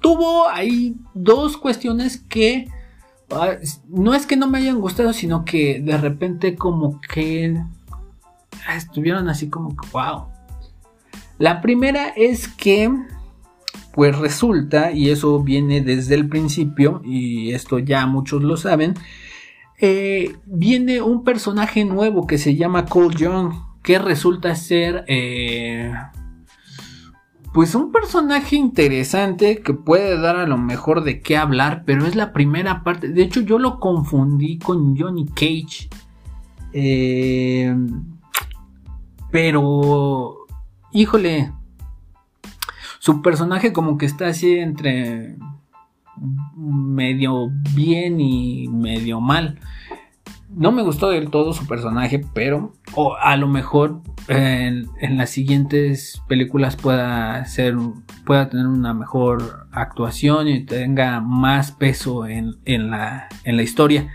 Tuvo 0.02 0.50
ahí 0.50 0.96
dos 1.14 1.56
cuestiones 1.56 2.18
que 2.18 2.68
ah, 3.30 3.58
no 3.90 4.16
es 4.16 4.26
que 4.26 4.36
no 4.36 4.48
me 4.48 4.58
hayan 4.58 4.82
gustado, 4.82 5.14
sino 5.14 5.46
que 5.46 5.80
de 5.80 5.98
repente 5.98 6.56
como 6.56 7.00
que 7.00 7.58
estuvieron 8.76 9.30
así 9.30 9.50
como 9.50 9.76
que 9.76 9.88
wow. 9.92 10.28
La 11.38 11.62
primera 11.62 12.08
es 12.16 12.48
que, 12.48 12.92
pues 13.94 14.18
resulta, 14.18 14.92
y 14.92 15.10
eso 15.10 15.42
viene 15.44 15.82
desde 15.82 16.16
el 16.16 16.28
principio, 16.28 17.02
y 17.06 17.52
esto 17.52 17.78
ya 17.80 18.06
muchos 18.08 18.42
lo 18.42 18.58
saben, 18.58 18.96
eh, 19.80 20.36
viene 20.48 21.02
un 21.02 21.24
personaje 21.24 21.86
nuevo 21.86 22.26
que 22.26 22.40
se 22.40 22.56
llama 22.56 22.86
Cole 22.86 23.16
Young, 23.16 23.54
que 23.84 24.00
resulta 24.00 24.56
ser, 24.56 25.06
eh, 25.08 25.94
pues 27.54 27.76
un 27.76 27.92
personaje 27.92 28.56
interesante 28.56 29.62
que 29.62 29.74
puede 29.74 30.20
dar 30.20 30.36
a 30.36 30.48
lo 30.48 30.58
mejor 30.58 31.04
de 31.04 31.22
qué 31.22 31.38
hablar, 31.38 31.84
pero 31.86 32.06
es 32.06 32.16
la 32.16 32.34
primera 32.34 32.84
parte. 32.84 33.10
De 33.10 33.22
hecho, 33.22 33.42
yo 33.42 33.60
lo 33.60 33.80
confundí 33.80 34.58
con 34.58 34.98
Johnny 34.98 35.28
Cage. 35.28 35.90
Eh, 36.74 37.76
pero, 39.32 40.46
híjole, 40.92 41.52
su 43.00 43.22
personaje 43.22 43.74
como 43.74 43.98
que 43.98 44.06
está 44.06 44.28
así 44.28 44.58
entre 44.58 45.38
medio 46.56 47.50
bien 47.76 48.20
y 48.20 48.68
medio 48.68 49.22
mal. 49.22 49.60
No 50.50 50.72
me 50.72 50.82
gustó 50.82 51.10
del 51.10 51.30
todo 51.30 51.54
su 51.54 51.68
personaje, 51.68 52.22
pero 52.34 52.74
o 52.96 53.16
a 53.16 53.36
lo 53.36 53.48
mejor 53.48 54.02
en, 54.28 54.88
las 55.18 55.30
siguientes 55.30 56.22
películas 56.28 56.76
pueda 56.76 57.44
ser 57.46 57.76
pueda 58.26 58.50
tener 58.50 58.68
una 58.68 58.94
mejor 58.94 59.68
actuación 59.72 60.48
y 60.48 60.66
tenga 60.66 61.20
más 61.20 61.72
peso 61.72 62.26
en, 62.26 62.56
la, 62.66 63.28
en 63.44 63.58
la 63.58 63.64
historia. 63.64 64.10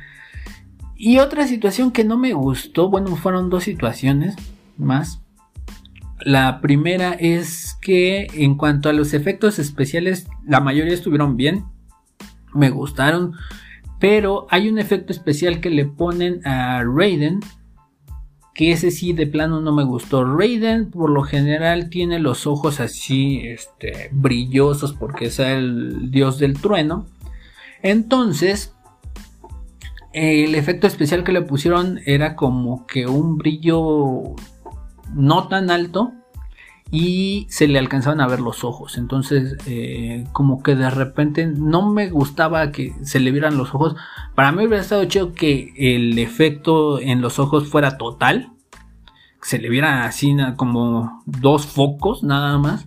Y 0.96 1.18
otra 1.18 1.46
situación 1.46 1.90
que 1.90 2.04
no 2.04 2.16
me 2.16 2.32
gustó, 2.32 2.88
bueno, 2.88 3.16
fueron 3.16 3.50
dos 3.50 3.64
situaciones 3.64 4.36
más. 4.82 5.22
La 6.24 6.60
primera 6.60 7.12
es 7.14 7.76
que 7.80 8.28
en 8.34 8.56
cuanto 8.56 8.88
a 8.88 8.92
los 8.92 9.12
efectos 9.12 9.58
especiales, 9.58 10.28
la 10.46 10.60
mayoría 10.60 10.94
estuvieron 10.94 11.36
bien, 11.36 11.64
me 12.54 12.70
gustaron, 12.70 13.34
pero 13.98 14.46
hay 14.50 14.68
un 14.68 14.78
efecto 14.78 15.12
especial 15.12 15.60
que 15.60 15.70
le 15.70 15.84
ponen 15.84 16.46
a 16.46 16.84
Raiden, 16.84 17.40
que 18.54 18.72
ese 18.72 18.90
sí 18.90 19.12
de 19.12 19.26
plano 19.26 19.60
no 19.60 19.72
me 19.72 19.84
gustó. 19.84 20.24
Raiden 20.24 20.90
por 20.90 21.10
lo 21.10 21.22
general 21.22 21.88
tiene 21.88 22.18
los 22.18 22.46
ojos 22.46 22.80
así 22.80 23.40
este, 23.44 24.10
brillosos 24.12 24.92
porque 24.92 25.26
es 25.26 25.38
el 25.38 26.10
dios 26.10 26.38
del 26.38 26.60
trueno. 26.60 27.06
Entonces, 27.82 28.74
el 30.12 30.54
efecto 30.54 30.86
especial 30.86 31.24
que 31.24 31.32
le 31.32 31.42
pusieron 31.42 32.00
era 32.04 32.36
como 32.36 32.86
que 32.86 33.06
un 33.06 33.38
brillo 33.38 34.36
no 35.14 35.48
tan 35.48 35.70
alto 35.70 36.12
y 36.94 37.46
se 37.48 37.68
le 37.68 37.78
alcanzaban 37.78 38.20
a 38.20 38.26
ver 38.26 38.40
los 38.40 38.64
ojos. 38.64 38.98
Entonces, 38.98 39.56
eh, 39.66 40.26
como 40.32 40.62
que 40.62 40.76
de 40.76 40.90
repente 40.90 41.46
no 41.46 41.90
me 41.90 42.10
gustaba 42.10 42.70
que 42.70 42.92
se 43.02 43.18
le 43.18 43.30
vieran 43.30 43.56
los 43.56 43.74
ojos. 43.74 43.96
Para 44.34 44.52
mí 44.52 44.58
hubiera 44.66 44.82
estado 44.82 45.06
chido 45.06 45.32
que 45.32 45.72
el 45.76 46.18
efecto 46.18 47.00
en 47.00 47.22
los 47.22 47.38
ojos 47.38 47.68
fuera 47.68 47.96
total. 47.96 48.52
Que 49.40 49.48
se 49.48 49.58
le 49.58 49.70
viera 49.70 50.04
así 50.04 50.36
como 50.56 51.22
dos 51.24 51.66
focos 51.66 52.22
nada 52.22 52.58
más. 52.58 52.86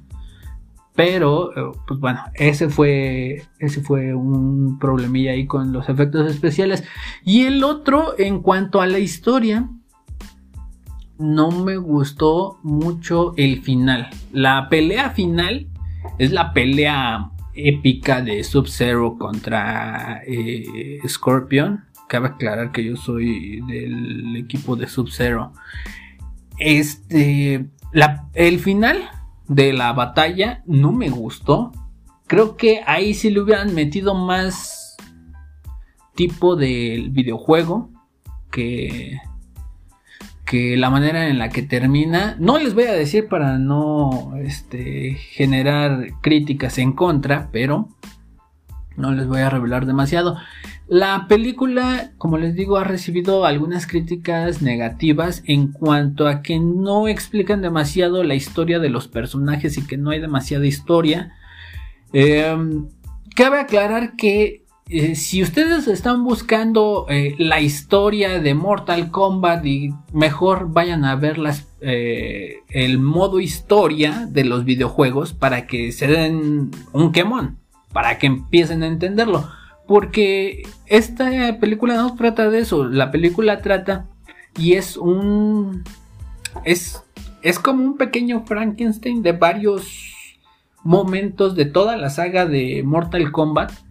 Pero, 0.96 1.52
eh, 1.58 1.76
pues 1.88 2.00
bueno, 2.00 2.22
ese 2.36 2.70
fue, 2.70 3.44
ese 3.60 3.82
fue 3.82 4.14
un 4.14 4.78
problemilla 4.78 5.32
ahí 5.32 5.48
con 5.48 5.74
los 5.74 5.90
efectos 5.90 6.30
especiales. 6.30 6.84
Y 7.26 7.46
el 7.46 7.64
otro, 7.64 8.14
en 8.20 8.44
cuanto 8.44 8.82
a 8.82 8.88
la 8.88 9.00
historia, 9.00 9.68
no 11.18 11.52
me 11.52 11.78
gustó 11.78 12.60
mucho 12.64 13.34
el 13.38 13.62
final. 13.62 14.10
La 14.32 14.70
pelea 14.70 15.12
final 15.12 15.68
es 16.18 16.32
la 16.32 16.54
pelea 16.54 17.32
épica 17.54 18.22
de 18.22 18.44
Sub-Zero 18.44 19.18
contra 19.18 20.22
eh, 20.28 21.00
Scorpion. 21.08 21.86
Cabe 22.08 22.28
aclarar 22.28 22.72
que 22.72 22.84
yo 22.84 22.98
soy 22.98 23.62
del 23.62 24.36
equipo 24.36 24.76
de 24.76 24.88
Sub-Zero. 24.88 25.54
Este, 26.58 27.68
el 28.34 28.60
final 28.60 29.10
de 29.48 29.74
la 29.74 29.94
batalla 29.94 30.64
no 30.66 30.92
me 30.92 31.10
gustó. 31.10 31.72
Creo 32.28 32.58
que 32.58 32.82
ahí 32.86 33.14
sí 33.14 33.30
le 33.30 33.42
hubieran 33.42 33.74
metido 33.74 34.16
más 34.16 34.98
tipo 36.16 36.56
del 36.56 37.10
videojuego 37.10 37.90
que 38.52 39.20
que 40.46 40.78
la 40.78 40.90
manera 40.90 41.28
en 41.28 41.40
la 41.40 41.50
que 41.50 41.64
termina, 41.64 42.36
no 42.40 42.60
les 42.60 42.74
voy 42.76 42.84
a 42.86 42.94
decir 42.94 43.28
para 43.28 43.58
no 43.58 44.34
este, 44.38 45.16
generar 45.16 46.08
críticas 46.22 46.78
en 46.78 46.94
contra, 46.94 47.50
pero 47.52 47.90
no 48.96 49.12
les 49.12 49.28
voy 49.28 49.42
a 49.42 49.50
revelar 49.50 49.86
demasiado. 49.86 50.38
La 50.88 51.26
película, 51.28 52.12
como 52.20 52.38
les 52.38 52.54
digo, 52.54 52.78
ha 52.78 52.84
recibido 52.84 53.46
algunas 53.46 53.88
críticas 53.88 54.62
negativas 54.62 55.42
en 55.48 55.72
cuanto 55.72 56.28
a 56.28 56.44
que 56.44 56.60
no 56.60 57.08
explican 57.08 57.64
demasiado 57.64 58.24
la 58.24 58.36
historia 58.36 58.78
de 58.78 58.90
los 58.90 59.08
personajes 59.08 59.78
y 59.80 59.88
que 59.88 59.98
no 59.98 60.12
hay 60.12 60.20
demasiada 60.20 60.68
historia. 60.68 61.34
Em, 62.14 62.88
cabe 63.36 63.60
aclarar 63.60 64.16
que 64.16 64.65
eh, 64.88 65.16
si 65.16 65.42
ustedes 65.42 65.88
están 65.88 66.24
buscando 66.24 67.08
eh, 67.10 67.34
la 67.40 67.60
historia 67.60 68.40
de 68.40 68.54
Mortal 68.54 69.10
Kombat 69.10 69.66
y 69.66 69.90
mejor 70.14 70.72
vayan 70.72 71.06
a 71.06 71.16
ver 71.16 71.38
eh, 71.82 72.58
el 72.70 73.00
modo 73.00 73.40
historia 73.40 74.28
de 74.30 74.44
los 74.44 74.64
videojuegos 74.64 75.34
para 75.34 75.66
que 75.66 75.92
se 75.92 76.06
den 76.06 76.70
un 76.94 77.12
quemón, 77.12 77.58
para 77.94 78.20
que 78.20 78.28
empiecen 78.28 78.84
a 78.84 78.88
entenderlo. 78.88 79.50
Porque 79.88 80.64
esta 80.86 81.60
película 81.60 81.96
no 81.96 82.16
trata 82.16 82.50
de 82.52 82.60
eso, 82.60 82.86
la 82.86 83.10
película 83.10 83.62
trata 83.62 84.06
y 84.58 84.74
es 84.74 84.98
un... 84.98 85.84
es, 86.64 87.04
es 87.42 87.58
como 87.58 87.84
un 87.84 87.98
pequeño 87.98 88.46
Frankenstein 88.46 89.24
de 89.24 89.32
varios 89.32 90.14
momentos 90.84 91.56
de 91.56 91.66
toda 91.66 91.98
la 91.98 92.12
saga 92.12 92.46
de 92.46 92.84
Mortal 92.84 93.32
Kombat 93.32 93.85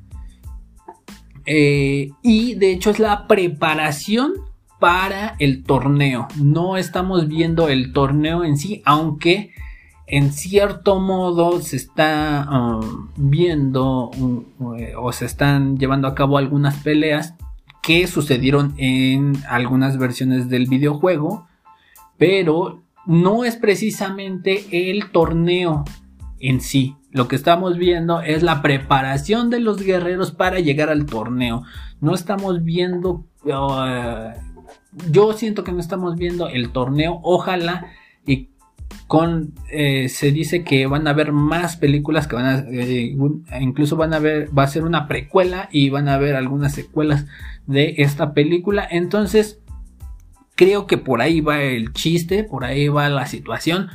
eh, 1.46 2.10
y 2.22 2.54
de 2.54 2.72
hecho 2.72 2.90
es 2.90 2.98
la 2.98 3.26
preparación 3.26 4.32
para 4.80 5.36
el 5.38 5.64
torneo. 5.64 6.28
No 6.36 6.76
estamos 6.76 7.28
viendo 7.28 7.68
el 7.68 7.92
torneo 7.92 8.44
en 8.44 8.58
sí, 8.58 8.82
aunque 8.84 9.50
en 10.06 10.32
cierto 10.32 11.00
modo 11.00 11.60
se 11.60 11.76
está 11.76 12.46
um, 12.50 13.08
viendo 13.16 14.10
o 14.98 15.12
se 15.12 15.24
están 15.24 15.78
llevando 15.78 16.08
a 16.08 16.14
cabo 16.14 16.36
algunas 16.36 16.76
peleas 16.76 17.34
que 17.82 18.06
sucedieron 18.06 18.74
en 18.76 19.36
algunas 19.48 19.98
versiones 19.98 20.48
del 20.48 20.66
videojuego, 20.66 21.46
pero 22.18 22.82
no 23.06 23.44
es 23.44 23.56
precisamente 23.56 24.90
el 24.90 25.10
torneo 25.10 25.84
en 26.40 26.60
sí. 26.60 26.96
Lo 27.14 27.28
que 27.28 27.36
estamos 27.36 27.78
viendo 27.78 28.22
es 28.22 28.42
la 28.42 28.60
preparación 28.60 29.48
de 29.48 29.60
los 29.60 29.80
guerreros 29.80 30.32
para 30.32 30.58
llegar 30.58 30.90
al 30.90 31.06
torneo. 31.06 31.62
No 32.00 32.12
estamos 32.12 32.64
viendo... 32.64 33.24
Uh, 33.44 34.32
yo 35.08 35.32
siento 35.32 35.62
que 35.62 35.70
no 35.70 35.78
estamos 35.78 36.16
viendo 36.16 36.48
el 36.48 36.72
torneo. 36.72 37.20
Ojalá 37.22 37.86
y 38.26 38.48
con 39.06 39.54
eh, 39.70 40.08
se 40.08 40.32
dice 40.32 40.64
que 40.64 40.88
van 40.88 41.06
a 41.06 41.10
haber 41.10 41.30
más 41.30 41.76
películas 41.76 42.26
que 42.26 42.34
van 42.34 42.46
a 42.46 42.64
eh, 42.68 43.16
incluso 43.60 43.94
van 43.96 44.12
a 44.12 44.18
ver 44.18 44.48
va 44.56 44.64
a 44.64 44.68
ser 44.68 44.82
una 44.82 45.06
precuela 45.06 45.68
y 45.70 45.90
van 45.90 46.08
a 46.08 46.14
haber 46.14 46.34
algunas 46.34 46.74
secuelas 46.74 47.26
de 47.66 47.94
esta 47.98 48.32
película 48.32 48.86
entonces 48.90 49.60
creo 50.54 50.86
que 50.86 50.96
por 50.96 51.20
ahí 51.20 51.40
va 51.40 51.60
el 51.60 51.92
chiste 51.92 52.44
por 52.44 52.64
ahí 52.64 52.88
va 52.88 53.08
la 53.08 53.26
situación 53.26 53.88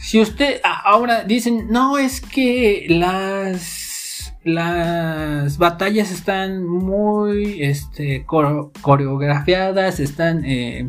si 0.00 0.20
usted 0.20 0.60
ahora 0.64 1.24
dicen 1.24 1.68
no 1.70 1.98
es 1.98 2.20
que 2.20 2.86
las 2.88 4.32
las 4.42 5.58
batallas 5.58 6.10
están 6.10 6.66
muy 6.66 7.62
este, 7.62 8.24
coreografiadas 8.24 10.00
están 10.00 10.44
eh, 10.46 10.88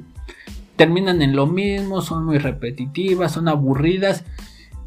terminan 0.82 1.22
en 1.22 1.36
lo 1.36 1.46
mismo, 1.46 2.02
son 2.02 2.26
muy 2.26 2.40
repetitivas, 2.40 3.34
son 3.34 3.48
aburridas. 3.48 4.26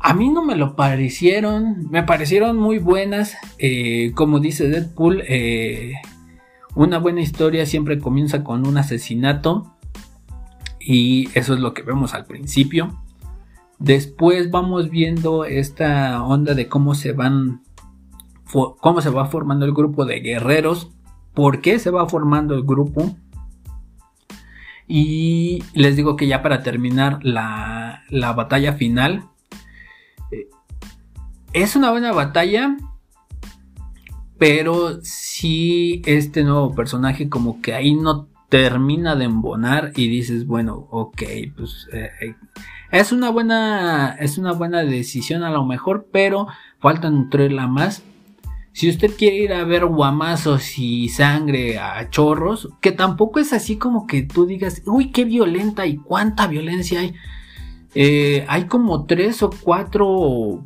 A 0.00 0.12
mí 0.12 0.28
no 0.28 0.44
me 0.44 0.56
lo 0.56 0.74
parecieron, 0.74 1.88
me 1.88 2.02
parecieron 2.02 2.56
muy 2.56 2.78
buenas. 2.78 3.36
Eh, 3.58 4.10
como 4.16 4.40
dice 4.40 4.68
Deadpool, 4.68 5.22
eh, 5.28 5.92
una 6.74 6.98
buena 6.98 7.20
historia 7.20 7.64
siempre 7.64 8.00
comienza 8.00 8.42
con 8.42 8.66
un 8.66 8.76
asesinato. 8.76 9.76
Y 10.80 11.28
eso 11.34 11.54
es 11.54 11.60
lo 11.60 11.74
que 11.74 11.82
vemos 11.82 12.12
al 12.12 12.26
principio. 12.26 13.03
Después 13.84 14.50
vamos 14.50 14.88
viendo 14.88 15.44
esta 15.44 16.24
onda 16.24 16.54
de 16.54 16.68
cómo 16.68 16.94
se 16.94 17.12
van. 17.12 17.60
cómo 18.50 19.02
se 19.02 19.10
va 19.10 19.26
formando 19.26 19.66
el 19.66 19.74
grupo 19.74 20.06
de 20.06 20.20
guerreros. 20.20 20.90
¿Por 21.34 21.60
qué 21.60 21.78
se 21.78 21.90
va 21.90 22.08
formando 22.08 22.54
el 22.54 22.62
grupo? 22.62 23.14
Y 24.88 25.62
les 25.74 25.96
digo 25.96 26.16
que 26.16 26.26
ya 26.26 26.40
para 26.40 26.62
terminar 26.62 27.18
la, 27.22 28.00
batalla 28.34 28.72
final. 28.72 29.24
Eh, 30.30 30.48
es 31.52 31.76
una 31.76 31.90
buena 31.90 32.12
batalla. 32.12 32.78
Pero 34.38 35.02
si 35.02 36.00
este 36.06 36.42
nuevo 36.42 36.74
personaje 36.74 37.28
como 37.28 37.60
que 37.60 37.74
ahí 37.74 37.94
no 37.94 38.28
termina 38.48 39.14
de 39.14 39.26
embonar 39.26 39.92
y 39.94 40.08
dices, 40.08 40.46
bueno, 40.46 40.88
ok, 40.90 41.22
pues 41.54 41.86
eh, 41.92 42.10
eh, 42.22 42.34
es 43.00 43.12
una 43.12 43.30
buena 43.30 44.16
es 44.20 44.38
una 44.38 44.52
buena 44.52 44.84
decisión 44.84 45.42
a 45.42 45.50
lo 45.50 45.64
mejor, 45.64 46.08
pero 46.12 46.46
falta 46.78 47.10
nutrirla 47.10 47.66
más. 47.66 48.02
Si 48.72 48.88
usted 48.88 49.12
quiere 49.16 49.36
ir 49.36 49.52
a 49.52 49.64
ver 49.64 49.86
guamazos 49.86 50.78
y 50.78 51.08
sangre 51.08 51.78
a 51.78 52.10
chorros, 52.10 52.70
que 52.80 52.90
tampoco 52.90 53.38
es 53.38 53.52
así 53.52 53.76
como 53.76 54.06
que 54.06 54.22
tú 54.22 54.46
digas, 54.46 54.82
uy, 54.86 55.12
qué 55.12 55.24
violenta 55.24 55.86
y 55.86 55.96
cuánta 55.96 56.48
violencia 56.48 57.00
hay. 57.00 57.14
Eh, 57.94 58.44
hay 58.48 58.64
como 58.64 59.06
tres 59.06 59.44
o 59.44 59.50
cuatro 59.50 60.64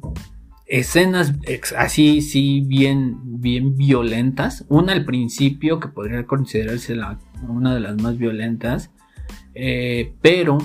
escenas 0.66 1.34
así, 1.76 2.22
sí, 2.22 2.62
bien, 2.62 3.18
bien 3.40 3.76
violentas. 3.76 4.64
Una 4.68 4.92
al 4.92 5.04
principio, 5.04 5.80
que 5.80 5.88
podría 5.88 6.26
considerarse 6.26 6.96
una 7.46 7.74
de 7.74 7.80
las 7.80 8.00
más 8.00 8.16
violentas. 8.16 8.90
Eh, 9.54 10.14
pero 10.22 10.58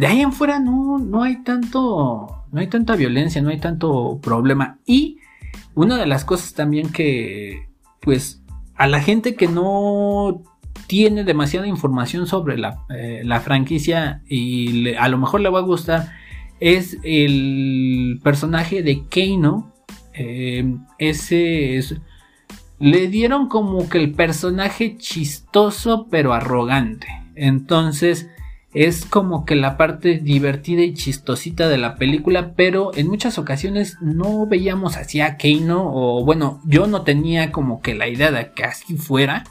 de 0.00 0.06
ahí 0.06 0.22
en 0.22 0.32
fuera 0.32 0.58
no, 0.58 0.96
no 0.98 1.22
hay 1.22 1.42
tanto, 1.42 2.46
no 2.50 2.58
hay 2.58 2.68
tanta 2.68 2.96
violencia, 2.96 3.42
no 3.42 3.50
hay 3.50 3.60
tanto 3.60 4.18
problema. 4.22 4.78
Y 4.86 5.18
una 5.74 5.98
de 5.98 6.06
las 6.06 6.24
cosas 6.24 6.54
también 6.54 6.90
que, 6.90 7.68
pues, 8.00 8.42
a 8.76 8.86
la 8.86 9.02
gente 9.02 9.34
que 9.34 9.46
no 9.46 10.40
tiene 10.86 11.22
demasiada 11.22 11.66
información 11.66 12.26
sobre 12.26 12.56
la, 12.56 12.78
eh, 12.88 13.22
franquicia 13.44 14.22
y 14.26 14.94
a 14.94 15.06
lo 15.08 15.18
mejor 15.18 15.42
le 15.42 15.50
va 15.50 15.58
a 15.58 15.62
gustar 15.62 16.08
es 16.60 16.96
el 17.02 18.20
personaje 18.22 18.82
de 18.82 19.04
Keino. 19.06 19.70
Eh, 20.14 20.78
ese 20.96 21.76
es, 21.76 22.00
le 22.78 23.08
dieron 23.08 23.48
como 23.48 23.86
que 23.90 23.98
el 23.98 24.12
personaje 24.12 24.96
chistoso 24.96 26.06
pero 26.10 26.32
arrogante. 26.32 27.06
Entonces, 27.34 28.30
es 28.72 29.04
como 29.04 29.44
que 29.44 29.56
la 29.56 29.76
parte 29.76 30.18
divertida 30.18 30.82
y 30.82 30.94
chistosita 30.94 31.68
de 31.68 31.78
la 31.78 31.96
película, 31.96 32.54
pero 32.54 32.92
en 32.94 33.08
muchas 33.08 33.38
ocasiones 33.38 33.98
no 34.00 34.46
veíamos 34.46 34.96
así 34.96 35.20
a 35.20 35.36
Keino, 35.36 35.92
o 35.92 36.24
bueno, 36.24 36.60
yo 36.64 36.86
no 36.86 37.02
tenía 37.02 37.50
como 37.50 37.82
que 37.82 37.94
la 37.94 38.08
idea 38.08 38.30
de 38.30 38.52
que 38.52 38.64
así 38.64 38.96
fuera, 38.96 39.44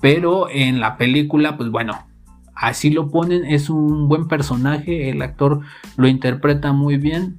pero 0.00 0.48
en 0.50 0.80
la 0.80 0.96
película, 0.96 1.56
pues 1.56 1.70
bueno, 1.70 2.06
así 2.54 2.90
lo 2.90 3.10
ponen, 3.10 3.44
es 3.44 3.68
un 3.68 4.08
buen 4.08 4.26
personaje, 4.26 5.10
el 5.10 5.20
actor 5.20 5.60
lo 5.96 6.08
interpreta 6.08 6.72
muy 6.72 6.96
bien, 6.96 7.38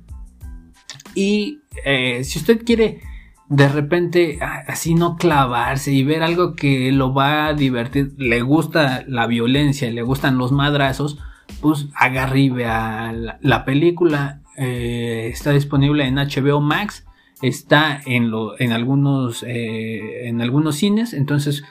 y 1.15 1.61
eh, 1.83 2.23
si 2.23 2.37
usted 2.37 2.63
quiere 2.63 3.01
de 3.49 3.69
repente 3.69 4.39
así 4.41 4.93
no 4.93 5.15
clavarse 5.15 5.93
y 5.93 6.03
ver 6.03 6.23
algo 6.23 6.55
que 6.55 6.91
lo 6.91 7.13
va 7.13 7.47
a 7.47 7.53
divertir, 7.53 8.13
le 8.17 8.41
gusta 8.41 9.05
la 9.07 9.25
violencia, 9.27 9.89
le 9.89 10.01
gustan 10.01 10.37
los 10.37 10.51
madrazos, 10.51 11.17
pues 11.61 11.87
agarre 11.95 12.49
vea 12.49 13.13
la, 13.41 13.65
película. 13.65 14.41
Eh, 14.57 15.29
está 15.31 15.51
disponible 15.51 16.05
en 16.05 16.15
HBO 16.15 16.59
Max, 16.59 17.05
está 17.41 18.01
en, 18.05 18.31
lo, 18.31 18.59
en, 18.59 18.73
algunos, 18.73 19.43
eh, 19.43 20.27
en 20.27 20.41
algunos 20.41 20.75
cines, 20.75 21.13
entonces 21.13 21.63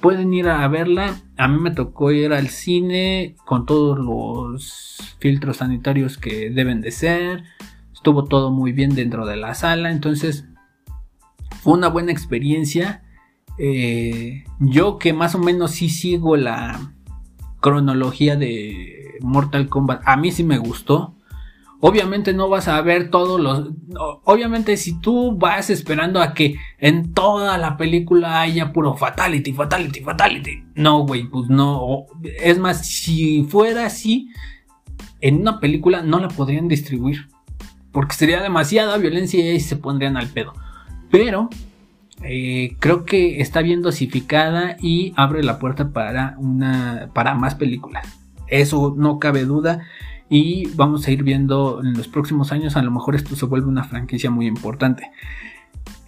pueden 0.00 0.34
ir 0.34 0.48
a 0.48 0.68
verla. 0.68 1.16
A 1.38 1.48
mí 1.48 1.58
me 1.58 1.70
tocó 1.70 2.12
ir 2.12 2.34
al 2.34 2.48
cine 2.48 3.36
con 3.46 3.64
todos 3.64 3.98
los 3.98 5.16
filtros 5.18 5.58
sanitarios 5.58 6.18
que 6.18 6.50
deben 6.50 6.82
de 6.82 6.90
ser. 6.90 7.44
Estuvo 7.94 8.24
todo 8.24 8.50
muy 8.50 8.72
bien 8.72 8.94
dentro 8.94 9.24
de 9.26 9.36
la 9.36 9.54
sala, 9.54 9.90
entonces 9.90 10.44
fue 11.62 11.74
una 11.74 11.88
buena 11.88 12.10
experiencia. 12.10 13.04
Eh, 13.56 14.44
yo 14.58 14.98
que 14.98 15.12
más 15.12 15.36
o 15.36 15.38
menos 15.38 15.70
sí 15.70 15.88
sigo 15.88 16.36
la 16.36 16.92
cronología 17.60 18.34
de 18.34 19.18
Mortal 19.20 19.68
Kombat, 19.68 20.02
a 20.04 20.16
mí 20.16 20.32
sí 20.32 20.42
me 20.42 20.58
gustó. 20.58 21.14
Obviamente 21.78 22.32
no 22.32 22.48
vas 22.48 22.66
a 22.66 22.80
ver 22.82 23.10
todos 23.10 23.40
los... 23.40 23.70
Obviamente 24.24 24.76
si 24.76 25.00
tú 25.00 25.36
vas 25.36 25.70
esperando 25.70 26.20
a 26.20 26.34
que 26.34 26.56
en 26.78 27.14
toda 27.14 27.56
la 27.58 27.76
película 27.76 28.40
haya 28.40 28.72
puro 28.72 28.96
fatality, 28.96 29.52
fatality, 29.52 30.00
fatality. 30.00 30.64
No, 30.74 31.06
güey, 31.06 31.28
pues 31.28 31.48
no. 31.48 32.06
Es 32.40 32.58
más, 32.58 32.86
si 32.86 33.44
fuera 33.44 33.86
así, 33.86 34.30
en 35.20 35.40
una 35.40 35.60
película 35.60 36.02
no 36.02 36.18
la 36.18 36.28
podrían 36.28 36.66
distribuir. 36.66 37.28
Porque 37.92 38.16
sería 38.16 38.42
demasiada 38.42 38.96
violencia 38.96 39.38
y 39.44 39.48
ahí 39.48 39.60
se 39.60 39.76
pondrían 39.76 40.16
al 40.16 40.28
pedo 40.28 40.54
pero 41.12 41.50
eh, 42.22 42.74
creo 42.80 43.04
que 43.04 43.40
está 43.40 43.60
bien 43.60 43.82
dosificada 43.82 44.76
y 44.80 45.12
abre 45.14 45.44
la 45.44 45.58
puerta 45.58 45.90
para 45.90 46.34
una 46.38 47.10
para 47.14 47.34
más 47.34 47.54
películas. 47.54 48.18
Eso 48.48 48.94
no 48.96 49.18
cabe 49.18 49.44
duda 49.44 49.82
y 50.30 50.68
vamos 50.74 51.06
a 51.06 51.10
ir 51.10 51.22
viendo 51.22 51.80
en 51.84 51.92
los 51.92 52.08
próximos 52.08 52.50
años 52.50 52.76
a 52.76 52.82
lo 52.82 52.90
mejor 52.90 53.14
esto 53.14 53.36
se 53.36 53.44
vuelve 53.44 53.68
una 53.68 53.84
franquicia 53.84 54.30
muy 54.30 54.46
importante. 54.46 55.10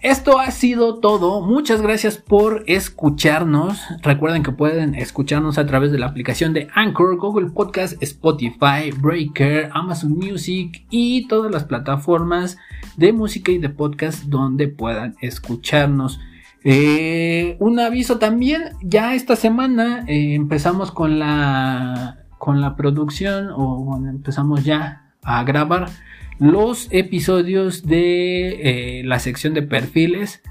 Esto 0.05 0.39
ha 0.39 0.51
sido 0.51 0.97
todo. 0.97 1.41
Muchas 1.41 1.81
gracias 1.81 2.19
por 2.19 2.63
escucharnos. 2.67 3.81
Recuerden 4.03 4.43
que 4.43 4.53
pueden 4.53 4.95
escucharnos 4.95 5.57
a 5.57 5.65
través 5.65 5.93
de 5.93 5.99
la 5.99 6.05
aplicación 6.05 6.53
de 6.53 6.69
Anchor, 6.75 7.17
Google 7.17 7.49
Podcast, 7.53 7.95
Spotify, 8.03 8.91
Breaker, 8.95 9.71
Amazon 9.73 10.11
Music 10.11 10.85
y 10.91 11.27
todas 11.27 11.51
las 11.51 11.65
plataformas 11.65 12.59
de 12.99 13.15
música 13.15 13.51
y 13.51 13.57
de 13.57 13.71
podcast 13.71 14.25
donde 14.25 14.69
puedan 14.69 15.17
escucharnos. 15.23 16.21
Eh, 16.65 17.57
un 17.59 17.81
aviso 17.81 18.19
también, 18.19 18.73
ya 18.83 19.15
esta 19.15 19.37
semana 19.37 20.05
eh, 20.07 20.35
empezamos 20.35 20.93
con 20.93 21.19
la 21.19 22.27
con 22.37 22.61
la 22.61 22.77
producción 22.77 23.49
o 23.57 23.99
empezamos 24.07 24.65
ya 24.65 25.15
a 25.23 25.43
grabar 25.45 25.89
los 26.39 26.89
episodios 26.91 27.87
de 27.87 29.01
eh, 29.01 29.05
la 29.05 29.19
sección 29.19 29.55
de 29.55 29.63
perfiles. 29.63 30.43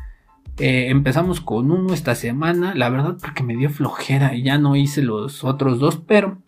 Eh, 0.60 0.88
empezamos 0.90 1.42
con 1.42 1.72
uno 1.72 1.94
esta 1.94 2.16
semana, 2.16 2.76
la 2.76 2.90
verdad 2.90 3.18
porque 3.20 3.44
me 3.44 3.56
dio 3.56 3.70
flojera 3.70 4.36
y 4.36 4.44
ya 4.44 4.58
no 4.58 4.76
hice 4.76 5.02
los 5.02 5.44
otros 5.44 5.80
dos, 5.80 5.98
pero 5.98 6.44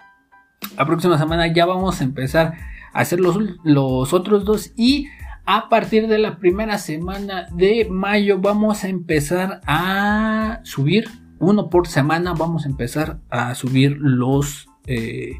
la 0.77 0.85
próxima 0.85 1.17
semana 1.17 1.47
ya 1.47 1.65
vamos 1.65 2.01
a 2.01 2.03
empezar 2.03 2.55
hacer 2.95 3.19
los, 3.19 3.37
los 3.63 4.13
otros 4.13 4.45
dos. 4.45 4.71
Y 4.75 5.09
a 5.45 5.69
partir 5.69 6.07
de 6.07 6.17
la 6.17 6.39
primera 6.39 6.79
semana 6.79 7.47
de 7.51 7.87
mayo 7.91 8.39
vamos 8.39 8.83
a 8.83 8.87
empezar 8.87 9.61
a 9.67 10.61
subir. 10.63 11.05
Uno 11.37 11.69
por 11.69 11.87
semana 11.87 12.33
vamos 12.33 12.65
a 12.65 12.69
empezar 12.69 13.19
a 13.29 13.53
subir 13.53 13.97
los 13.99 14.67
eh, 14.87 15.33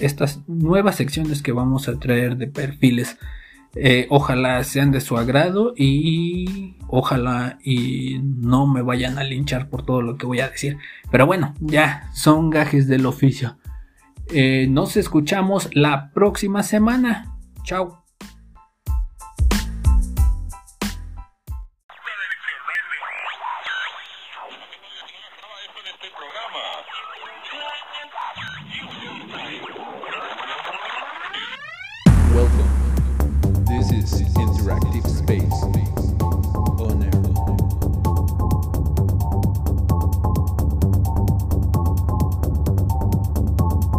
estas 0.00 0.40
nuevas 0.48 0.96
secciones 0.96 1.42
que 1.42 1.52
vamos 1.52 1.88
a 1.88 1.98
traer 1.98 2.36
de 2.36 2.46
perfiles 2.46 3.18
eh, 3.74 4.06
ojalá 4.10 4.62
sean 4.64 4.90
de 4.90 5.00
su 5.00 5.16
agrado 5.16 5.72
y 5.76 6.76
ojalá 6.88 7.58
y 7.64 8.20
no 8.22 8.66
me 8.66 8.82
vayan 8.82 9.18
a 9.18 9.24
linchar 9.24 9.70
por 9.70 9.84
todo 9.84 10.02
lo 10.02 10.18
que 10.18 10.26
voy 10.26 10.40
a 10.40 10.50
decir. 10.50 10.76
Pero 11.10 11.26
bueno 11.26 11.54
ya 11.60 12.10
son 12.12 12.50
gajes 12.50 12.86
del 12.86 13.06
oficio. 13.06 13.56
Eh, 14.30 14.66
nos 14.68 14.96
escuchamos 14.96 15.70
la 15.74 16.10
próxima 16.12 16.62
semana. 16.62 17.34
Chao 17.64 18.01